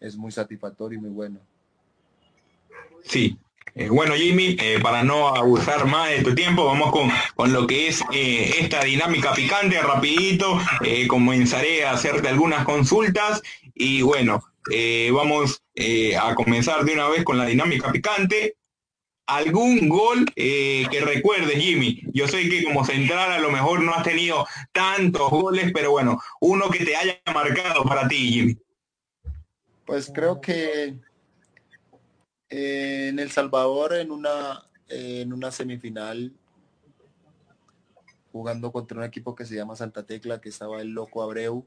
es 0.00 0.16
muy 0.16 0.32
satisfactorio 0.32 0.98
y 0.98 1.02
muy 1.02 1.10
bueno. 1.10 1.38
Sí. 3.04 3.38
Eh, 3.76 3.88
bueno, 3.88 4.14
Jimmy, 4.14 4.56
eh, 4.58 4.80
para 4.82 5.04
no 5.04 5.28
abusar 5.28 5.86
más 5.86 6.10
de 6.10 6.24
tu 6.24 6.34
tiempo, 6.34 6.64
vamos 6.64 6.90
con, 7.36 7.52
lo 7.52 7.68
que 7.68 7.86
es 7.86 8.02
eh, 8.12 8.56
esta 8.58 8.82
dinámica 8.82 9.32
picante, 9.34 9.80
rapidito, 9.80 10.58
comenzaré 11.06 11.84
a 11.84 11.92
hacerte 11.92 12.26
algunas 12.26 12.64
consultas 12.64 13.40
y 13.72 14.02
bueno, 14.02 14.42
vamos 15.12 15.62
a 16.20 16.34
comenzar 16.34 16.84
de 16.84 16.92
una 16.94 17.06
vez 17.08 17.22
con 17.22 17.38
la 17.38 17.46
dinámica 17.46 17.92
picante 17.92 18.56
algún 19.26 19.88
gol 19.88 20.24
que 20.34 21.02
recuerdes, 21.04 21.58
Jimmy. 21.58 22.02
Yo 22.12 22.28
sé 22.28 22.48
que 22.48 22.64
como 22.64 22.84
central 22.84 23.32
a 23.32 23.40
lo 23.40 23.50
mejor 23.50 23.82
no 23.82 23.92
has 23.92 24.04
tenido 24.04 24.46
tantos 24.72 25.30
goles, 25.30 25.70
pero 25.74 25.90
bueno, 25.90 26.20
uno 26.40 26.70
que 26.70 26.84
te 26.84 26.96
haya 26.96 27.20
marcado 27.32 27.84
para 27.84 28.06
ti, 28.08 28.16
Jimmy. 28.16 28.58
Pues 29.84 30.10
creo 30.12 30.40
que 30.40 30.98
eh, 32.48 33.08
en 33.08 33.18
El 33.18 33.30
Salvador 33.30 33.94
en 33.94 34.10
una, 34.10 34.68
en 34.88 35.32
una 35.32 35.50
semifinal 35.50 36.32
jugando 38.30 38.70
contra 38.70 38.98
un 38.98 39.04
equipo 39.04 39.34
que 39.34 39.46
se 39.46 39.54
llama 39.54 39.76
Santa 39.76 40.04
Tecla, 40.04 40.40
que 40.40 40.50
estaba 40.50 40.80
el 40.80 40.90
Loco 40.90 41.22
Abreu. 41.22 41.64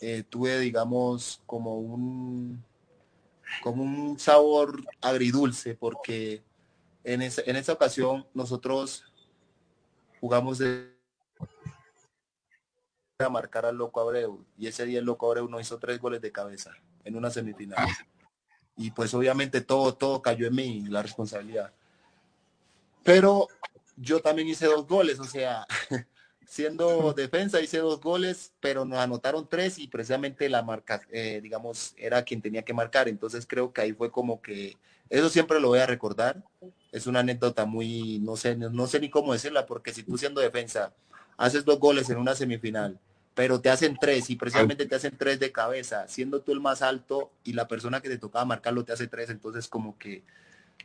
Eh, 0.00 0.24
tuve, 0.28 0.58
digamos, 0.58 1.42
como 1.46 1.78
un, 1.78 2.64
como 3.62 3.82
un 3.82 4.18
sabor 4.18 4.82
agridulce, 5.00 5.74
porque 5.74 6.42
en 7.04 7.22
esa, 7.22 7.42
en 7.46 7.56
esa 7.56 7.72
ocasión 7.72 8.26
nosotros 8.34 9.04
jugamos 10.20 10.58
de 10.58 10.98
a 13.18 13.28
marcar 13.28 13.66
al 13.66 13.76
Loco 13.76 14.00
Abreu 14.00 14.44
y 14.56 14.66
ese 14.66 14.86
día 14.86 14.98
el 14.98 15.04
Loco 15.04 15.26
Abreu 15.26 15.48
nos 15.48 15.60
hizo 15.60 15.78
tres 15.78 16.00
goles 16.00 16.20
de 16.20 16.32
cabeza 16.32 16.72
en 17.04 17.16
una 17.16 17.30
semifinal. 17.30 17.86
Y 18.76 18.92
pues 18.92 19.12
obviamente 19.12 19.60
todo, 19.60 19.94
todo 19.94 20.22
cayó 20.22 20.46
en 20.46 20.54
mí, 20.54 20.84
la 20.88 21.02
responsabilidad. 21.02 21.72
Pero 23.02 23.48
yo 23.96 24.20
también 24.20 24.48
hice 24.48 24.66
dos 24.66 24.86
goles, 24.86 25.20
o 25.20 25.24
sea, 25.24 25.66
siendo 26.46 27.12
defensa 27.12 27.60
hice 27.60 27.78
dos 27.78 28.00
goles, 28.00 28.52
pero 28.60 28.84
nos 28.84 28.98
anotaron 28.98 29.48
tres 29.48 29.78
y 29.78 29.88
precisamente 29.88 30.48
la 30.48 30.62
marca, 30.62 31.02
eh, 31.10 31.40
digamos, 31.42 31.94
era 31.96 32.24
quien 32.24 32.40
tenía 32.40 32.62
que 32.62 32.74
marcar. 32.74 33.08
Entonces 33.08 33.46
creo 33.46 33.72
que 33.72 33.82
ahí 33.82 33.92
fue 33.92 34.10
como 34.10 34.40
que, 34.40 34.76
eso 35.10 35.28
siempre 35.28 35.60
lo 35.60 35.68
voy 35.68 35.80
a 35.80 35.86
recordar. 35.86 36.42
Es 36.92 37.06
una 37.06 37.20
anécdota 37.20 37.66
muy, 37.66 38.20
no 38.20 38.36
sé, 38.36 38.56
no 38.56 38.86
sé 38.86 39.00
ni 39.00 39.10
cómo 39.10 39.32
decirla, 39.32 39.66
porque 39.66 39.92
si 39.92 40.04
tú 40.04 40.16
siendo 40.16 40.40
defensa 40.40 40.94
haces 41.36 41.64
dos 41.64 41.78
goles 41.78 42.08
en 42.10 42.18
una 42.18 42.34
semifinal, 42.34 42.98
pero 43.34 43.60
te 43.60 43.70
hacen 43.70 43.96
tres 44.00 44.30
y 44.30 44.36
precisamente 44.36 44.86
te 44.86 44.94
hacen 44.94 45.16
tres 45.16 45.40
de 45.40 45.52
cabeza, 45.52 46.06
siendo 46.08 46.40
tú 46.40 46.52
el 46.52 46.60
más 46.60 46.82
alto 46.82 47.32
y 47.44 47.52
la 47.52 47.66
persona 47.66 48.00
que 48.00 48.08
te 48.08 48.18
tocaba 48.18 48.44
marcarlo 48.44 48.84
te 48.84 48.92
hace 48.92 49.08
tres, 49.08 49.30
entonces 49.30 49.66
como 49.68 49.98
que, 49.98 50.22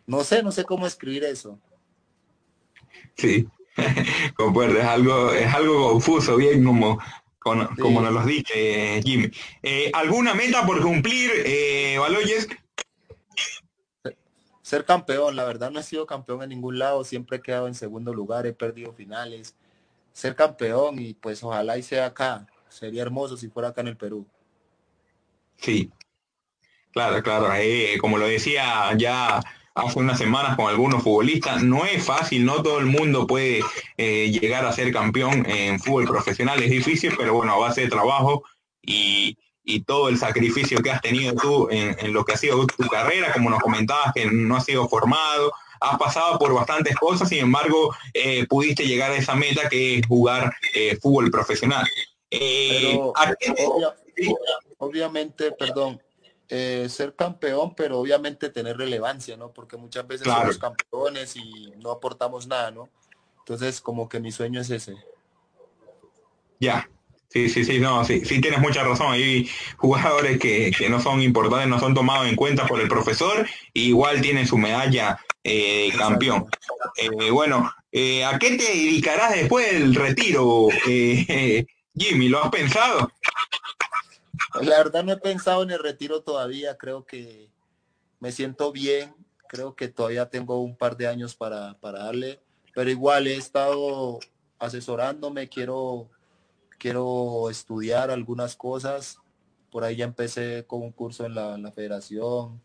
no 0.07 0.23
sé, 0.23 0.41
no 0.41 0.51
sé 0.51 0.63
cómo 0.63 0.87
escribir 0.87 1.23
eso. 1.23 1.59
Sí, 3.15 3.47
concuerdo, 4.35 4.79
es 4.79 4.85
algo, 4.85 5.33
es 5.33 5.53
algo 5.53 5.91
confuso, 5.91 6.37
bien 6.37 6.63
como, 6.63 6.99
como 7.39 8.01
nos 8.01 8.13
lo 8.13 8.25
dice 8.25 9.01
Jimmy. 9.03 9.29
Eh, 9.61 9.91
¿Alguna 9.93 10.33
meta 10.33 10.65
por 10.65 10.81
cumplir, 10.81 11.31
eh? 11.45 11.97
Ser 14.65 14.83
campeón, 14.83 15.35
la 15.35 15.43
verdad 15.43 15.69
no 15.69 15.79
he 15.79 15.83
sido 15.83 16.07
campeón 16.07 16.41
en 16.41 16.49
ningún 16.49 16.79
lado, 16.79 17.03
siempre 17.03 17.37
he 17.37 17.39
quedado 17.39 17.67
en 17.67 17.75
segundo 17.75 18.15
lugar, 18.15 18.47
he 18.47 18.51
perdido 18.51 18.93
finales. 18.93 19.55
Ser 20.11 20.35
campeón 20.35 20.97
y 20.97 21.13
pues 21.13 21.43
ojalá 21.43 21.77
y 21.77 21.83
sea 21.83 22.07
acá. 22.07 22.47
Sería 22.67 23.03
hermoso 23.03 23.37
si 23.37 23.47
fuera 23.47 23.69
acá 23.69 23.81
en 23.81 23.89
el 23.89 23.95
Perú. 23.95 24.25
Sí, 25.57 25.91
claro, 26.91 27.21
claro. 27.21 27.47
Como 28.01 28.17
lo 28.17 28.25
decía 28.25 28.91
ya 28.97 29.39
hace 29.75 29.99
unas 29.99 30.17
semanas 30.17 30.55
con 30.55 30.67
algunos 30.67 31.03
futbolistas. 31.03 31.61
No 31.61 31.85
es 31.85 32.03
fácil, 32.03 32.43
no 32.43 32.63
todo 32.63 32.79
el 32.79 32.87
mundo 32.87 33.27
puede 33.27 33.59
eh, 33.97 34.31
llegar 34.31 34.65
a 34.65 34.71
ser 34.71 34.91
campeón 34.91 35.45
en 35.47 35.79
fútbol 35.79 36.05
profesional, 36.05 36.63
es 36.63 36.71
difícil, 36.71 37.13
pero 37.15 37.35
bueno, 37.35 37.53
a 37.53 37.59
base 37.59 37.81
de 37.81 37.89
trabajo 37.89 38.43
y, 38.81 39.37
todo 39.83 40.09
el 40.09 40.17
sacrificio 40.17 40.81
que 40.81 40.91
has 40.91 41.01
tenido 41.01 41.33
tú 41.35 41.67
en, 41.71 42.13
lo 42.13 42.23
que 42.23 42.33
ha 42.33 42.37
sido 42.37 42.65
tu 42.67 42.87
carrera, 42.87 43.33
como 43.33 43.49
nos 43.49 43.59
comentabas 43.59 44.13
que 44.13 44.25
no 44.25 44.57
has 44.57 44.65
sido 44.65 44.87
formado, 44.87 45.51
has 45.81 45.97
pasado 45.97 46.37
por 46.37 46.53
bastantes 46.53 46.95
cosas, 46.95 47.29
sin 47.29 47.39
embargo, 47.39 47.93
eh, 48.13 48.45
pudiste 48.47 48.85
llegar 48.85 49.11
a 49.11 49.17
esa 49.17 49.35
meta 49.35 49.67
que 49.69 49.99
es 49.99 50.07
jugar 50.07 50.53
eh, 50.73 50.97
fútbol 51.01 51.31
profesional. 51.31 51.85
obviamente, 54.77 55.51
perdón, 55.51 56.01
eh, 56.47 56.87
ser 56.89 57.15
campeón, 57.15 57.73
pero 57.75 57.99
obviamente 57.99 58.49
tener 58.49 58.77
relevancia, 58.77 59.35
¿no? 59.35 59.51
Porque 59.51 59.77
muchas 59.77 60.05
veces 60.07 60.27
somos 60.27 60.57
campeones 60.59 61.35
y 61.35 61.73
no 61.77 61.89
aportamos 61.91 62.45
nada, 62.45 62.69
¿no? 62.69 62.89
Entonces, 63.39 63.81
como 63.81 64.07
que 64.07 64.19
mi 64.19 64.31
sueño 64.31 64.61
es 64.61 64.69
ese. 64.69 64.95
Ya, 66.59 66.87
sí, 67.29 67.49
sí, 67.49 67.65
sí, 67.65 67.79
no, 67.79 68.03
sí, 68.05 68.23
sí 68.25 68.41
tienes 68.41 68.59
mucha 68.59 68.83
razón. 68.83 69.11
Hay 69.13 69.49
jugadores 69.77 70.39
que, 70.39 70.71
no 70.89 71.01
son 71.01 71.21
importantes, 71.21 71.67
no 71.67 71.79
son 71.79 71.93
tomados 71.93 72.27
en 72.27 72.35
cuenta 72.35 72.65
por 72.67 72.79
el 72.79 72.87
profesor, 72.87 73.47
igual 73.73 74.21
tienen 74.21 74.47
su 74.47 74.57
medalla 74.57 75.19
eh, 75.43 75.91
campeón. 75.97 76.47
Eh, 76.97 77.29
bueno, 77.31 77.57
¿a 77.67 78.39
qué 78.39 78.57
te 78.57 78.63
dedicarás 78.63 79.35
después 79.35 79.71
del 79.71 79.95
retiro, 79.95 80.67
Jimmy? 81.95 82.29
¿Lo 82.29 82.43
has 82.43 82.49
pensado? 82.49 83.11
La 84.61 84.77
verdad 84.77 85.03
no 85.03 85.11
he 85.11 85.17
pensado 85.17 85.63
en 85.63 85.71
el 85.71 85.79
retiro 85.79 86.21
todavía, 86.21 86.77
creo 86.77 87.05
que 87.05 87.49
me 88.19 88.31
siento 88.31 88.71
bien, 88.71 89.13
creo 89.49 89.75
que 89.75 89.87
todavía 89.87 90.29
tengo 90.29 90.61
un 90.61 90.75
par 90.77 90.95
de 90.95 91.07
años 91.07 91.35
para, 91.35 91.77
darle, 91.81 92.41
pero 92.73 92.89
igual 92.89 93.27
he 93.27 93.35
estado 93.35 94.19
asesorándome, 94.59 95.49
quiero, 95.49 96.09
quiero 96.77 97.49
estudiar 97.49 98.11
algunas 98.11 98.55
cosas, 98.55 99.19
por 99.71 99.83
ahí 99.83 99.97
ya 99.97 100.05
empecé 100.05 100.65
con 100.67 100.81
un 100.81 100.91
curso 100.91 101.25
en 101.25 101.35
la, 101.35 101.71
federación, 101.71 102.61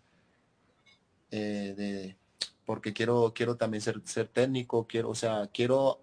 eh, 1.31 1.75
de, 1.77 2.17
porque 2.65 2.93
quiero, 2.93 3.33
quiero 3.35 3.57
también 3.57 3.81
ser, 3.81 4.01
ser 4.05 4.29
técnico, 4.29 4.87
quiero, 4.87 5.11
o 5.11 5.15
sea, 5.15 5.49
quiero 5.53 6.01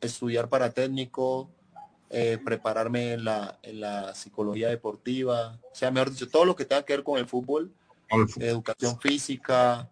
estudiar 0.00 0.48
para 0.48 0.70
técnico, 0.70 1.50
eh, 2.10 2.38
prepararme 2.44 3.14
en 3.14 3.24
la, 3.24 3.58
en 3.62 3.80
la 3.80 4.14
psicología 4.14 4.68
deportiva, 4.68 5.60
o 5.72 5.74
sea, 5.74 5.90
mejor 5.90 6.10
dicho, 6.10 6.28
todo 6.28 6.44
lo 6.44 6.56
que 6.56 6.64
tenga 6.64 6.84
que 6.84 6.94
ver 6.94 7.04
con 7.04 7.18
el 7.18 7.26
fútbol, 7.26 7.72
educación 8.38 9.00
física, 9.00 9.90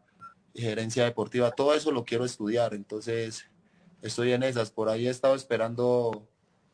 gerencia 0.54 1.04
deportiva, 1.04 1.50
todo 1.50 1.74
eso 1.74 1.90
lo 1.90 2.04
quiero 2.04 2.24
estudiar, 2.24 2.74
entonces 2.74 3.46
estoy 4.04 4.32
en 4.32 4.42
esas. 4.42 4.70
Por 4.70 4.88
ahí 4.88 5.06
he 5.06 5.10
estado 5.10 5.34
esperando 5.34 6.28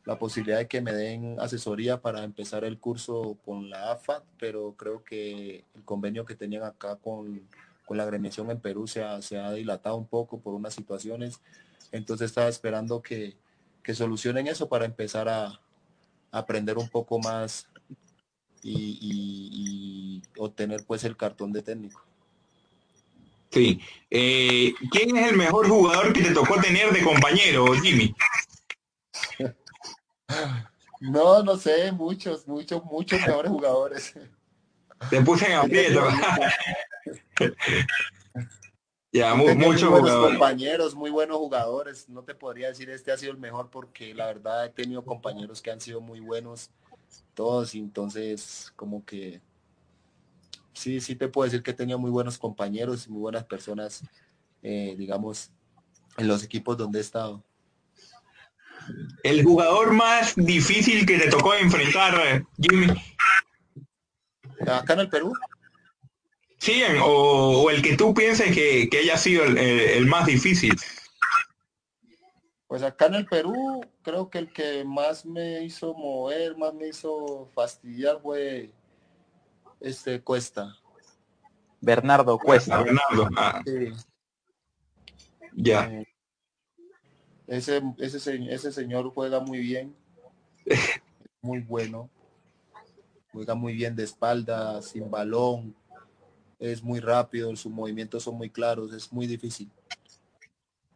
la 0.05 0.17
posibilidad 0.17 0.57
de 0.57 0.67
que 0.67 0.81
me 0.81 0.93
den 0.93 1.39
asesoría 1.39 2.01
para 2.01 2.23
empezar 2.23 2.63
el 2.63 2.79
curso 2.79 3.37
con 3.45 3.69
la 3.69 3.91
AFAT, 3.91 4.23
pero 4.39 4.73
creo 4.77 5.03
que 5.03 5.63
el 5.75 5.83
convenio 5.83 6.25
que 6.25 6.35
tenían 6.35 6.63
acá 6.63 6.95
con, 6.95 7.41
con 7.85 7.97
la 7.97 8.03
agremiación 8.03 8.49
en 8.49 8.59
Perú 8.59 8.87
se 8.87 9.03
ha, 9.03 9.21
se 9.21 9.37
ha 9.37 9.51
dilatado 9.51 9.95
un 9.97 10.07
poco 10.07 10.39
por 10.39 10.55
unas 10.55 10.73
situaciones, 10.73 11.39
entonces 11.91 12.25
estaba 12.25 12.47
esperando 12.47 13.01
que, 13.01 13.35
que 13.83 13.93
solucionen 13.93 14.47
eso 14.47 14.67
para 14.67 14.85
empezar 14.85 15.29
a, 15.29 15.59
aprender 16.31 16.77
un 16.77 16.87
poco 16.87 17.19
más 17.19 17.67
y, 18.63 20.21
obtener 20.37 20.85
pues 20.87 21.03
el 21.03 21.17
cartón 21.17 21.51
de 21.51 21.61
técnico. 21.61 22.01
Sí. 23.49 23.81
Eh, 24.09 24.73
¿Quién 24.91 25.17
es 25.17 25.29
el 25.29 25.37
mejor 25.37 25.67
jugador 25.67 26.13
que 26.13 26.23
te 26.23 26.33
tocó 26.33 26.59
tener 26.61 26.91
de 26.91 27.03
compañero, 27.03 27.65
Jimmy? 27.73 28.15
No, 30.99 31.41
no 31.43 31.57
sé, 31.57 31.91
muchos, 31.91 32.47
muchos, 32.47 32.83
muchos 32.85 33.19
mejores 33.21 33.51
jugadores. 33.51 34.13
Te 35.09 35.21
puse 35.21 35.47
en 35.47 35.53
aprieto. 35.57 36.03
Ya, 39.13 39.35
muchos 39.35 39.89
buenos 39.89 40.29
compañeros, 40.29 40.95
muy 40.95 41.09
buenos 41.09 41.37
jugadores. 41.37 42.07
No 42.07 42.23
te 42.23 42.33
podría 42.33 42.69
decir 42.69 42.89
este 42.89 43.11
ha 43.11 43.17
sido 43.17 43.33
el 43.33 43.37
mejor 43.37 43.69
porque 43.69 44.13
la 44.13 44.27
verdad 44.27 44.65
he 44.65 44.69
tenido 44.69 45.03
compañeros 45.03 45.61
que 45.61 45.69
han 45.69 45.81
sido 45.81 45.99
muy 45.99 46.21
buenos 46.21 46.69
todos. 47.33 47.75
entonces, 47.75 48.71
como 48.77 49.03
que 49.03 49.41
sí, 50.71 51.01
sí 51.01 51.15
te 51.15 51.27
puedo 51.27 51.43
decir 51.43 51.61
que 51.61 51.71
he 51.71 51.73
tenido 51.73 51.99
muy 51.99 52.09
buenos 52.09 52.37
compañeros 52.37 53.05
y 53.05 53.11
muy 53.11 53.19
buenas 53.19 53.43
personas, 53.43 54.01
eh, 54.63 54.95
digamos, 54.97 55.51
en 56.17 56.27
los 56.27 56.41
equipos 56.43 56.77
donde 56.77 56.99
he 56.99 57.01
estado. 57.01 57.43
El 59.23 59.43
jugador 59.43 59.93
más 59.93 60.33
difícil 60.35 61.05
que 61.05 61.19
te 61.19 61.29
tocó 61.29 61.53
enfrentar, 61.53 62.45
Jimmy. 62.59 62.87
Acá 64.67 64.93
en 64.93 64.99
el 65.01 65.09
Perú. 65.09 65.33
Sí, 66.57 66.83
o, 67.03 67.71
el 67.71 67.81
que 67.81 67.97
tú 67.97 68.13
pienses 68.13 68.53
que, 68.53 68.87
haya 68.99 69.17
sido 69.17 69.43
el, 69.43 70.05
más 70.05 70.27
difícil. 70.27 70.75
Pues 72.67 72.83
acá 72.83 73.07
en 73.07 73.15
el 73.15 73.25
Perú, 73.25 73.81
creo 74.03 74.29
que 74.29 74.37
el 74.37 74.53
que 74.53 74.85
más 74.85 75.25
me 75.25 75.63
hizo 75.63 75.93
mover, 75.93 76.55
más 76.57 76.73
me 76.73 76.89
hizo 76.89 77.49
fastidiar 77.55 78.21
fue 78.21 78.71
este 79.79 80.21
Cuesta. 80.21 80.77
Bernardo 81.81 82.37
Cuesta. 82.37 82.81
Bernardo. 82.83 83.29
Ah. 83.35 83.61
Ya. 85.53 85.85
Eh, 85.85 86.10
ese, 87.51 87.81
ese, 87.97 88.53
ese 88.53 88.71
señor 88.71 89.11
juega 89.13 89.41
muy 89.41 89.59
bien. 89.59 89.93
muy 91.41 91.59
bueno. 91.59 92.09
Juega 93.33 93.55
muy 93.55 93.73
bien 93.73 93.95
de 93.95 94.03
espalda, 94.03 94.81
sin 94.81 95.11
balón, 95.11 95.75
es 96.59 96.83
muy 96.83 96.99
rápido, 96.99 97.53
sus 97.55 97.71
movimientos 97.71 98.23
son 98.23 98.35
muy 98.35 98.49
claros, 98.49 98.93
es 98.93 99.11
muy 99.11 99.25
difícil. 99.25 99.69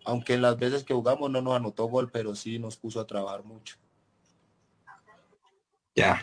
Aunque 0.06 0.34
en 0.34 0.42
las 0.42 0.58
veces 0.58 0.84
que 0.84 0.94
jugamos 0.94 1.30
no 1.30 1.42
nos 1.42 1.56
anotó 1.56 1.86
gol, 1.86 2.10
pero 2.12 2.36
sí 2.36 2.60
nos 2.60 2.78
puso 2.78 3.00
a 3.00 3.08
trabajar 3.08 3.44
mucho. 3.44 3.78
Ya. 5.96 6.22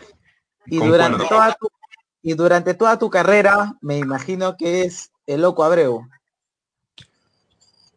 Y 0.65 0.77
durante, 0.77 1.27
toda 1.27 1.53
tu, 1.59 1.67
y 2.21 2.33
durante 2.33 2.73
toda 2.73 2.97
tu 2.97 3.09
carrera, 3.09 3.77
me 3.81 3.97
imagino 3.97 4.55
que 4.55 4.83
es 4.83 5.11
el 5.25 5.41
loco 5.41 5.63
Abreu. 5.63 6.07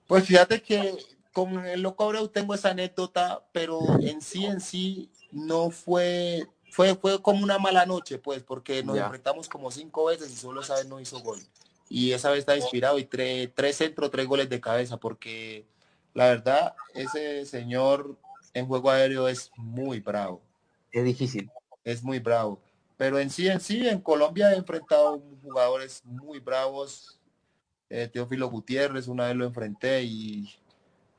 Pues 0.07 0.25
fíjate 0.25 0.63
que 0.63 1.16
con 1.37 1.67
el 1.67 1.83
Loco 1.83 2.05
Abreu 2.05 2.29
tengo 2.29 2.55
esa 2.55 2.71
anécdota, 2.71 3.45
pero 3.53 3.79
en 4.01 4.23
sí, 4.23 4.47
en 4.47 4.59
sí, 4.59 5.11
no 5.33 5.69
fue, 5.69 6.47
fue, 6.71 6.95
fue 6.95 7.21
como 7.21 7.45
una 7.45 7.59
mala 7.59 7.85
noche, 7.85 8.17
pues, 8.17 8.43
porque 8.43 8.83
nos 8.83 8.97
enfrentamos 8.97 9.47
como 9.47 9.71
cinco 9.71 10.07
veces 10.07 10.33
y 10.33 10.35
solo 10.35 10.63
esa 10.63 10.77
vez 10.77 10.87
no 10.87 10.99
hizo 10.99 11.21
gol. 11.21 11.39
Y 11.91 12.13
esa 12.13 12.31
vez 12.31 12.39
está 12.39 12.57
inspirado 12.57 12.99
y 12.99 13.05
tres, 13.05 13.51
tres 13.55 13.77
centros, 13.77 14.11
tres 14.11 14.27
goles 14.27 14.49
de 14.49 14.63
cabeza, 14.63 14.97
porque 14.97 15.67
la 16.15 16.29
verdad, 16.29 16.75
ese 16.95 17.45
señor 17.45 18.17
en 18.55 18.67
juego 18.67 18.89
aéreo 18.89 19.29
es 19.29 19.51
muy 19.59 20.01
bravo. 20.01 20.41
Es 20.91 21.05
difícil. 21.05 21.51
Es 21.85 22.03
muy 22.03 22.19
bravo. 22.19 22.63
Pero 22.97 23.19
en 23.19 23.29
sí, 23.29 23.47
en 23.47 23.61
sí, 23.61 23.87
en 23.87 24.01
Colombia 24.01 24.55
he 24.55 24.57
enfrentado 24.57 25.23
jugadores 25.43 26.01
muy 26.07 26.39
bravos. 26.39 27.21
Eh, 27.91 28.09
Teófilo 28.11 28.49
Gutiérrez, 28.49 29.07
una 29.07 29.27
vez 29.27 29.37
lo 29.37 29.45
enfrenté 29.45 30.03
y 30.03 30.49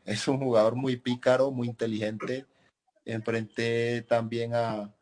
es 0.07 0.27
un 0.29 0.39
jugador 0.39 0.75
muy 0.75 0.95
pícaro, 0.95 1.51
muy 1.51 1.67
inteligente. 1.67 2.45
Enfrenté 3.03 4.01
también 4.03 4.55
a, 4.55 4.93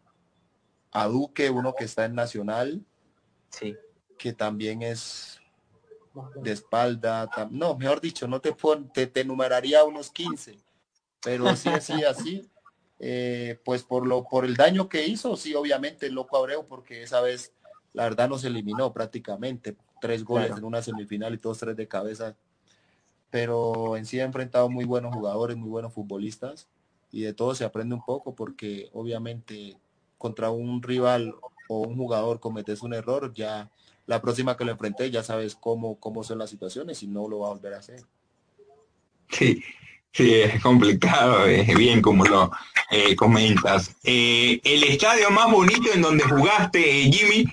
a 0.91 1.07
Duque, 1.07 1.49
uno 1.51 1.75
que 1.75 1.85
está 1.85 2.05
en 2.05 2.15
Nacional. 2.15 2.83
Sí. 3.49 3.75
Que 4.17 4.33
también 4.33 4.81
es 4.81 5.39
de 6.41 6.51
espalda. 6.51 7.29
No, 7.51 7.77
mejor 7.77 8.01
dicho, 8.01 8.27
no 8.27 8.41
te, 8.41 8.51
pon, 8.53 8.91
te, 8.91 9.05
te 9.05 9.23
numeraría 9.23 9.83
unos 9.83 10.09
15. 10.09 10.57
Pero 11.23 11.55
sí, 11.55 11.69
así, 11.69 12.03
así. 12.03 12.49
Eh, 12.97 13.59
pues 13.63 13.83
por 13.83 14.07
lo 14.07 14.23
por 14.23 14.45
el 14.45 14.55
daño 14.55 14.89
que 14.89 15.05
hizo, 15.05 15.35
sí, 15.35 15.53
obviamente 15.53 16.07
el 16.07 16.13
loco 16.13 16.37
Abreu, 16.37 16.65
porque 16.65 17.03
esa 17.03 17.19
vez 17.19 17.53
la 17.93 18.03
verdad 18.03 18.27
nos 18.27 18.43
eliminó 18.43 18.91
prácticamente. 18.91 19.77
Tres 20.01 20.23
goles 20.23 20.51
en 20.57 20.63
una 20.63 20.81
semifinal 20.81 21.33
y 21.35 21.37
todos 21.37 21.59
tres 21.59 21.75
de 21.75 21.87
cabeza. 21.87 22.35
Pero 23.35 23.97
en 23.97 24.05
sí 24.05 24.21
ha 24.21 24.23
enfrentado 24.23 24.69
muy 24.69 24.85
buenos 24.85 25.13
jugadores, 25.13 25.57
muy 25.57 25.67
buenos 25.67 25.91
futbolistas. 25.91 26.69
Y 27.11 27.23
de 27.23 27.33
todo 27.33 27.53
se 27.53 27.65
aprende 27.65 27.93
un 27.93 28.01
poco 28.01 28.33
porque 28.33 28.87
obviamente 28.93 29.75
contra 30.17 30.51
un 30.51 30.81
rival 30.81 31.35
o 31.67 31.79
un 31.79 31.97
jugador 31.97 32.39
cometes 32.39 32.81
un 32.81 32.93
error, 32.93 33.33
ya 33.33 33.69
la 34.05 34.21
próxima 34.21 34.55
que 34.55 34.63
lo 34.63 34.71
enfrenté 34.71 35.11
ya 35.11 35.21
sabes 35.21 35.53
cómo, 35.53 35.99
cómo 35.99 36.23
son 36.23 36.37
las 36.37 36.49
situaciones 36.49 37.03
y 37.03 37.07
no 37.07 37.27
lo 37.27 37.39
va 37.39 37.47
a 37.47 37.49
volver 37.51 37.73
a 37.73 37.79
hacer. 37.79 38.05
Sí, 39.27 39.61
Sí, 40.13 40.33
es 40.35 40.61
complicado, 40.61 41.45
es 41.45 41.75
bien 41.77 42.01
como 42.01 42.23
lo 42.23 42.49
eh, 42.89 43.17
comentas. 43.17 43.97
Eh, 44.05 44.61
¿El 44.63 44.85
estadio 44.85 45.29
más 45.29 45.51
bonito 45.51 45.91
en 45.93 46.01
donde 46.01 46.23
jugaste, 46.23 46.81
Jimmy? 47.11 47.43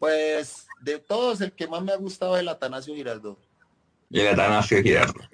Pues 0.00 0.66
de 0.80 0.98
todos, 0.98 1.40
el 1.40 1.52
que 1.52 1.68
más 1.68 1.84
me 1.84 1.92
ha 1.92 1.96
gustado 1.96 2.34
es 2.34 2.40
el 2.40 2.48
Atanasio 2.48 2.96
Girardot. 2.96 3.49
El 4.10 4.28
Atanasio 4.28 4.82
Girardot. 4.82 5.28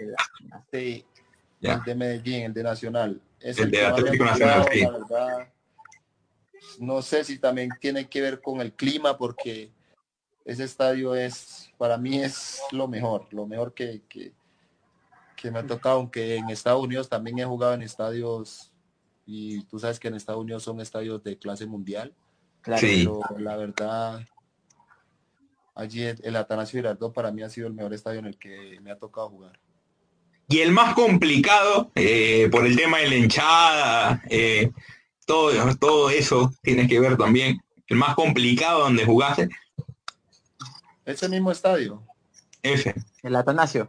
Sí, 0.72 1.04
el 1.60 1.82
de 1.82 1.94
Medellín, 1.94 2.42
el 2.42 2.54
de 2.54 2.62
Nacional. 2.62 3.20
Es 3.40 3.58
el, 3.58 3.70
de 3.70 3.84
Atlético 3.84 4.24
Nacional, 4.24 4.68
sí. 4.72 4.86
no 6.80 7.02
sé 7.02 7.24
si 7.24 7.38
también 7.38 7.70
tiene 7.80 8.08
que 8.08 8.20
ver 8.20 8.40
con 8.40 8.60
el 8.60 8.72
clima, 8.72 9.16
porque 9.16 9.70
ese 10.44 10.64
estadio 10.64 11.14
es, 11.14 11.70
para 11.76 11.98
mí 11.98 12.18
es 12.18 12.60
lo 12.72 12.88
mejor, 12.88 13.26
lo 13.32 13.46
mejor 13.46 13.74
que, 13.74 14.02
que 14.08 14.32
que 15.36 15.50
me 15.50 15.60
ha 15.60 15.66
tocado, 15.66 15.96
aunque 15.96 16.36
en 16.36 16.50
Estados 16.50 16.82
Unidos 16.82 17.08
también 17.08 17.38
he 17.38 17.44
jugado 17.44 17.74
en 17.74 17.82
estadios 17.82 18.72
y 19.26 19.62
tú 19.64 19.78
sabes 19.78 20.00
que 20.00 20.08
en 20.08 20.14
Estados 20.14 20.42
Unidos 20.42 20.62
son 20.62 20.80
estadios 20.80 21.22
de 21.22 21.38
clase 21.38 21.66
mundial. 21.66 22.14
Claro, 22.62 22.80
pero 22.80 23.20
la 23.38 23.56
verdad, 23.56 24.20
allí 25.76 26.02
el 26.02 26.36
Atanasio 26.36 26.78
Girardot 26.78 27.12
para 27.12 27.30
mí 27.30 27.42
ha 27.42 27.50
sido 27.50 27.68
el 27.68 27.74
mejor 27.74 27.94
estadio 27.94 28.18
en 28.18 28.26
el 28.26 28.38
que 28.38 28.80
me 28.80 28.90
ha 28.90 28.98
tocado 28.98 29.28
jugar. 29.28 29.60
Y 30.48 30.60
el 30.60 30.72
más 30.72 30.94
complicado, 30.94 31.90
eh, 31.94 32.48
por 32.50 32.66
el 32.66 32.76
tema 32.76 32.98
de 32.98 33.08
la 33.08 33.16
hinchada, 33.16 34.22
eh, 34.30 34.72
todo, 35.26 35.52
todo 35.76 36.10
eso 36.10 36.52
tiene 36.62 36.88
que 36.88 36.98
ver 36.98 37.16
también. 37.16 37.60
El 37.88 37.98
más 37.98 38.14
complicado 38.14 38.80
donde 38.80 39.04
jugaste. 39.04 39.48
Ese 41.04 41.28
mismo 41.28 41.50
estadio. 41.50 42.02
Ese. 42.62 42.94
El 43.22 43.36
Atanasio. 43.36 43.86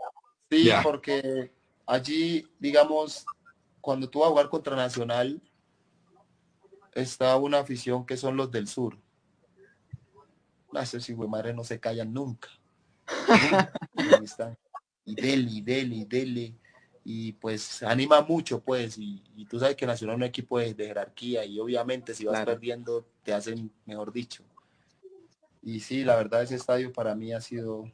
Sí, 0.50 0.70
porque 0.84 1.52
allí, 1.86 2.48
digamos, 2.60 3.26
cuando 3.82 4.10
tú 4.10 4.20
vas 4.20 4.28
a 4.28 4.32
jugar 4.32 4.50
contra 4.50 4.76
Nacional, 4.76 5.42
está 6.94 7.38
una 7.38 7.60
afición 7.60 8.06
que 8.06 8.18
son 8.18 8.36
los 8.36 8.52
del 8.52 8.68
sur. 8.68 8.98
No, 10.72 10.80
esos 10.80 11.10
madre 11.10 11.54
no 11.54 11.64
se 11.64 11.80
callan 11.80 12.14
nunca. 12.14 12.50
y 15.06 15.16
dele, 15.16 15.50
y 15.52 15.62
dele, 15.62 15.96
y 15.96 16.06
dele. 16.06 16.56
Y 17.04 17.32
pues 17.34 17.84
anima 17.84 18.22
mucho, 18.22 18.60
pues. 18.60 18.98
Y, 18.98 19.46
tú 19.50 19.60
sabes 19.60 19.78
que 19.78 19.86
Nacional 19.86 20.16
es 20.16 20.18
un 20.18 20.24
equipo 20.24 20.60
de, 20.60 20.76
jerarquía 20.76 21.46
y 21.46 21.58
obviamente 21.60 22.14
si 22.14 22.26
vas 22.26 22.44
perdiendo 22.46 23.08
te 23.24 23.34
hacen, 23.34 23.72
mejor 23.86 24.12
dicho. 24.12 24.44
Y 25.62 25.80
sí, 25.80 26.04
la 26.04 26.16
verdad 26.16 26.44
ese 26.44 26.56
estadio 26.56 26.92
para 26.92 27.16
mí 27.16 27.32
ha 27.34 27.40
sido 27.40 27.86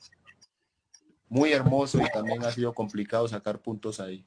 muy 1.30 1.52
hermoso 1.52 2.00
y 2.02 2.12
también 2.12 2.44
ha 2.44 2.52
sido 2.52 2.74
complicado 2.74 3.28
sacar 3.28 3.60
puntos 3.60 4.00
ahí. 4.00 4.26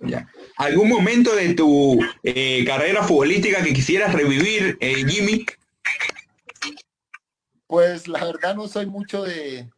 Ya. 0.00 0.28
¿Algún 0.56 0.88
momento 0.88 1.34
de 1.34 1.54
tu 1.54 1.98
eh, 2.22 2.64
carrera 2.66 3.02
futbolística 3.02 3.62
que 3.62 3.72
quisieras 3.72 4.12
revivir, 4.12 4.76
eh, 4.80 5.04
Jimmy? 5.06 5.46
Pues 7.66 8.08
la 8.08 8.24
verdad 8.24 8.54
no 8.54 8.68
soy 8.68 8.86
mucho 8.86 9.22
de, 9.22 9.70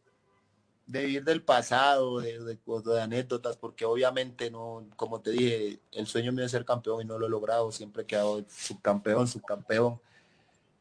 de 0.85 1.09
ir 1.09 1.23
del 1.23 1.41
pasado, 1.41 2.19
de, 2.19 2.57
anécdotas, 3.01 3.57
porque 3.57 3.85
obviamente 3.85 4.51
no, 4.51 4.85
como 4.95 5.21
te 5.21 5.31
dije, 5.31 5.79
el 5.91 6.07
sueño 6.07 6.31
mío 6.31 6.45
es 6.45 6.51
ser 6.51 6.65
campeón 6.65 7.01
y 7.01 7.05
no 7.05 7.17
lo 7.17 7.27
he 7.27 7.29
logrado, 7.29 7.71
siempre 7.71 8.03
he 8.03 8.05
quedado 8.05 8.43
subcampeón, 8.49 9.27
subcampeón. 9.27 9.99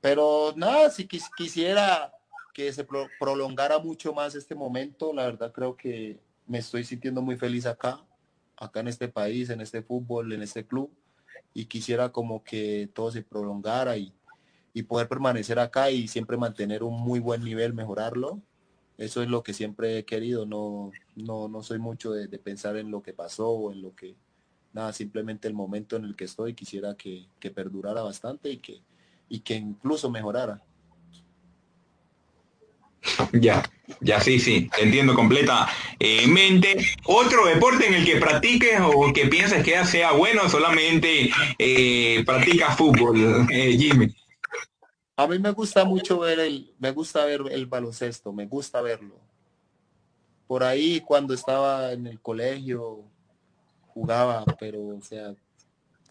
Pero 0.00 0.52
nada, 0.56 0.90
si 0.90 1.06
quisiera 1.06 2.12
que 2.56 2.72
se 2.72 2.86
prolongara 3.20 3.78
mucho 3.78 4.14
más 4.14 4.34
este 4.34 4.54
momento. 4.54 5.12
La 5.12 5.26
verdad 5.26 5.52
creo 5.52 5.76
que 5.76 6.18
me 6.46 6.56
estoy 6.56 6.84
sintiendo 6.84 7.20
muy 7.20 7.36
feliz 7.36 7.66
acá, 7.66 8.02
acá 8.56 8.80
en 8.80 8.88
este 8.88 9.08
país, 9.08 9.50
en 9.50 9.60
este 9.60 9.82
fútbol, 9.82 10.32
en 10.32 10.40
este 10.40 10.66
club. 10.66 10.90
Y 11.52 11.66
quisiera 11.66 12.12
como 12.12 12.42
que 12.42 12.88
todo 12.94 13.12
se 13.12 13.20
prolongara 13.20 13.98
y, 13.98 14.10
y 14.76 14.82
poder 14.82 15.08
permanecer 15.08 15.58
acá 15.58 15.90
y 15.90 16.06
siempre 16.06 16.36
mantener 16.36 16.82
un 16.82 17.00
muy 17.00 17.18
buen 17.18 17.42
nivel, 17.42 17.72
mejorarlo. 17.72 18.42
Eso 18.98 19.22
es 19.22 19.28
lo 19.30 19.42
que 19.42 19.54
siempre 19.54 19.96
he 19.96 20.04
querido. 20.04 20.44
No, 20.44 20.92
no, 21.14 21.48
no 21.48 21.62
soy 21.62 21.78
mucho 21.78 22.12
de, 22.12 22.28
pensar 22.38 22.76
en 22.76 22.90
lo 22.90 23.02
que 23.02 23.14
pasó 23.14 23.48
o 23.48 23.72
en 23.72 23.80
lo 23.80 23.96
que... 23.96 24.16
Nada, 24.74 24.92
simplemente 24.92 25.48
el 25.48 25.54
momento 25.54 25.96
en 25.96 26.04
el 26.04 26.14
que 26.14 26.24
estoy 26.24 26.52
quisiera 26.52 26.94
que, 26.94 27.24
que 27.40 27.50
perdurara 27.50 28.02
bastante 28.02 28.50
y 28.50 28.58
que, 28.58 28.82
y 29.30 29.40
que 29.40 29.54
incluso 29.54 30.10
mejorara. 30.10 30.62
Ya, 33.32 33.62
ya 34.02 34.20
sí, 34.20 34.38
sí, 34.38 34.68
entiendo 34.78 35.14
completamente. 35.14 36.76
¿Otro 37.04 37.46
deporte 37.46 37.86
en 37.86 37.94
el 37.94 38.04
que 38.04 38.16
practiques 38.16 38.78
o 38.82 39.10
que 39.14 39.26
pienses 39.28 39.64
que 39.64 39.82
sea 39.86 40.12
bueno 40.12 40.50
solamente 40.50 41.30
eh, 41.58 42.22
practicas 42.26 42.76
fútbol, 42.76 43.46
eh, 43.50 43.74
Jimmy? 43.78 44.14
A 45.16 45.26
mí 45.26 45.38
me 45.38 45.50
gusta 45.50 45.84
mucho 45.84 46.18
ver 46.18 46.40
el, 46.40 46.74
me 46.78 46.92
gusta 46.92 47.24
ver 47.24 47.42
el 47.50 47.66
baloncesto, 47.66 48.32
me 48.32 48.46
gusta 48.46 48.82
verlo. 48.82 49.18
Por 50.46 50.62
ahí 50.62 51.00
cuando 51.00 51.34
estaba 51.34 51.92
en 51.92 52.06
el 52.06 52.20
colegio 52.20 53.04
jugaba, 53.88 54.44
pero 54.58 54.86
o 54.88 55.00
sea, 55.00 55.34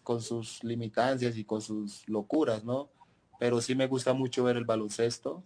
con 0.02 0.20
sus 0.20 0.62
limitancias 0.64 1.36
y 1.36 1.44
con 1.44 1.62
sus 1.62 2.06
locuras, 2.08 2.64
¿no? 2.64 2.90
Pero 3.38 3.60
sí 3.60 3.74
me 3.74 3.86
gusta 3.86 4.12
mucho 4.12 4.44
ver 4.44 4.56
el 4.56 4.64
baloncesto 4.64 5.44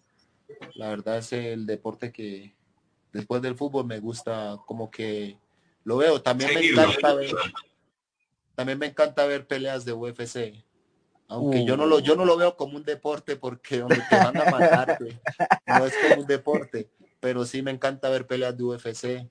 la 0.74 0.88
verdad 0.88 1.18
es 1.18 1.32
el 1.32 1.66
deporte 1.66 2.12
que 2.12 2.54
después 3.12 3.42
del 3.42 3.56
fútbol 3.56 3.86
me 3.86 4.00
gusta 4.00 4.58
como 4.66 4.90
que 4.90 5.38
lo 5.84 5.98
veo. 5.98 6.22
También 6.22 6.54
me 6.54 6.66
encanta 6.66 7.14
ver, 7.14 7.30
también 8.54 8.78
me 8.78 8.86
encanta 8.86 9.26
ver 9.26 9.46
peleas 9.46 9.84
de 9.84 9.92
UFC. 9.92 10.64
Aunque 11.30 11.64
yo 11.64 11.76
no 11.76 11.86
lo 11.86 12.00
yo 12.00 12.16
no 12.16 12.24
lo 12.24 12.36
veo 12.36 12.56
como 12.56 12.76
un 12.76 12.82
deporte 12.82 13.36
porque 13.36 13.78
donde 13.78 14.02
te 14.10 14.16
van 14.16 14.36
a 14.36 14.50
matar, 14.50 14.98
no 15.64 15.86
es 15.86 15.94
como 16.02 16.22
un 16.22 16.26
deporte, 16.26 16.90
pero 17.20 17.44
sí 17.44 17.62
me 17.62 17.70
encanta 17.70 18.10
ver 18.10 18.26
peleas 18.26 18.58
de 18.58 18.64
UFC. 18.64 19.30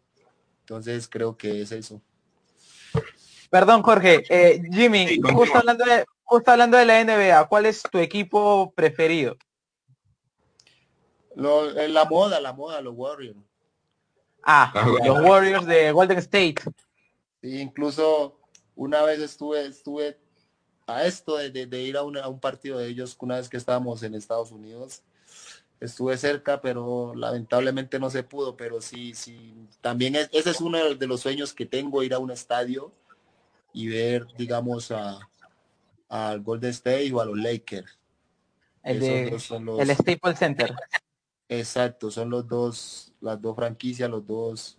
Entonces 0.61 1.09
creo 1.09 1.35
que 1.35 1.61
es 1.61 1.73
eso. 1.73 2.01
Perdón, 3.49 3.81
Jorge. 3.81 4.23
Eh, 4.29 4.61
Jimmy, 4.71 5.19
justo 5.33 5.57
hablando, 5.57 5.83
de, 5.83 6.05
justo 6.23 6.51
hablando 6.51 6.77
de 6.77 6.85
la 6.85 7.03
NBA, 7.03 7.49
¿cuál 7.49 7.65
es 7.65 7.83
tu 7.83 7.97
equipo 7.97 8.71
preferido? 8.73 9.35
Lo, 11.35 11.69
la 11.71 12.05
moda, 12.05 12.39
la 12.39 12.53
moda, 12.53 12.79
los 12.79 12.93
Warriors. 12.95 13.37
Ah, 14.43 14.71
los 15.03 15.21
Warriors 15.21 15.65
de 15.65 15.91
Golden 15.91 16.19
State. 16.19 16.55
Sí, 17.41 17.59
incluso 17.59 18.39
una 18.75 19.01
vez 19.03 19.19
estuve, 19.19 19.65
estuve 19.65 20.17
a 20.89 21.05
esto 21.05 21.37
de, 21.37 21.81
ir 21.81 21.97
a, 21.97 22.03
un 22.03 22.39
partido 22.39 22.79
de 22.79 22.87
ellos 22.87 23.15
una 23.19 23.37
vez 23.37 23.49
que 23.49 23.57
estábamos 23.57 24.03
en 24.03 24.15
Estados 24.15 24.51
Unidos. 24.51 25.03
estuve 25.79 26.17
cerca, 26.17 26.61
pero 26.61 27.13
lamentablemente 27.15 27.99
no 27.99 28.09
se 28.09 28.23
pudo, 28.23 28.57
pero 28.57 28.81
sí, 28.81 29.13
sí, 29.13 29.53
también 29.81 30.15
ese 30.15 30.49
es 30.49 30.59
uno 30.61 30.95
de 30.95 31.07
los 31.07 31.21
sueños 31.21 31.53
que 31.53 31.65
tengo, 31.65 32.03
ir 32.03 32.13
a 32.13 32.19
un 32.19 32.31
estadio 32.31 32.91
y 33.71 33.87
ver, 33.87 34.27
digamos, 34.37 34.91
a 34.91 35.19
al 36.09 36.41
Golden 36.41 36.71
State 36.71 37.13
o 37.13 37.21
a 37.21 37.25
los 37.25 37.37
Lakers. 37.37 37.97
El, 38.81 38.99
de, 38.99 39.27
el 39.27 39.95
Staples 39.95 40.39
Center. 40.39 40.73
Exacto, 41.47 42.11
son 42.11 42.29
los 42.29 42.47
dos, 42.47 43.13
las 43.21 43.39
dos 43.41 43.55
franquicias, 43.55 44.09
los 44.09 44.25
dos, 44.25 44.77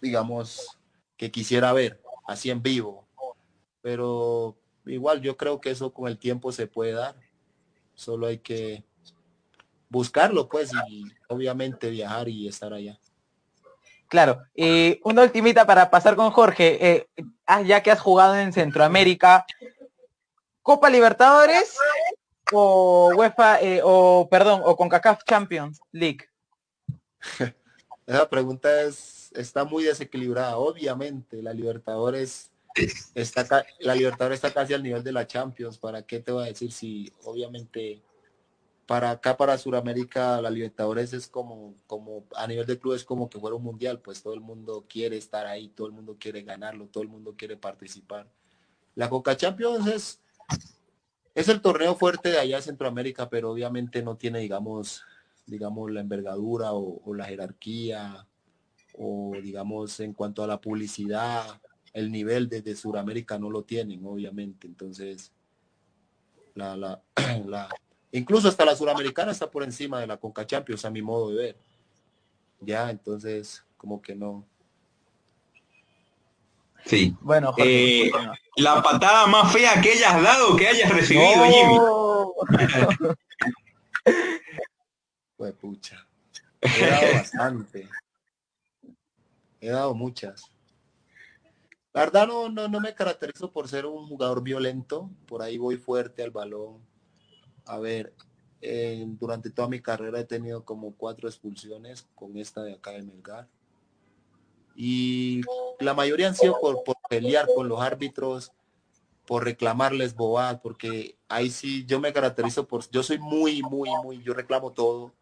digamos, 0.00 0.78
que 1.16 1.30
quisiera 1.30 1.72
ver, 1.72 2.00
así 2.26 2.50
en 2.50 2.62
vivo. 2.62 3.06
Pero 3.82 4.56
igual 4.88 5.20
yo 5.20 5.36
creo 5.36 5.60
que 5.60 5.70
eso 5.70 5.92
con 5.92 6.08
el 6.08 6.18
tiempo 6.18 6.52
se 6.52 6.66
puede 6.66 6.92
dar. 6.92 7.16
Solo 7.94 8.26
hay 8.26 8.38
que 8.38 8.84
buscarlo, 9.88 10.48
pues, 10.48 10.70
y 10.88 11.04
obviamente 11.28 11.90
viajar 11.90 12.28
y 12.28 12.48
estar 12.48 12.72
allá. 12.72 12.98
Claro, 14.08 14.42
y 14.54 15.00
una 15.04 15.22
ultimita 15.22 15.66
para 15.66 15.90
pasar 15.90 16.16
con 16.16 16.30
Jorge, 16.30 16.78
eh, 16.90 17.08
ah, 17.46 17.60
ya 17.60 17.82
que 17.82 17.90
has 17.90 18.00
jugado 18.00 18.36
en 18.36 18.54
Centroamérica, 18.54 19.44
Copa 20.62 20.88
Libertadores 20.88 21.76
o 22.52 23.12
UEFA, 23.14 23.60
eh, 23.60 23.80
o 23.84 24.26
perdón, 24.30 24.62
o 24.64 24.76
CONCACAF 24.76 25.24
Champions 25.24 25.80
League. 25.92 26.26
Esa 28.06 28.30
pregunta 28.30 28.82
es, 28.82 29.30
está 29.34 29.64
muy 29.64 29.84
desequilibrada, 29.84 30.56
obviamente, 30.56 31.42
la 31.42 31.52
Libertadores 31.52 32.50
está 33.14 33.64
la 33.80 33.94
Libertadores 33.94 34.36
está 34.36 34.52
casi 34.52 34.74
al 34.74 34.82
nivel 34.82 35.02
de 35.02 35.12
la 35.12 35.26
Champions, 35.26 35.78
¿para 35.78 36.02
qué 36.02 36.20
te 36.20 36.32
voy 36.32 36.44
a 36.44 36.46
decir 36.46 36.72
si 36.72 37.12
obviamente 37.24 38.02
para 38.88 39.10
acá, 39.10 39.36
para 39.36 39.58
Sudamérica, 39.58 40.40
la 40.40 40.48
Libertadores 40.48 41.12
es 41.12 41.28
como, 41.28 41.74
como 41.86 42.24
a 42.34 42.46
nivel 42.46 42.64
de 42.64 42.78
club 42.78 42.94
es 42.94 43.04
como 43.04 43.28
que 43.28 43.38
fuera 43.38 43.54
un 43.54 43.62
mundial, 43.62 44.00
pues 44.00 44.22
todo 44.22 44.32
el 44.32 44.40
mundo 44.40 44.86
quiere 44.88 45.18
estar 45.18 45.44
ahí, 45.44 45.68
todo 45.68 45.88
el 45.88 45.92
mundo 45.92 46.16
quiere 46.18 46.40
ganarlo, 46.40 46.86
todo 46.86 47.02
el 47.02 47.10
mundo 47.10 47.34
quiere 47.36 47.58
participar. 47.58 48.26
La 48.94 49.10
Coca 49.10 49.36
Champions 49.36 49.86
es, 49.88 50.20
es 51.34 51.50
el 51.50 51.60
torneo 51.60 51.96
fuerte 51.96 52.30
de 52.30 52.38
allá 52.38 52.56
de 52.56 52.62
Centroamérica, 52.62 53.28
pero 53.28 53.50
obviamente 53.50 54.02
no 54.02 54.16
tiene, 54.16 54.38
digamos, 54.38 55.02
digamos, 55.44 55.90
la 55.90 56.00
envergadura 56.00 56.72
o, 56.72 57.14
la 57.14 57.26
jerarquía, 57.26 58.26
o 58.96 59.32
digamos, 59.42 60.00
en 60.00 60.14
cuanto 60.14 60.42
a 60.42 60.46
la 60.46 60.62
publicidad, 60.62 61.60
el 61.92 62.10
nivel 62.10 62.48
desde 62.48 62.76
Sudamérica 62.76 63.38
no 63.38 63.50
lo 63.50 63.62
tienen, 63.62 64.04
obviamente. 64.04 64.66
Entonces, 64.66 65.32
la, 66.54 66.76
la, 66.76 67.02
la 67.46 67.68
Incluso 68.12 68.48
hasta 68.48 68.64
la 68.64 68.74
suramericana 68.74 69.32
está 69.32 69.50
por 69.50 69.62
encima 69.62 70.00
de 70.00 70.06
la 70.06 70.16
Conca 70.16 70.46
Champions, 70.46 70.84
a 70.84 70.90
mi 70.90 71.02
modo 71.02 71.30
de 71.30 71.36
ver. 71.36 71.56
Ya, 72.60 72.90
entonces, 72.90 73.64
como 73.76 74.00
que 74.00 74.14
no. 74.14 74.46
Sí. 76.86 77.14
Bueno, 77.20 77.52
eh, 77.58 78.10
la 78.56 78.82
patada 78.82 79.26
más 79.26 79.52
fea 79.52 79.80
que 79.82 79.92
hayas 79.92 80.22
dado, 80.22 80.56
que 80.56 80.68
hayas 80.68 80.90
recibido, 80.90 81.44
Jimmy. 81.44 81.78
pues 85.36 85.52
pucha. 85.54 86.06
He 86.62 86.86
dado 86.86 87.12
bastante. 87.12 87.88
He 89.60 89.68
dado 89.68 89.94
muchas. 89.94 90.50
La 91.98 92.04
verdad 92.04 92.28
no, 92.28 92.48
no, 92.48 92.68
no 92.68 92.78
me 92.78 92.94
caracterizo 92.94 93.50
por 93.50 93.66
ser 93.66 93.84
un 93.84 94.06
jugador 94.06 94.40
violento. 94.40 95.10
Por 95.26 95.42
ahí 95.42 95.58
voy 95.58 95.76
fuerte 95.76 96.22
al 96.22 96.30
balón 96.30 96.80
a 97.66 97.78
ver, 97.78 98.14
durante 99.18 99.50
toda 99.50 99.68
mi 99.68 99.80
carrera 99.80 100.20
he 100.20 100.24
tenido 100.24 100.64
como 100.64 100.94
cuatro 100.94 101.28
expulsiones 101.28 102.06
con 102.14 102.36
esta 102.36 102.62
de 102.62 102.74
acá 102.74 102.92
de 102.92 103.02
Melgar. 103.02 103.48
Y 104.76 105.42
la 105.80 105.92
mayoría 105.92 106.28
han 106.28 106.36
sido 106.36 106.58
por, 106.60 106.82
pelear 107.10 107.48
con 107.52 107.68
los 107.68 107.80
árbitros, 107.80 108.52
por 109.26 109.42
reclamarles 109.42 110.14
bobadas, 110.14 110.60
porque 110.60 111.16
ahí 111.28 111.50
sí 111.50 111.84
yo 111.84 111.98
me 111.98 112.12
caracterizo 112.12 112.66
por, 112.68 112.88
yo 112.90 113.02
soy 113.02 113.18
muy, 113.18 113.60
muy, 113.62 113.90
muy, 114.04 114.22
yo 114.22 114.34
reclamo 114.34 114.72
todo. 114.72 115.12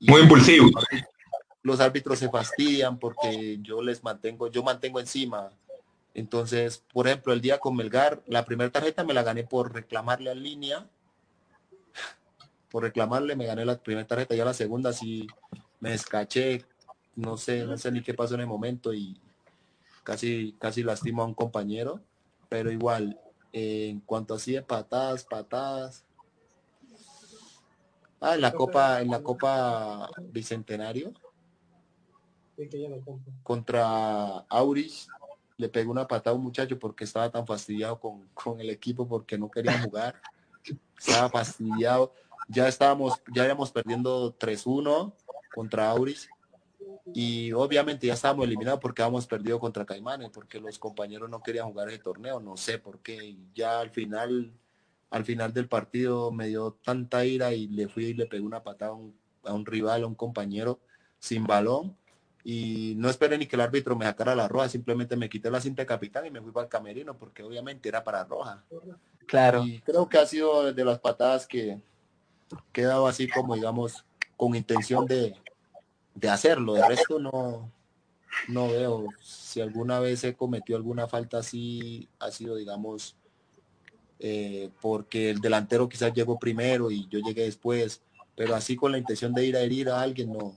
muy 0.00 0.22
impulsivo. 0.22 0.70
Los 1.62 1.80
árbitros 1.80 2.18
se 2.18 2.30
fastidian 2.30 2.98
porque 2.98 3.58
yo 3.60 3.82
les 3.82 4.02
mantengo, 4.02 4.48
yo 4.48 4.62
mantengo 4.62 5.00
encima. 5.00 5.52
Entonces, 6.18 6.82
por 6.92 7.06
ejemplo, 7.06 7.32
el 7.32 7.40
día 7.40 7.60
con 7.60 7.76
Melgar, 7.76 8.24
la 8.26 8.44
primera 8.44 8.72
tarjeta 8.72 9.04
me 9.04 9.14
la 9.14 9.22
gané 9.22 9.44
por 9.44 9.72
reclamarle 9.72 10.32
en 10.32 10.42
línea. 10.42 10.90
Por 12.72 12.82
reclamarle, 12.82 13.36
me 13.36 13.46
gané 13.46 13.64
la 13.64 13.80
primera 13.80 14.04
tarjeta, 14.04 14.34
ya 14.34 14.44
la 14.44 14.52
segunda 14.52 14.92
sí 14.92 15.28
me 15.78 15.92
descaché, 15.92 16.64
no 17.14 17.36
sé, 17.36 17.64
no 17.64 17.78
sé 17.78 17.92
ni 17.92 18.02
qué 18.02 18.14
pasó 18.14 18.34
en 18.34 18.40
el 18.40 18.48
momento 18.48 18.92
y 18.92 19.20
casi, 20.02 20.56
casi 20.58 20.82
lastimo 20.82 21.22
a 21.22 21.26
un 21.26 21.34
compañero, 21.34 22.00
pero 22.48 22.72
igual, 22.72 23.16
en 23.52 24.00
cuanto 24.00 24.34
así 24.34 24.54
de 24.54 24.62
patadas, 24.62 25.22
patadas. 25.22 26.04
Ah, 28.20 28.34
en 28.34 28.40
la 28.40 28.50
copa, 28.50 29.00
en 29.00 29.10
la 29.12 29.22
copa 29.22 30.10
bicentenario. 30.32 31.12
Contra 33.44 34.38
Auris 34.48 35.06
le 35.58 35.68
pegó 35.68 35.92
una 35.92 36.08
patada 36.08 36.34
a 36.34 36.38
un 36.38 36.44
muchacho 36.44 36.78
porque 36.78 37.04
estaba 37.04 37.30
tan 37.30 37.46
fastidiado 37.46 38.00
con, 38.00 38.26
con 38.34 38.60
el 38.60 38.70
equipo 38.70 39.06
porque 39.06 39.36
no 39.36 39.50
quería 39.50 39.82
jugar. 39.82 40.20
Estaba 40.96 41.28
fastidiado 41.28 42.14
ya 42.48 42.66
estábamos, 42.66 43.22
ya 43.32 43.44
íbamos 43.44 43.70
perdiendo 43.70 44.36
3-1 44.36 45.12
contra 45.54 45.90
Auris 45.90 46.28
y 47.14 47.52
obviamente 47.52 48.06
ya 48.06 48.14
estábamos 48.14 48.46
eliminados 48.46 48.80
porque 48.80 49.02
habíamos 49.02 49.26
perdido 49.26 49.60
contra 49.60 49.84
Caimanes, 49.84 50.30
porque 50.30 50.58
los 50.58 50.78
compañeros 50.78 51.28
no 51.28 51.42
querían 51.42 51.68
jugar 51.68 51.88
ese 51.88 51.98
torneo, 51.98 52.40
no 52.40 52.56
sé 52.56 52.78
por 52.78 53.00
qué. 53.00 53.36
ya 53.54 53.80
al 53.80 53.90
final, 53.90 54.52
al 55.10 55.24
final 55.24 55.52
del 55.52 55.68
partido 55.68 56.32
me 56.32 56.48
dio 56.48 56.72
tanta 56.82 57.24
ira 57.24 57.52
y 57.52 57.68
le 57.68 57.88
fui 57.88 58.06
y 58.06 58.14
le 58.14 58.26
pegué 58.26 58.42
una 58.42 58.62
patada 58.62 58.92
a 59.44 59.52
un, 59.52 59.66
rival, 59.66 60.04
a 60.04 60.06
un 60.06 60.14
compañero 60.14 60.80
sin 61.18 61.44
balón. 61.44 61.96
Y 62.50 62.94
no 62.96 63.10
esperé 63.10 63.36
ni 63.36 63.44
que 63.44 63.56
el 63.56 63.60
árbitro 63.60 63.94
me 63.94 64.06
sacara 64.06 64.34
la 64.34 64.48
roja, 64.48 64.70
simplemente 64.70 65.16
me 65.16 65.28
quité 65.28 65.50
la 65.50 65.60
cinta 65.60 65.82
de 65.82 65.86
capitán 65.86 66.24
y 66.24 66.30
me 66.30 66.40
fui 66.40 66.50
para 66.50 66.64
el 66.64 66.70
camerino 66.70 67.14
porque 67.14 67.42
obviamente 67.42 67.90
era 67.90 68.02
para 68.02 68.24
roja. 68.24 68.64
Claro. 69.26 69.66
Y 69.66 69.80
creo 69.80 70.08
que 70.08 70.16
ha 70.16 70.24
sido 70.24 70.72
de 70.72 70.82
las 70.82 70.98
patadas 70.98 71.46
que, 71.46 71.78
quedado 72.72 73.06
así 73.06 73.28
como, 73.28 73.54
digamos, 73.54 74.06
con 74.34 74.54
intención 74.54 75.04
de, 75.04 75.34
de 76.14 76.28
hacerlo. 76.30 76.72
De 76.72 76.88
resto 76.88 77.18
no, 77.18 77.70
no 78.48 78.68
veo. 78.68 79.08
Si 79.22 79.60
alguna 79.60 80.00
vez 80.00 80.24
he 80.24 80.34
cometido 80.34 80.78
alguna 80.78 81.06
falta 81.06 81.40
así, 81.40 82.08
ha 82.18 82.30
sido, 82.30 82.56
digamos, 82.56 83.14
eh, 84.20 84.70
porque 84.80 85.28
el 85.28 85.42
delantero 85.42 85.86
quizás 85.86 86.14
llegó 86.14 86.38
primero 86.38 86.90
y 86.90 87.06
yo 87.08 87.18
llegué 87.18 87.42
después, 87.42 88.00
pero 88.34 88.54
así 88.54 88.74
con 88.74 88.92
la 88.92 88.96
intención 88.96 89.34
de 89.34 89.44
ir 89.44 89.54
a 89.54 89.60
herir 89.60 89.90
a 89.90 90.00
alguien, 90.00 90.32
no, 90.32 90.56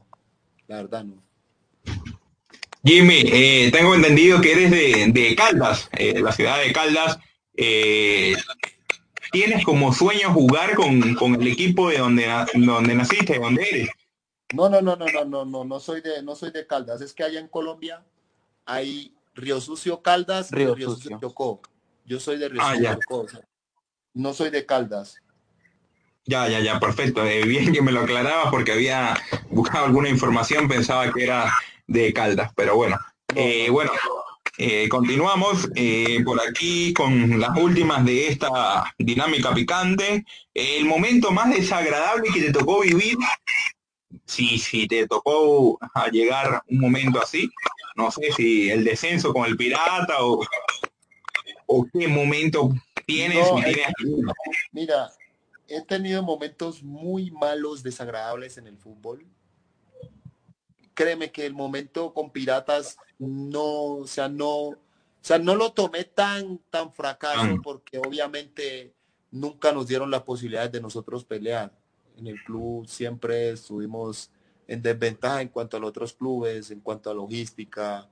la 0.69 0.77
verdad 0.77 1.03
no. 1.03 1.30
Jimmy, 2.83 3.23
eh, 3.25 3.69
tengo 3.71 3.93
entendido 3.93 4.41
que 4.41 4.53
eres 4.53 4.71
de, 4.71 5.11
de 5.11 5.35
Caldas, 5.35 5.89
eh, 5.93 6.19
la 6.19 6.31
ciudad 6.31 6.59
de 6.59 6.73
Caldas 6.73 7.19
tienes 9.31 9.63
como 9.63 9.93
sueño 9.93 10.33
jugar 10.33 10.75
con, 10.75 11.35
el 11.35 11.47
equipo 11.47 11.89
de 11.89 11.97
donde, 11.99 12.27
donde 12.53 12.95
naciste, 12.95 13.39
donde 13.39 13.63
eres. 13.63 13.89
No, 14.53 14.69
no, 14.69 14.81
no, 14.81 14.95
no, 14.97 15.05
no, 15.05 15.25
no, 15.25 15.45
no, 15.45 15.63
no 15.63 15.79
soy 15.79 16.01
de, 16.01 16.21
no 16.21 16.35
soy 16.35 16.51
de 16.51 16.67
Caldas. 16.67 17.01
Es 17.01 17.13
que 17.13 17.23
allá 17.23 17.39
en 17.39 17.47
Colombia 17.47 18.03
hay 18.65 19.15
Río 19.33 19.61
Sucio 19.61 20.01
Caldas 20.01 20.51
Río, 20.51 20.75
Sucio 20.75 21.17
Chocó. 21.19 21.61
Yo 22.05 22.19
soy 22.19 22.37
de 22.37 22.49
Río 22.49 22.61
ah, 22.61 22.75
Sucio 22.75 22.93
Chocó. 22.95 23.27
no 24.13 24.33
soy 24.33 24.49
de 24.49 24.65
Caldas. 24.65 25.15
Ya, 26.25 26.47
ya, 26.49 26.59
ya, 26.59 26.79
perfecto. 26.79 27.25
Eh, 27.25 27.45
bien 27.45 27.71
que 27.71 27.81
me 27.81 27.91
lo 27.91 28.01
aclarabas 28.01 28.51
porque 28.51 28.73
había 28.73 29.17
buscado 29.49 29.85
alguna 29.85 30.09
información, 30.09 30.67
pensaba 30.67 31.11
que 31.11 31.23
era 31.23 31.51
de 31.91 32.13
Caldas, 32.13 32.51
pero 32.55 32.75
bueno. 32.75 32.97
Eh, 33.35 33.69
bueno, 33.69 33.91
eh, 34.57 34.87
continuamos 34.89 35.69
eh, 35.75 36.21
por 36.23 36.39
aquí 36.41 36.93
con 36.93 37.39
las 37.39 37.57
últimas 37.57 38.05
de 38.05 38.27
esta 38.27 38.93
dinámica 38.97 39.53
picante. 39.53 40.25
El 40.53 40.85
momento 40.85 41.31
más 41.31 41.53
desagradable 41.53 42.29
que 42.33 42.41
te 42.41 42.53
tocó 42.53 42.81
vivir, 42.81 43.17
si, 44.25 44.57
si 44.57 44.87
te 44.87 45.07
tocó 45.07 45.77
llegar 46.11 46.63
un 46.69 46.79
momento 46.79 47.21
así, 47.21 47.49
no 47.95 48.09
sé 48.09 48.31
si 48.35 48.69
el 48.69 48.83
descenso 48.83 49.33
con 49.33 49.45
el 49.45 49.57
pirata 49.57 50.23
o, 50.23 50.45
o 51.65 51.87
qué 51.91 52.07
momento 52.07 52.69
tienes. 53.05 53.47
Mira, 54.71 55.11
he 55.67 55.81
tenido 55.81 56.23
momentos 56.23 56.83
muy 56.83 57.31
malos, 57.31 57.83
desagradables 57.83 58.57
en 58.57 58.67
el 58.67 58.77
fútbol 58.77 59.25
créeme 60.93 61.31
que 61.31 61.45
el 61.45 61.53
momento 61.53 62.13
con 62.13 62.31
Piratas 62.31 62.97
no, 63.19 63.83
o 63.97 64.07
sea, 64.07 64.27
no, 64.27 64.51
o 64.51 64.77
sea, 65.21 65.37
no 65.37 65.55
lo 65.55 65.71
tomé 65.73 66.03
tan, 66.03 66.59
tan 66.69 66.91
fracaso 66.91 67.59
porque 67.63 67.99
obviamente 67.99 68.93
nunca 69.31 69.71
nos 69.71 69.87
dieron 69.87 70.11
las 70.11 70.23
posibilidades 70.23 70.71
de 70.71 70.81
nosotros 70.81 71.23
pelear. 71.23 71.71
En 72.17 72.27
el 72.27 72.43
club 72.43 72.87
siempre 72.87 73.51
estuvimos 73.51 74.29
en 74.67 74.81
desventaja 74.81 75.41
en 75.41 75.49
cuanto 75.49 75.77
a 75.77 75.79
los 75.79 75.89
otros 75.89 76.13
clubes, 76.13 76.71
en 76.71 76.81
cuanto 76.81 77.09
a 77.09 77.13
logística. 77.13 78.07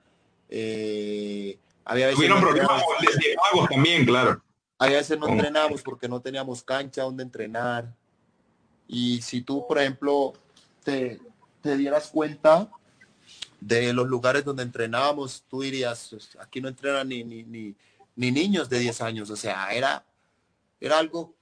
Eh, 0.50 1.58
había 1.86 2.08
veces 2.08 2.18
Tuvieron 2.18 2.42
problemas 2.42 2.84
de 3.02 3.36
pagos 3.36 3.70
también, 3.70 4.06
claro. 4.06 4.42
Había 4.78 4.98
veces 4.98 5.20
no 5.20 5.28
entrenábamos 5.28 5.82
porque 5.82 6.08
no 6.08 6.22
teníamos 6.22 6.64
cancha 6.64 7.04
donde 7.04 7.24
entrenar. 7.24 7.94
Y 8.88 9.22
si 9.22 9.42
tú, 9.42 9.66
por 9.68 9.80
ejemplo, 9.80 10.34
te, 10.84 11.20
te 11.62 11.78
dieras 11.78 12.08
cuenta 12.08 12.70
de 13.60 13.94
los 13.94 14.08
lugares 14.08 14.46
donde 14.46 14.64
entrenábamos, 14.64 15.44
tú 15.50 15.62
dirías, 15.62 16.08
pues, 16.10 16.38
aquí 16.40 16.62
no 16.62 16.70
entrenan 16.70 17.08
ni, 17.08 17.24
ni, 17.24 17.44
ni, 17.44 17.76
ni 18.16 18.32
niños 18.32 18.70
de 18.70 18.80
10 18.80 19.02
años. 19.02 19.30
O 19.30 19.36
sea, 19.36 19.74
era, 19.74 20.06
era 20.80 20.98
algo 20.98 21.36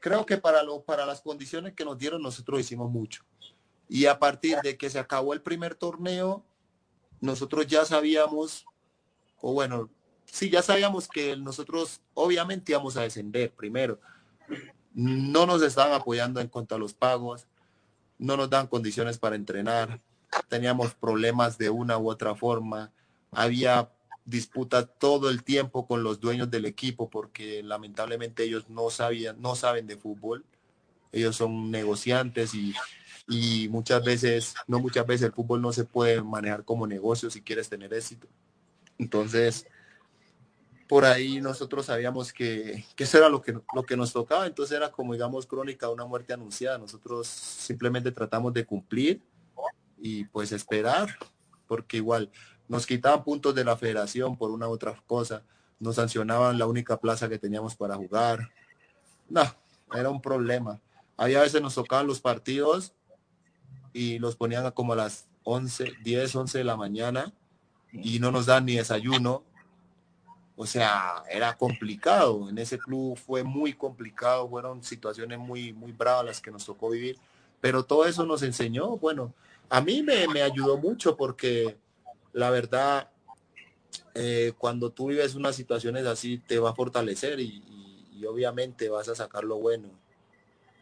creo 0.00 0.24
que 0.24 0.36
para, 0.36 0.62
lo, 0.62 0.82
para 0.82 1.06
las 1.06 1.20
condiciones 1.20 1.74
que 1.74 1.84
nos 1.84 1.98
dieron 1.98 2.22
nosotros 2.22 2.60
hicimos 2.60 2.90
mucho. 2.90 3.24
Y 3.88 4.06
a 4.06 4.18
partir 4.18 4.58
de 4.62 4.76
que 4.76 4.90
se 4.90 4.98
acabó 4.98 5.32
el 5.32 5.40
primer 5.40 5.74
torneo, 5.74 6.44
nosotros 7.20 7.66
ya 7.66 7.84
sabíamos, 7.84 8.66
o 9.40 9.52
bueno, 9.52 9.88
sí, 10.26 10.50
ya 10.50 10.62
sabíamos 10.62 11.08
que 11.08 11.36
nosotros 11.36 12.00
obviamente 12.14 12.72
íbamos 12.72 12.96
a 12.96 13.02
descender 13.02 13.52
primero. 13.52 13.98
No 14.92 15.46
nos 15.46 15.62
estaban 15.62 15.92
apoyando 15.92 16.40
en 16.40 16.48
cuanto 16.48 16.74
a 16.74 16.78
los 16.78 16.92
pagos, 16.92 17.46
no 18.18 18.36
nos 18.36 18.50
dan 18.50 18.66
condiciones 18.66 19.18
para 19.18 19.36
entrenar, 19.36 20.00
teníamos 20.48 20.94
problemas 20.94 21.58
de 21.58 21.70
una 21.70 21.98
u 21.98 22.10
otra 22.10 22.34
forma, 22.34 22.92
había 23.30 23.90
disputa 24.24 24.86
todo 24.86 25.30
el 25.30 25.42
tiempo 25.42 25.86
con 25.86 26.02
los 26.02 26.20
dueños 26.20 26.50
del 26.50 26.66
equipo 26.66 27.08
porque 27.08 27.62
lamentablemente 27.62 28.44
ellos 28.44 28.68
no 28.68 28.90
sabían, 28.90 29.40
no 29.40 29.54
saben 29.54 29.86
de 29.86 29.96
fútbol. 29.96 30.44
Ellos 31.12 31.36
son 31.36 31.70
negociantes 31.70 32.54
y, 32.54 32.74
y 33.26 33.68
muchas 33.70 34.04
veces, 34.04 34.54
no 34.66 34.80
muchas 34.80 35.06
veces 35.06 35.26
el 35.28 35.32
fútbol 35.32 35.62
no 35.62 35.72
se 35.72 35.84
puede 35.84 36.22
manejar 36.22 36.64
como 36.64 36.86
negocio 36.86 37.30
si 37.30 37.40
quieres 37.40 37.70
tener 37.70 37.94
éxito. 37.94 38.28
Entonces, 38.98 39.66
por 40.88 41.04
ahí 41.04 41.40
nosotros 41.40 41.86
sabíamos 41.86 42.32
que, 42.32 42.84
que, 42.96 43.04
eso 43.04 43.18
era 43.18 43.28
lo 43.28 43.42
que, 43.42 43.58
lo 43.74 43.82
que 43.84 43.96
nos 43.96 44.12
tocaba, 44.12 44.46
entonces 44.46 44.76
era 44.76 44.90
como 44.90 45.12
digamos 45.12 45.46
crónica 45.46 45.86
de 45.86 45.92
una 45.92 46.06
muerte 46.06 46.32
anunciada. 46.32 46.78
Nosotros 46.78 47.28
simplemente 47.28 48.10
tratamos 48.10 48.52
de 48.54 48.64
cumplir 48.64 49.22
y 49.98 50.24
pues 50.24 50.52
esperar, 50.52 51.18
porque 51.66 51.98
igual 51.98 52.30
nos 52.68 52.86
quitaban 52.86 53.24
puntos 53.24 53.54
de 53.54 53.64
la 53.64 53.76
federación 53.76 54.36
por 54.36 54.50
una 54.50 54.68
u 54.68 54.72
otra 54.72 54.94
cosa, 55.06 55.42
nos 55.78 55.96
sancionaban 55.96 56.58
la 56.58 56.66
única 56.66 56.98
plaza 56.98 57.28
que 57.28 57.38
teníamos 57.38 57.76
para 57.76 57.96
jugar. 57.96 58.50
No, 59.28 59.42
era 59.94 60.10
un 60.10 60.20
problema. 60.20 60.80
Ahí 61.16 61.34
a 61.34 61.42
veces 61.42 61.60
nos 61.60 61.74
tocaban 61.74 62.06
los 62.06 62.20
partidos 62.20 62.94
y 63.92 64.18
los 64.18 64.36
ponían 64.36 64.70
como 64.72 64.92
a 64.92 64.96
las 64.96 65.28
11, 65.44 65.92
10, 66.02 66.34
11 66.34 66.58
de 66.58 66.64
la 66.64 66.76
mañana 66.76 67.32
y 67.92 68.18
no 68.18 68.30
nos 68.30 68.46
dan 68.46 68.66
ni 68.66 68.76
desayuno. 68.76 69.44
O 70.60 70.66
sea, 70.66 71.22
era 71.30 71.56
complicado. 71.56 72.48
En 72.50 72.58
ese 72.58 72.80
club 72.80 73.16
fue 73.16 73.44
muy 73.44 73.74
complicado, 73.74 74.48
fueron 74.48 74.82
situaciones 74.82 75.38
muy, 75.38 75.72
muy 75.72 75.92
bravas 75.92 76.26
las 76.26 76.40
que 76.40 76.50
nos 76.50 76.66
tocó 76.66 76.90
vivir. 76.90 77.16
Pero 77.60 77.84
todo 77.84 78.04
eso 78.06 78.26
nos 78.26 78.42
enseñó, 78.42 78.96
bueno, 78.96 79.32
a 79.68 79.80
mí 79.80 80.02
me, 80.02 80.26
me 80.26 80.42
ayudó 80.42 80.76
mucho 80.76 81.16
porque 81.16 81.76
la 82.32 82.50
verdad, 82.50 83.08
eh, 84.14 84.52
cuando 84.58 84.90
tú 84.90 85.06
vives 85.06 85.36
unas 85.36 85.54
situaciones 85.54 86.06
así, 86.06 86.38
te 86.38 86.58
va 86.58 86.70
a 86.70 86.74
fortalecer 86.74 87.38
y, 87.38 87.62
obviamente 88.28 88.88
vas 88.88 89.08
a 89.08 89.14
sacar 89.14 89.44
lo 89.44 89.58
bueno. 89.58 89.90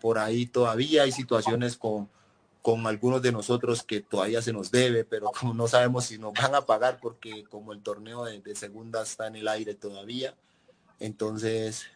Por 0.00 0.16
ahí 0.16 0.46
todavía 0.46 1.02
hay 1.02 1.12
situaciones 1.12 1.76
con, 1.76 2.08
con 2.66 2.84
algunos 2.88 3.22
de 3.22 3.30
nosotros 3.30 3.84
que 3.84 4.00
todavía 4.00 4.42
se 4.42 4.52
nos 4.52 4.72
debe, 4.72 5.04
pero 5.04 5.30
como 5.30 5.54
no 5.54 5.68
sabemos 5.68 6.06
si 6.06 6.18
nos 6.18 6.32
van 6.32 6.52
a 6.56 6.62
pagar 6.62 6.98
porque 7.00 7.44
como 7.44 7.72
el 7.72 7.80
torneo 7.80 8.24
de, 8.24 8.56
segunda 8.56 9.04
está 9.04 9.28
en 9.28 9.36
el 9.36 9.46
aire 9.46 9.74
todavía, 9.74 10.34
entonces 10.98 11.86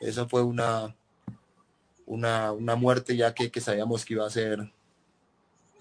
eso 0.00 0.28
fue 0.28 0.42
una, 0.42 0.96
una, 2.04 2.50
una 2.50 2.74
muerte 2.74 3.16
ya 3.16 3.32
que, 3.32 3.52
que 3.52 3.60
sabíamos 3.60 4.04
que 4.04 4.14
iba 4.14 4.26
a 4.26 4.30
ser 4.30 4.72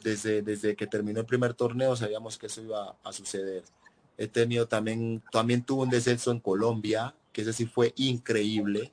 desde, 0.04 0.44
desde 0.44 0.76
que 0.76 0.86
terminó 0.86 1.22
el 1.22 1.26
primer 1.26 1.56
torneo 1.56 1.96
sabíamos 1.96 2.38
que 2.38 2.46
eso 2.46 2.62
iba 2.62 2.96
a 3.04 3.12
suceder. 3.12 3.64
He 4.20 4.28
tenido 4.28 4.68
también, 4.68 5.24
también 5.32 5.64
tuvo 5.64 5.82
un 5.82 5.90
descenso 5.90 6.30
en 6.30 6.40
Colombia, 6.40 7.16
que 7.34 7.42
ese 7.42 7.54
sí 7.54 7.66
fue 7.66 7.96
increíble. 7.96 8.92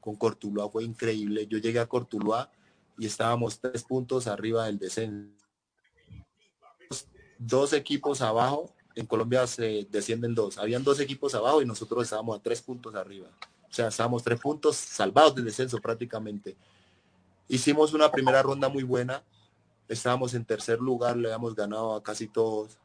Con 0.00 0.14
Cortuluá 0.14 0.70
fue 0.70 0.84
increíble. 0.84 1.48
Yo 1.48 1.58
llegué 1.58 1.80
a 1.80 1.86
Cortuluá 1.86 2.52
y 2.98 3.06
estábamos 3.06 3.58
tres 3.58 3.82
puntos 3.84 4.26
arriba 4.26 4.66
del 4.66 4.78
descenso. 4.78 5.30
Dos 7.38 7.72
equipos 7.72 8.20
abajo, 8.20 8.72
en 8.94 9.06
Colombia 9.06 9.46
se 9.46 9.86
descienden 9.90 10.34
dos. 10.34 10.58
Habían 10.58 10.84
dos 10.84 11.00
equipos 11.00 11.34
abajo 11.34 11.62
y 11.62 11.66
nosotros 11.66 12.04
estábamos 12.04 12.38
a 12.38 12.42
tres 12.42 12.62
puntos 12.62 12.94
arriba. 12.94 13.28
O 13.68 13.74
sea, 13.74 13.88
estábamos 13.88 14.22
tres 14.22 14.38
puntos 14.38 14.76
salvados 14.76 15.34
del 15.34 15.46
descenso 15.46 15.78
prácticamente. 15.78 16.56
Hicimos 17.48 17.92
una 17.94 18.10
primera 18.10 18.42
ronda 18.42 18.68
muy 18.68 18.82
buena 18.82 19.22
estábamos 19.92 20.34
en 20.34 20.44
tercer 20.44 20.80
lugar, 20.80 21.16
le 21.16 21.28
habíamos 21.28 21.54
ganado 21.54 21.94
a 21.94 22.02
casi 22.02 22.26
todos. 22.26 22.78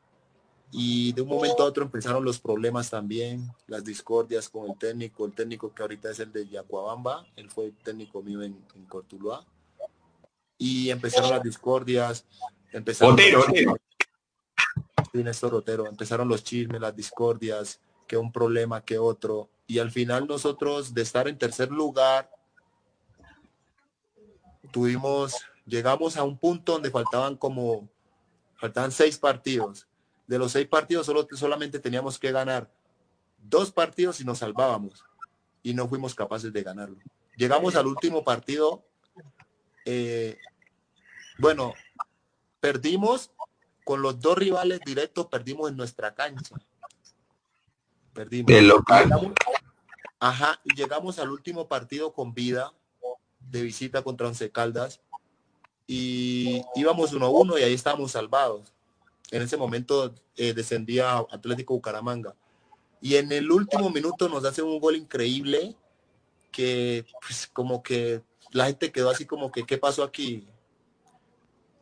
Y 0.71 1.13
de 1.13 1.21
un 1.21 1.29
momento 1.29 1.63
a 1.63 1.65
otro 1.65 1.83
empezaron 1.83 2.25
los 2.25 2.39
problemas 2.39 2.89
también, 2.89 3.49
las 3.67 3.85
discordias 3.85 4.49
con 4.49 4.69
el 4.69 4.77
técnico, 4.77 5.25
el 5.25 5.33
técnico 5.33 5.73
que 5.73 5.81
ahorita 5.81 6.11
es 6.11 6.19
el 6.19 6.33
de 6.33 6.47
Yacuabamba, 6.47 7.25
él 7.37 7.49
fue 7.49 7.71
técnico 7.83 8.21
mío 8.21 8.41
en, 8.43 8.57
en 8.75 8.85
Cortuluá. 8.85 9.45
Y 10.57 10.89
empezaron 10.89 11.29
las 11.29 11.43
discordias, 11.43 12.25
empezaron 12.71 13.13
Otero, 13.13 13.41
Otero. 15.57 15.87
empezaron 15.87 16.27
los 16.27 16.43
chismes, 16.43 16.81
las 16.81 16.95
discordias, 16.95 17.79
que 18.07 18.17
un 18.17 18.31
problema, 18.31 18.83
que 18.83 18.97
otro. 18.97 19.49
Y 19.67 19.79
al 19.79 19.91
final 19.91 20.27
nosotros 20.27 20.93
de 20.93 21.01
estar 21.01 21.27
en 21.27 21.37
tercer 21.37 21.71
lugar, 21.71 22.31
tuvimos 24.71 25.35
llegamos 25.67 26.17
a 26.17 26.23
un 26.23 26.37
punto 26.37 26.73
donde 26.73 26.89
faltaban 26.89 27.35
como, 27.35 27.87
faltaban 28.55 28.91
seis 28.91 29.17
partidos. 29.17 29.87
De 30.25 30.39
los 30.39 30.53
seis 30.53 30.67
partidos 30.67 31.05
solo, 31.05 31.27
solamente 31.33 31.79
teníamos 31.79 32.17
que 32.17 32.31
ganar 32.31 32.71
dos 33.37 33.71
partidos 33.71 34.19
y 34.19 34.25
nos 34.25 34.39
salvábamos. 34.39 35.03
Y 35.61 35.73
no 35.73 35.87
fuimos 35.87 36.15
capaces 36.15 36.51
de 36.51 36.63
ganarlo. 36.63 36.97
Llegamos 37.35 37.75
al 37.75 37.87
último 37.87 38.23
partido. 38.23 38.83
Eh, 39.89 40.37
bueno, 41.37 41.73
perdimos 42.59 43.31
con 43.85 44.01
los 44.01 44.19
dos 44.19 44.37
rivales 44.37 44.81
directos, 44.85 45.27
perdimos 45.27 45.69
en 45.69 45.77
nuestra 45.77 46.13
cancha. 46.13 46.57
Perdimos. 48.11 48.51
ajá, 50.19 50.59
y 50.65 50.75
llegamos 50.75 51.19
al 51.19 51.31
último 51.31 51.69
partido 51.69 52.11
con 52.11 52.33
vida 52.33 52.73
de 53.39 53.61
visita 53.61 54.01
contra 54.03 54.27
Once 54.27 54.51
Caldas 54.51 54.99
y 55.87 56.61
íbamos 56.75 57.13
uno 57.13 57.27
a 57.27 57.29
uno 57.29 57.57
y 57.57 57.63
ahí 57.63 57.73
estábamos 57.73 58.11
salvados. 58.11 58.73
En 59.31 59.41
ese 59.41 59.55
momento 59.55 60.13
eh, 60.35 60.53
descendía 60.53 61.19
Atlético 61.31 61.75
Bucaramanga. 61.75 62.35
Y 62.99 63.15
en 63.15 63.31
el 63.31 63.49
último 63.49 63.89
minuto 63.89 64.27
nos 64.27 64.43
hace 64.43 64.61
un 64.61 64.79
gol 64.81 64.97
increíble 64.97 65.77
que 66.51 67.05
pues, 67.21 67.47
como 67.47 67.81
que 67.81 68.21
la 68.51 68.65
gente 68.67 68.91
quedó 68.91 69.09
así 69.09 69.25
como 69.25 69.51
que, 69.51 69.65
¿qué 69.65 69.77
pasó 69.77 70.03
aquí? 70.03 70.47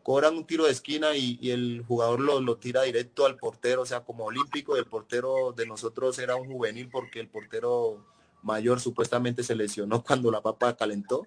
Cobran 0.04 0.36
un 0.36 0.46
tiro 0.46 0.66
de 0.66 0.72
esquina 0.72 1.16
y, 1.16 1.52
el 1.52 1.84
jugador 1.88 2.20
lo, 2.20 2.40
lo, 2.40 2.58
tira 2.58 2.84
directo 2.84 3.26
al 3.26 3.38
portero, 3.38 3.82
o 3.82 3.86
sea, 3.86 4.02
como 4.02 4.26
olímpico, 4.26 4.78
el 4.78 4.86
portero 4.86 5.54
de 5.54 5.66
nosotros 5.66 6.20
era 6.20 6.36
un 6.36 6.48
juvenil 6.48 6.90
porque 6.90 7.20
el 7.20 7.28
portero 7.28 8.06
mayor 8.44 8.80
supuestamente 8.80 9.44
se 9.44 9.56
lesionó 9.56 10.04
cuando 10.08 10.32
la 10.32 10.42
papa 10.42 10.76
calentó, 10.76 11.26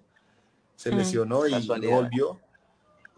se 0.75 0.91
mm, 0.91 0.97
lesionó 0.97 1.47
y 1.47 1.67
volvió 1.67 2.39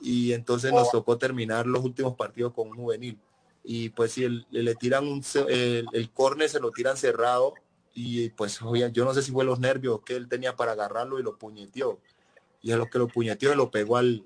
y 0.02 0.34
entonces 0.34 0.74
nos 0.74 0.90
tocó 0.90 1.18
terminar 1.18 1.68
los 1.68 1.86
últimos 1.86 2.16
partidos 2.16 2.54
con 2.54 2.70
un 2.70 2.76
juvenil. 2.76 3.20
Y 3.64 3.90
pues 3.90 4.14
si 4.14 4.28
le 4.50 4.76
tiran 4.76 5.08
un, 5.08 5.24
el, 5.48 5.86
el 5.94 6.10
córner, 6.10 6.50
se 6.50 6.60
lo 6.60 6.72
tiran 6.72 6.98
cerrado 6.98 7.54
y 7.94 8.30
pues 8.30 8.60
yo 8.94 9.06
no 9.06 9.14
sé 9.14 9.22
si 9.22 9.32
fue 9.32 9.46
los 9.46 9.60
nervios 9.60 10.02
que 10.02 10.16
él 10.16 10.28
tenía 10.28 10.56
para 10.56 10.74
agarrarlo 10.74 11.20
y 11.20 11.24
lo 11.24 11.38
puñeteó. 11.38 12.00
Y 12.62 12.72
a 12.72 12.78
lo 12.78 12.88
que 12.88 13.00
lo 13.00 13.08
puñeteó, 13.08 13.56
lo 13.56 13.72
pegó 13.72 13.98
al, 13.98 14.26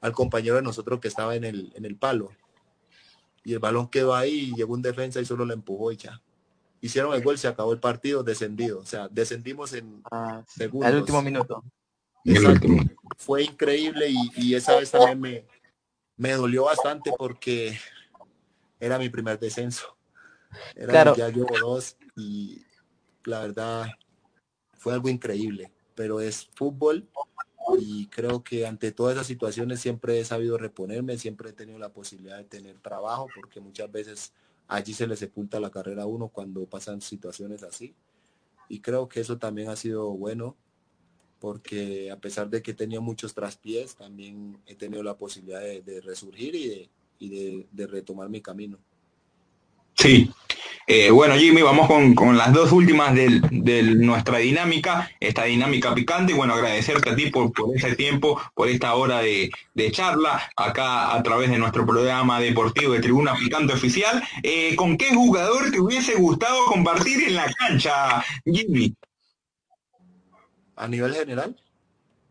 al 0.00 0.12
compañero 0.12 0.56
de 0.56 0.62
nosotros 0.62 1.00
que 1.00 1.08
estaba 1.08 1.34
en 1.34 1.44
el, 1.44 1.72
en 1.74 1.84
el 1.84 1.96
palo. 1.96 2.30
Y 3.42 3.52
el 3.52 3.58
balón 3.58 3.88
quedó 3.88 4.14
ahí 4.14 4.52
y 4.52 4.54
llegó 4.54 4.74
un 4.74 4.82
defensa 4.82 5.20
y 5.20 5.24
solo 5.24 5.44
le 5.44 5.54
empujó 5.54 5.92
y 5.92 5.96
ya. 5.96 6.22
Hicieron 6.80 7.14
el 7.14 7.22
gol, 7.22 7.38
se 7.38 7.48
acabó 7.48 7.72
el 7.72 7.80
partido, 7.80 8.22
descendido. 8.22 8.78
O 8.78 8.86
sea, 8.86 9.08
descendimos 9.08 9.72
en 9.72 10.02
ah, 10.10 10.42
Al 10.82 10.96
último 10.96 11.20
minuto 11.20 11.62
fue 13.18 13.44
increíble 13.44 14.08
y, 14.36 14.54
esa 14.54 14.76
vez 14.76 14.90
también 14.90 15.20
me, 15.20 15.46
me 16.16 16.32
dolió 16.32 16.64
bastante 16.64 17.12
porque 17.16 17.78
era 18.80 18.98
mi 18.98 19.08
primer 19.08 19.38
descenso. 19.38 19.96
Era, 20.74 20.92
claro. 20.92 21.16
Ya 21.16 21.28
llevo 21.28 21.54
dos 21.60 21.96
y 22.16 22.64
la 23.24 23.40
verdad 23.40 23.86
fue 24.74 24.92
algo 24.92 25.08
increíble. 25.08 25.72
pero 25.94 26.20
es 26.20 26.48
fútbol 26.54 27.08
y 27.78 28.06
creo 28.08 28.42
que 28.42 28.66
ante 28.66 28.92
todas 28.92 29.14
esas 29.14 29.26
situaciones 29.26 29.80
siempre 29.80 30.20
he 30.20 30.24
sabido 30.24 30.58
reponerme, 30.58 31.16
siempre 31.18 31.50
he 31.50 31.52
tenido 31.52 31.78
la 31.78 31.92
posibilidad 31.92 32.36
de 32.36 32.44
tener 32.44 32.78
trabajo, 32.80 33.28
porque 33.34 33.60
muchas 33.60 33.90
veces 33.90 34.32
allí 34.68 34.92
se 34.92 35.06
le 35.06 35.16
sepulta 35.16 35.60
la 35.60 35.70
carrera 35.70 36.02
a 36.02 36.06
uno 36.06 36.28
cuando 36.28 36.66
pasan 36.66 37.00
situaciones 37.00 37.62
así. 37.62 37.94
Y 38.68 38.80
creo 38.80 39.08
que 39.08 39.20
eso 39.20 39.38
también 39.38 39.68
ha 39.68 39.76
sido 39.76 40.10
bueno, 40.10 40.56
porque 41.38 42.10
a 42.10 42.18
pesar 42.18 42.48
de 42.50 42.62
que 42.62 42.72
he 42.72 42.74
tenido 42.74 43.02
muchos 43.02 43.34
traspiés, 43.34 43.96
también 43.96 44.58
he 44.66 44.74
tenido 44.74 45.02
la 45.02 45.16
posibilidad 45.16 45.60
de, 45.60 46.00
resurgir 46.00 46.54
y, 47.18 47.66
de 47.70 47.86
retomar 47.86 48.28
mi 48.28 48.40
camino. 48.40 48.78
Sí. 49.94 50.30
Eh, 50.86 51.10
bueno, 51.10 51.34
Jimmy, 51.36 51.62
vamos 51.62 51.88
con, 51.88 52.36
las 52.36 52.52
dos 52.52 52.70
últimas 52.70 53.14
de, 53.14 53.40
nuestra 53.96 54.38
dinámica, 54.38 55.10
esta 55.18 55.44
dinámica 55.44 55.94
picante. 55.94 56.32
Y 56.32 56.36
bueno, 56.36 56.54
agradecerte 56.54 57.10
a 57.10 57.16
ti 57.16 57.30
por, 57.30 57.52
por 57.52 57.74
ese 57.74 57.96
tiempo, 57.96 58.40
por 58.54 58.68
esta 58.68 58.94
hora 58.94 59.20
de, 59.20 59.50
charla 59.92 60.42
acá 60.56 61.14
a 61.14 61.22
través 61.22 61.50
de 61.50 61.58
nuestro 61.58 61.86
programa 61.86 62.38
deportivo 62.40 62.92
de 62.92 63.00
Tribuna 63.00 63.34
Picante 63.34 63.72
Oficial. 63.72 64.22
Eh, 64.42 64.76
¿Con 64.76 64.98
qué 64.98 65.14
jugador 65.14 65.70
te 65.70 65.80
hubiese 65.80 66.14
gustado 66.16 66.66
compartir 66.66 67.28
en 67.28 67.34
la 67.36 67.50
cancha, 67.52 68.22
Jimmy? 68.44 68.94
¿A 70.76 70.86
nivel 70.86 71.14
general? 71.14 71.56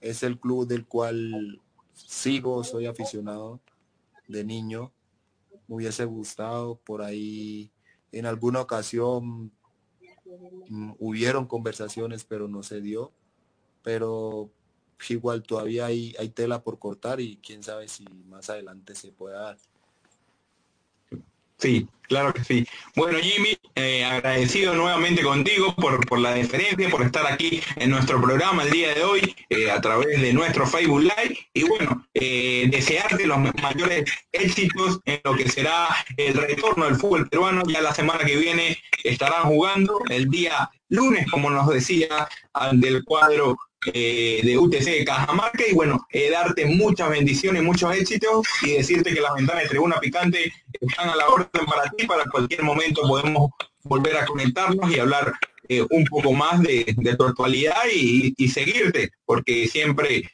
Es 0.00 0.22
el 0.22 0.38
club 0.38 0.66
del 0.66 0.86
cual 0.86 1.60
sigo, 1.92 2.62
soy 2.64 2.86
aficionado 2.86 3.60
de 4.28 4.44
niño. 4.44 4.92
Me 5.68 5.76
hubiese 5.76 6.04
gustado 6.04 6.80
por 6.84 7.02
ahí 7.02 7.70
en 8.12 8.26
alguna 8.26 8.60
ocasión 8.60 9.52
mm, 10.68 10.92
hubieron 10.98 11.46
conversaciones, 11.46 12.24
pero 12.24 12.48
no 12.48 12.62
se 12.62 12.80
dio. 12.80 13.12
Pero 13.82 14.50
igual 15.08 15.42
todavía 15.42 15.86
hay, 15.86 16.14
hay 16.18 16.28
tela 16.30 16.62
por 16.62 16.78
cortar 16.78 17.20
y 17.20 17.36
quién 17.36 17.62
sabe 17.62 17.88
si 17.88 18.04
más 18.28 18.50
adelante 18.50 18.94
se 18.94 19.12
pueda 19.12 19.40
dar. 19.40 19.58
Sí, 21.58 21.88
claro 22.02 22.34
que 22.34 22.44
sí. 22.44 22.66
Bueno, 22.94 23.18
Jimmy, 23.18 23.56
eh, 23.76 24.04
agradecido 24.04 24.74
nuevamente 24.74 25.22
contigo 25.22 25.74
por, 25.74 26.06
por, 26.06 26.18
la 26.18 26.34
deferencia, 26.34 26.90
por 26.90 27.02
estar 27.02 27.26
aquí 27.26 27.62
en 27.76 27.90
nuestro 27.90 28.20
programa 28.20 28.62
el 28.62 28.70
día 28.70 28.94
de 28.94 29.02
hoy 29.02 29.34
eh, 29.48 29.70
a 29.70 29.80
través 29.80 30.20
de 30.20 30.34
nuestro 30.34 30.66
Facebook 30.66 31.00
Live. 31.00 31.38
Y 31.54 31.64
bueno, 31.64 32.06
eh, 32.12 32.68
desearte 32.70 33.26
los 33.26 33.38
mayores 33.38 34.04
éxitos 34.32 35.00
en 35.06 35.20
lo 35.24 35.34
que 35.34 35.48
será 35.48 35.88
el 36.18 36.34
retorno 36.34 36.84
del 36.84 36.96
fútbol 36.96 37.28
peruano. 37.28 37.62
Ya 37.66 37.80
la 37.80 37.94
semana 37.94 38.24
que 38.24 38.36
viene 38.36 38.76
estarán 39.02 39.44
jugando 39.44 40.02
el 40.10 40.28
día 40.28 40.68
lunes, 40.90 41.26
como 41.30 41.48
nos 41.48 41.68
decía, 41.68 42.28
del 42.72 43.02
cuadro 43.04 43.56
eh, 43.92 44.40
de 44.42 44.58
UTC 44.58 45.04
Cajamarca 45.04 45.64
y 45.68 45.74
bueno, 45.74 46.06
eh, 46.10 46.30
darte 46.30 46.66
muchas 46.66 47.08
bendiciones, 47.10 47.62
muchos 47.62 47.94
éxitos 47.94 48.46
y 48.62 48.72
decirte 48.72 49.14
que 49.14 49.20
las 49.20 49.34
ventanas 49.34 49.64
de 49.64 49.68
Tribuna 49.68 50.00
Picante 50.00 50.52
están 50.80 51.10
a 51.10 51.14
la 51.14 51.28
orden 51.28 51.66
para 51.66 51.88
ti, 51.90 52.06
para 52.06 52.24
cualquier 52.24 52.62
momento 52.62 53.02
podemos 53.02 53.50
volver 53.84 54.16
a 54.16 54.26
conectarnos 54.26 54.90
y 54.90 54.98
hablar 54.98 55.32
eh, 55.68 55.86
un 55.90 56.04
poco 56.06 56.32
más 56.32 56.60
de, 56.62 56.84
tu 57.16 57.24
actualidad 57.24 57.76
y, 57.92 58.48
seguirte, 58.48 59.10
porque 59.24 59.68
siempre 59.68 60.30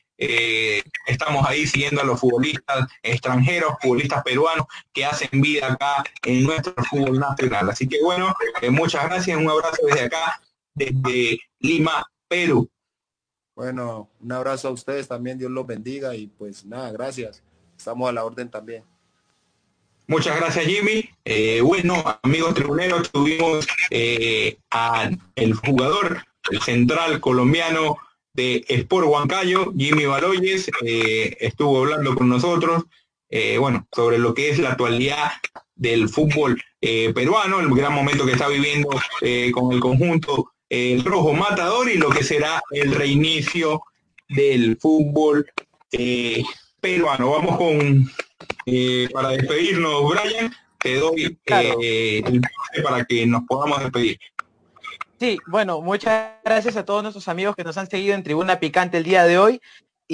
estamos 1.06 1.44
ahí 1.46 1.66
siguiendo 1.66 2.00
a 2.00 2.04
los 2.04 2.20
futbolistas 2.20 2.86
extranjeros, 3.02 3.74
futbolistas 3.82 4.22
peruanos 4.22 4.66
que 4.92 5.04
hacen 5.04 5.40
vida 5.40 5.72
acá 5.72 6.04
en 6.24 6.44
nuestro 6.44 6.74
fútbol 6.84 7.18
nacional. 7.18 7.68
Así 7.68 7.88
que 7.88 8.00
bueno, 8.02 8.32
muchas 8.70 9.04
gracias, 9.04 9.36
un 9.36 9.50
abrazo 9.50 9.78
desde 9.84 10.02
acá, 10.02 10.40
desde 10.74 11.40
Lima, 11.58 12.06
Perú. 12.28 12.70
Bueno, 13.54 14.08
un 14.20 14.32
abrazo 14.32 14.68
a 14.68 14.72
ustedes 14.72 15.08
también, 15.08 15.38
Dios 15.38 15.50
los 15.50 15.66
bendiga 15.66 16.14
y 16.16 16.26
pues 16.26 16.64
nada, 16.64 16.90
gracias. 16.90 17.42
Estamos 17.76 18.08
a 18.08 18.12
la 18.12 18.24
orden 18.24 18.48
también. 18.48 18.84
Muchas 20.06 20.36
gracias 20.36 20.66
Jimmy. 20.66 21.08
Eh, 21.24 21.60
bueno, 21.60 22.02
amigos 22.22 22.54
tribuneros, 22.54 23.10
tuvimos 23.10 23.66
eh, 23.90 24.58
a 24.70 25.10
el 25.36 25.54
jugador, 25.54 26.24
el 26.50 26.60
central 26.60 27.20
colombiano 27.20 27.98
de 28.32 28.64
Sport 28.68 29.06
Huancayo, 29.06 29.72
Jimmy 29.76 30.06
Baloyes, 30.06 30.70
eh, 30.84 31.36
estuvo 31.40 31.78
hablando 31.80 32.14
con 32.14 32.28
nosotros, 32.28 32.84
bueno, 33.58 33.86
sobre 33.92 34.18
lo 34.18 34.34
que 34.34 34.50
es 34.50 34.58
la 34.58 34.72
actualidad 34.72 35.32
del 35.74 36.10
fútbol 36.10 36.62
peruano, 36.80 37.60
el 37.60 37.74
gran 37.74 37.94
momento 37.94 38.26
que 38.26 38.32
está 38.32 38.46
viviendo 38.48 38.90
con 39.54 39.72
el 39.72 39.80
conjunto 39.80 40.51
el 40.72 41.04
rojo 41.04 41.34
matador 41.34 41.90
y 41.90 41.98
lo 41.98 42.08
que 42.08 42.24
será 42.24 42.62
el 42.70 42.94
reinicio 42.94 43.82
del 44.26 44.78
fútbol 44.78 45.46
eh, 45.92 46.42
peruano. 46.80 47.30
Vamos 47.30 47.58
con, 47.58 48.10
eh, 48.64 49.06
para 49.12 49.28
despedirnos, 49.30 50.08
Brian, 50.08 50.50
te 50.78 50.96
doy 50.96 51.38
eh, 51.44 52.22
el 52.24 52.40
pase 52.40 52.82
para 52.82 53.04
que 53.04 53.26
nos 53.26 53.42
podamos 53.42 53.80
despedir. 53.80 54.18
Sí, 55.20 55.38
bueno, 55.46 55.82
muchas 55.82 56.32
gracias 56.42 56.76
a 56.76 56.86
todos 56.86 57.02
nuestros 57.02 57.28
amigos 57.28 57.54
que 57.54 57.64
nos 57.64 57.76
han 57.76 57.90
seguido 57.90 58.14
en 58.14 58.22
Tribuna 58.22 58.58
Picante 58.58 58.96
el 58.96 59.04
día 59.04 59.24
de 59.24 59.38
hoy. 59.38 59.60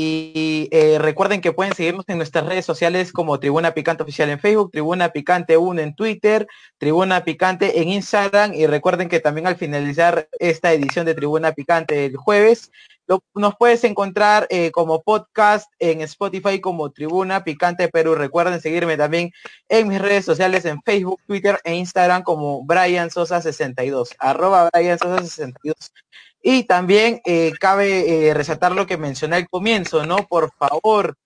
Y 0.00 0.68
eh, 0.70 0.96
recuerden 1.00 1.40
que 1.40 1.52
pueden 1.52 1.74
seguirnos 1.74 2.04
en 2.06 2.18
nuestras 2.18 2.46
redes 2.46 2.64
sociales 2.64 3.10
como 3.10 3.40
Tribuna 3.40 3.74
Picante 3.74 4.04
Oficial 4.04 4.30
en 4.30 4.38
Facebook, 4.38 4.70
Tribuna 4.70 5.08
Picante 5.08 5.56
1 5.56 5.80
en 5.80 5.96
Twitter, 5.96 6.46
Tribuna 6.78 7.24
Picante 7.24 7.80
en 7.82 7.88
Instagram. 7.88 8.54
Y 8.54 8.68
recuerden 8.68 9.08
que 9.08 9.18
también 9.18 9.48
al 9.48 9.56
finalizar 9.56 10.28
esta 10.38 10.72
edición 10.72 11.04
de 11.04 11.16
Tribuna 11.16 11.50
Picante 11.50 12.04
el 12.04 12.16
jueves, 12.16 12.70
nos 13.34 13.56
puedes 13.56 13.82
encontrar 13.82 14.46
eh, 14.50 14.70
como 14.70 15.02
podcast 15.02 15.68
en 15.80 16.00
Spotify 16.02 16.60
como 16.60 16.92
Tribuna 16.92 17.42
Picante 17.42 17.88
Perú. 17.88 18.14
Recuerden 18.14 18.60
seguirme 18.60 18.96
también 18.96 19.32
en 19.68 19.88
mis 19.88 20.00
redes 20.00 20.24
sociales 20.24 20.64
en 20.64 20.80
Facebook, 20.82 21.20
Twitter 21.26 21.58
e 21.64 21.74
Instagram 21.74 22.22
como 22.22 22.64
Brian 22.64 23.10
Sosa 23.10 23.42
62, 23.42 24.14
arroba 24.20 24.70
Brian 24.72 24.96
Sosa 24.96 25.24
62. 25.24 25.74
Y 26.50 26.64
también 26.64 27.20
eh, 27.26 27.52
cabe 27.60 28.28
eh, 28.30 28.32
resaltar 28.32 28.72
lo 28.72 28.86
que 28.86 28.96
mencioné 28.96 29.36
al 29.36 29.50
comienzo, 29.50 30.06
¿no? 30.06 30.26
Por 30.26 30.50
favor, 30.54 31.18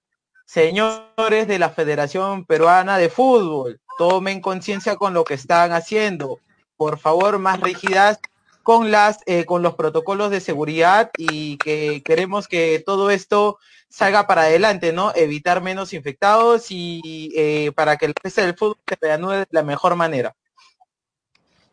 señores 0.47 1.47
de 1.47 1.61
la 1.61 1.71
Federación 1.71 2.45
Peruana 2.45 2.99
de 2.99 3.09
Fútbol, 3.09 3.81
tomen 3.99 4.41
conciencia 4.41 4.97
con 4.97 5.15
lo 5.15 5.23
que 5.23 5.35
están 5.35 5.71
haciendo. 5.71 6.41
Por 6.77 6.99
favor, 6.99 7.39
más 7.39 7.61
rígidas 7.61 8.19
con 8.65 8.91
las 8.91 9.21
eh, 9.27 9.45
con 9.45 9.63
los 9.63 9.77
protocolos 9.77 10.33
de 10.33 10.41
seguridad 10.41 11.13
y 11.17 11.57
que 11.59 12.03
queremos 12.05 12.49
que 12.49 12.83
todo 12.85 13.13
esto 13.13 13.61
salga 13.89 14.27
para 14.27 14.43
adelante, 14.43 14.93
¿no? 14.93 15.13
Evitar 15.15 15.63
menos 15.63 15.93
infectados 15.93 16.67
y 16.71 17.71
para 17.77 17.97
que 17.97 18.07
el 18.07 18.15
del 18.35 18.57
fútbol 18.57 18.79
se 18.89 18.99
reanude 19.01 19.39
de 19.39 19.47
la 19.51 19.63
mejor 19.63 19.95
manera. 19.95 20.35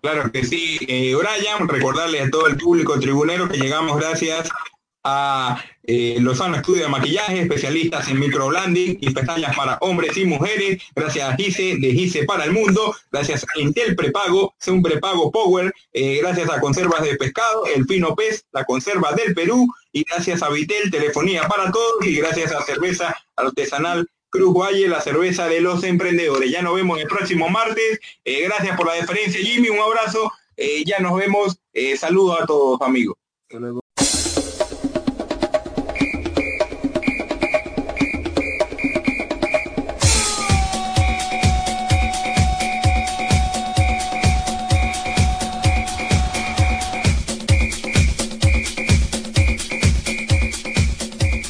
Claro 0.01 0.31
que 0.31 0.45
sí. 0.45 0.77
Eh, 0.87 1.13
Brian, 1.15 1.67
recordarle 1.67 2.21
a 2.21 2.29
todo 2.29 2.47
el 2.47 2.57
público 2.57 2.99
tribunero 2.99 3.49
que 3.49 3.57
llegamos 3.57 3.97
gracias 3.97 4.49
a 5.03 5.61
eh, 5.83 6.17
Lozano 6.19 6.57
Estudio 6.57 6.83
de 6.83 6.89
Maquillaje, 6.89 7.41
especialistas 7.41 8.07
en 8.09 8.19
microblanding 8.19 8.97
y 9.01 9.09
pestañas 9.11 9.55
para 9.55 9.77
hombres 9.81 10.15
y 10.17 10.25
mujeres. 10.25 10.81
Gracias 10.95 11.29
a 11.29 11.35
Gise 11.35 11.77
de 11.79 11.91
Gise 11.91 12.23
para 12.23 12.45
el 12.45 12.51
Mundo. 12.51 12.95
Gracias 13.11 13.43
a 13.43 13.59
Intel 13.59 13.95
Prepago, 13.95 14.53
un 14.67 14.83
prepago 14.83 15.31
Power. 15.31 15.73
Eh, 15.91 16.19
gracias 16.21 16.49
a 16.49 16.61
Conservas 16.61 17.01
de 17.03 17.15
Pescado, 17.15 17.65
El 17.65 17.85
Pino 17.85 18.15
Pez, 18.15 18.45
la 18.51 18.63
conserva 18.65 19.11
del 19.13 19.33
Perú. 19.33 19.67
Y 19.91 20.03
gracias 20.03 20.43
a 20.43 20.49
Vitel, 20.49 20.91
Telefonía 20.91 21.47
para 21.47 21.71
Todos. 21.71 22.05
Y 22.05 22.15
gracias 22.15 22.51
a 22.51 22.61
Cerveza 22.61 23.15
Artesanal 23.35 24.07
Cruz 24.29 24.53
Valle, 24.53 24.87
la 24.87 25.01
cerveza 25.01 25.47
de 25.47 25.61
los 25.61 25.83
emprendedores. 25.83 26.51
Ya 26.51 26.61
nos 26.61 26.75
vemos 26.75 26.99
el 26.99 27.07
próximo 27.07 27.49
martes. 27.49 27.99
Eh, 28.23 28.43
gracias 28.43 28.77
por 28.77 28.87
la 28.87 28.93
deferencia, 28.93 29.39
Jimmy. 29.39 29.69
Un 29.69 29.79
abrazo. 29.79 30.31
ya 30.85 30.99
nos 30.99 31.17
vemos. 31.17 31.59
saludos 31.97 32.41
a 32.41 32.45
todos, 32.45 32.81
amigos. 32.81 33.15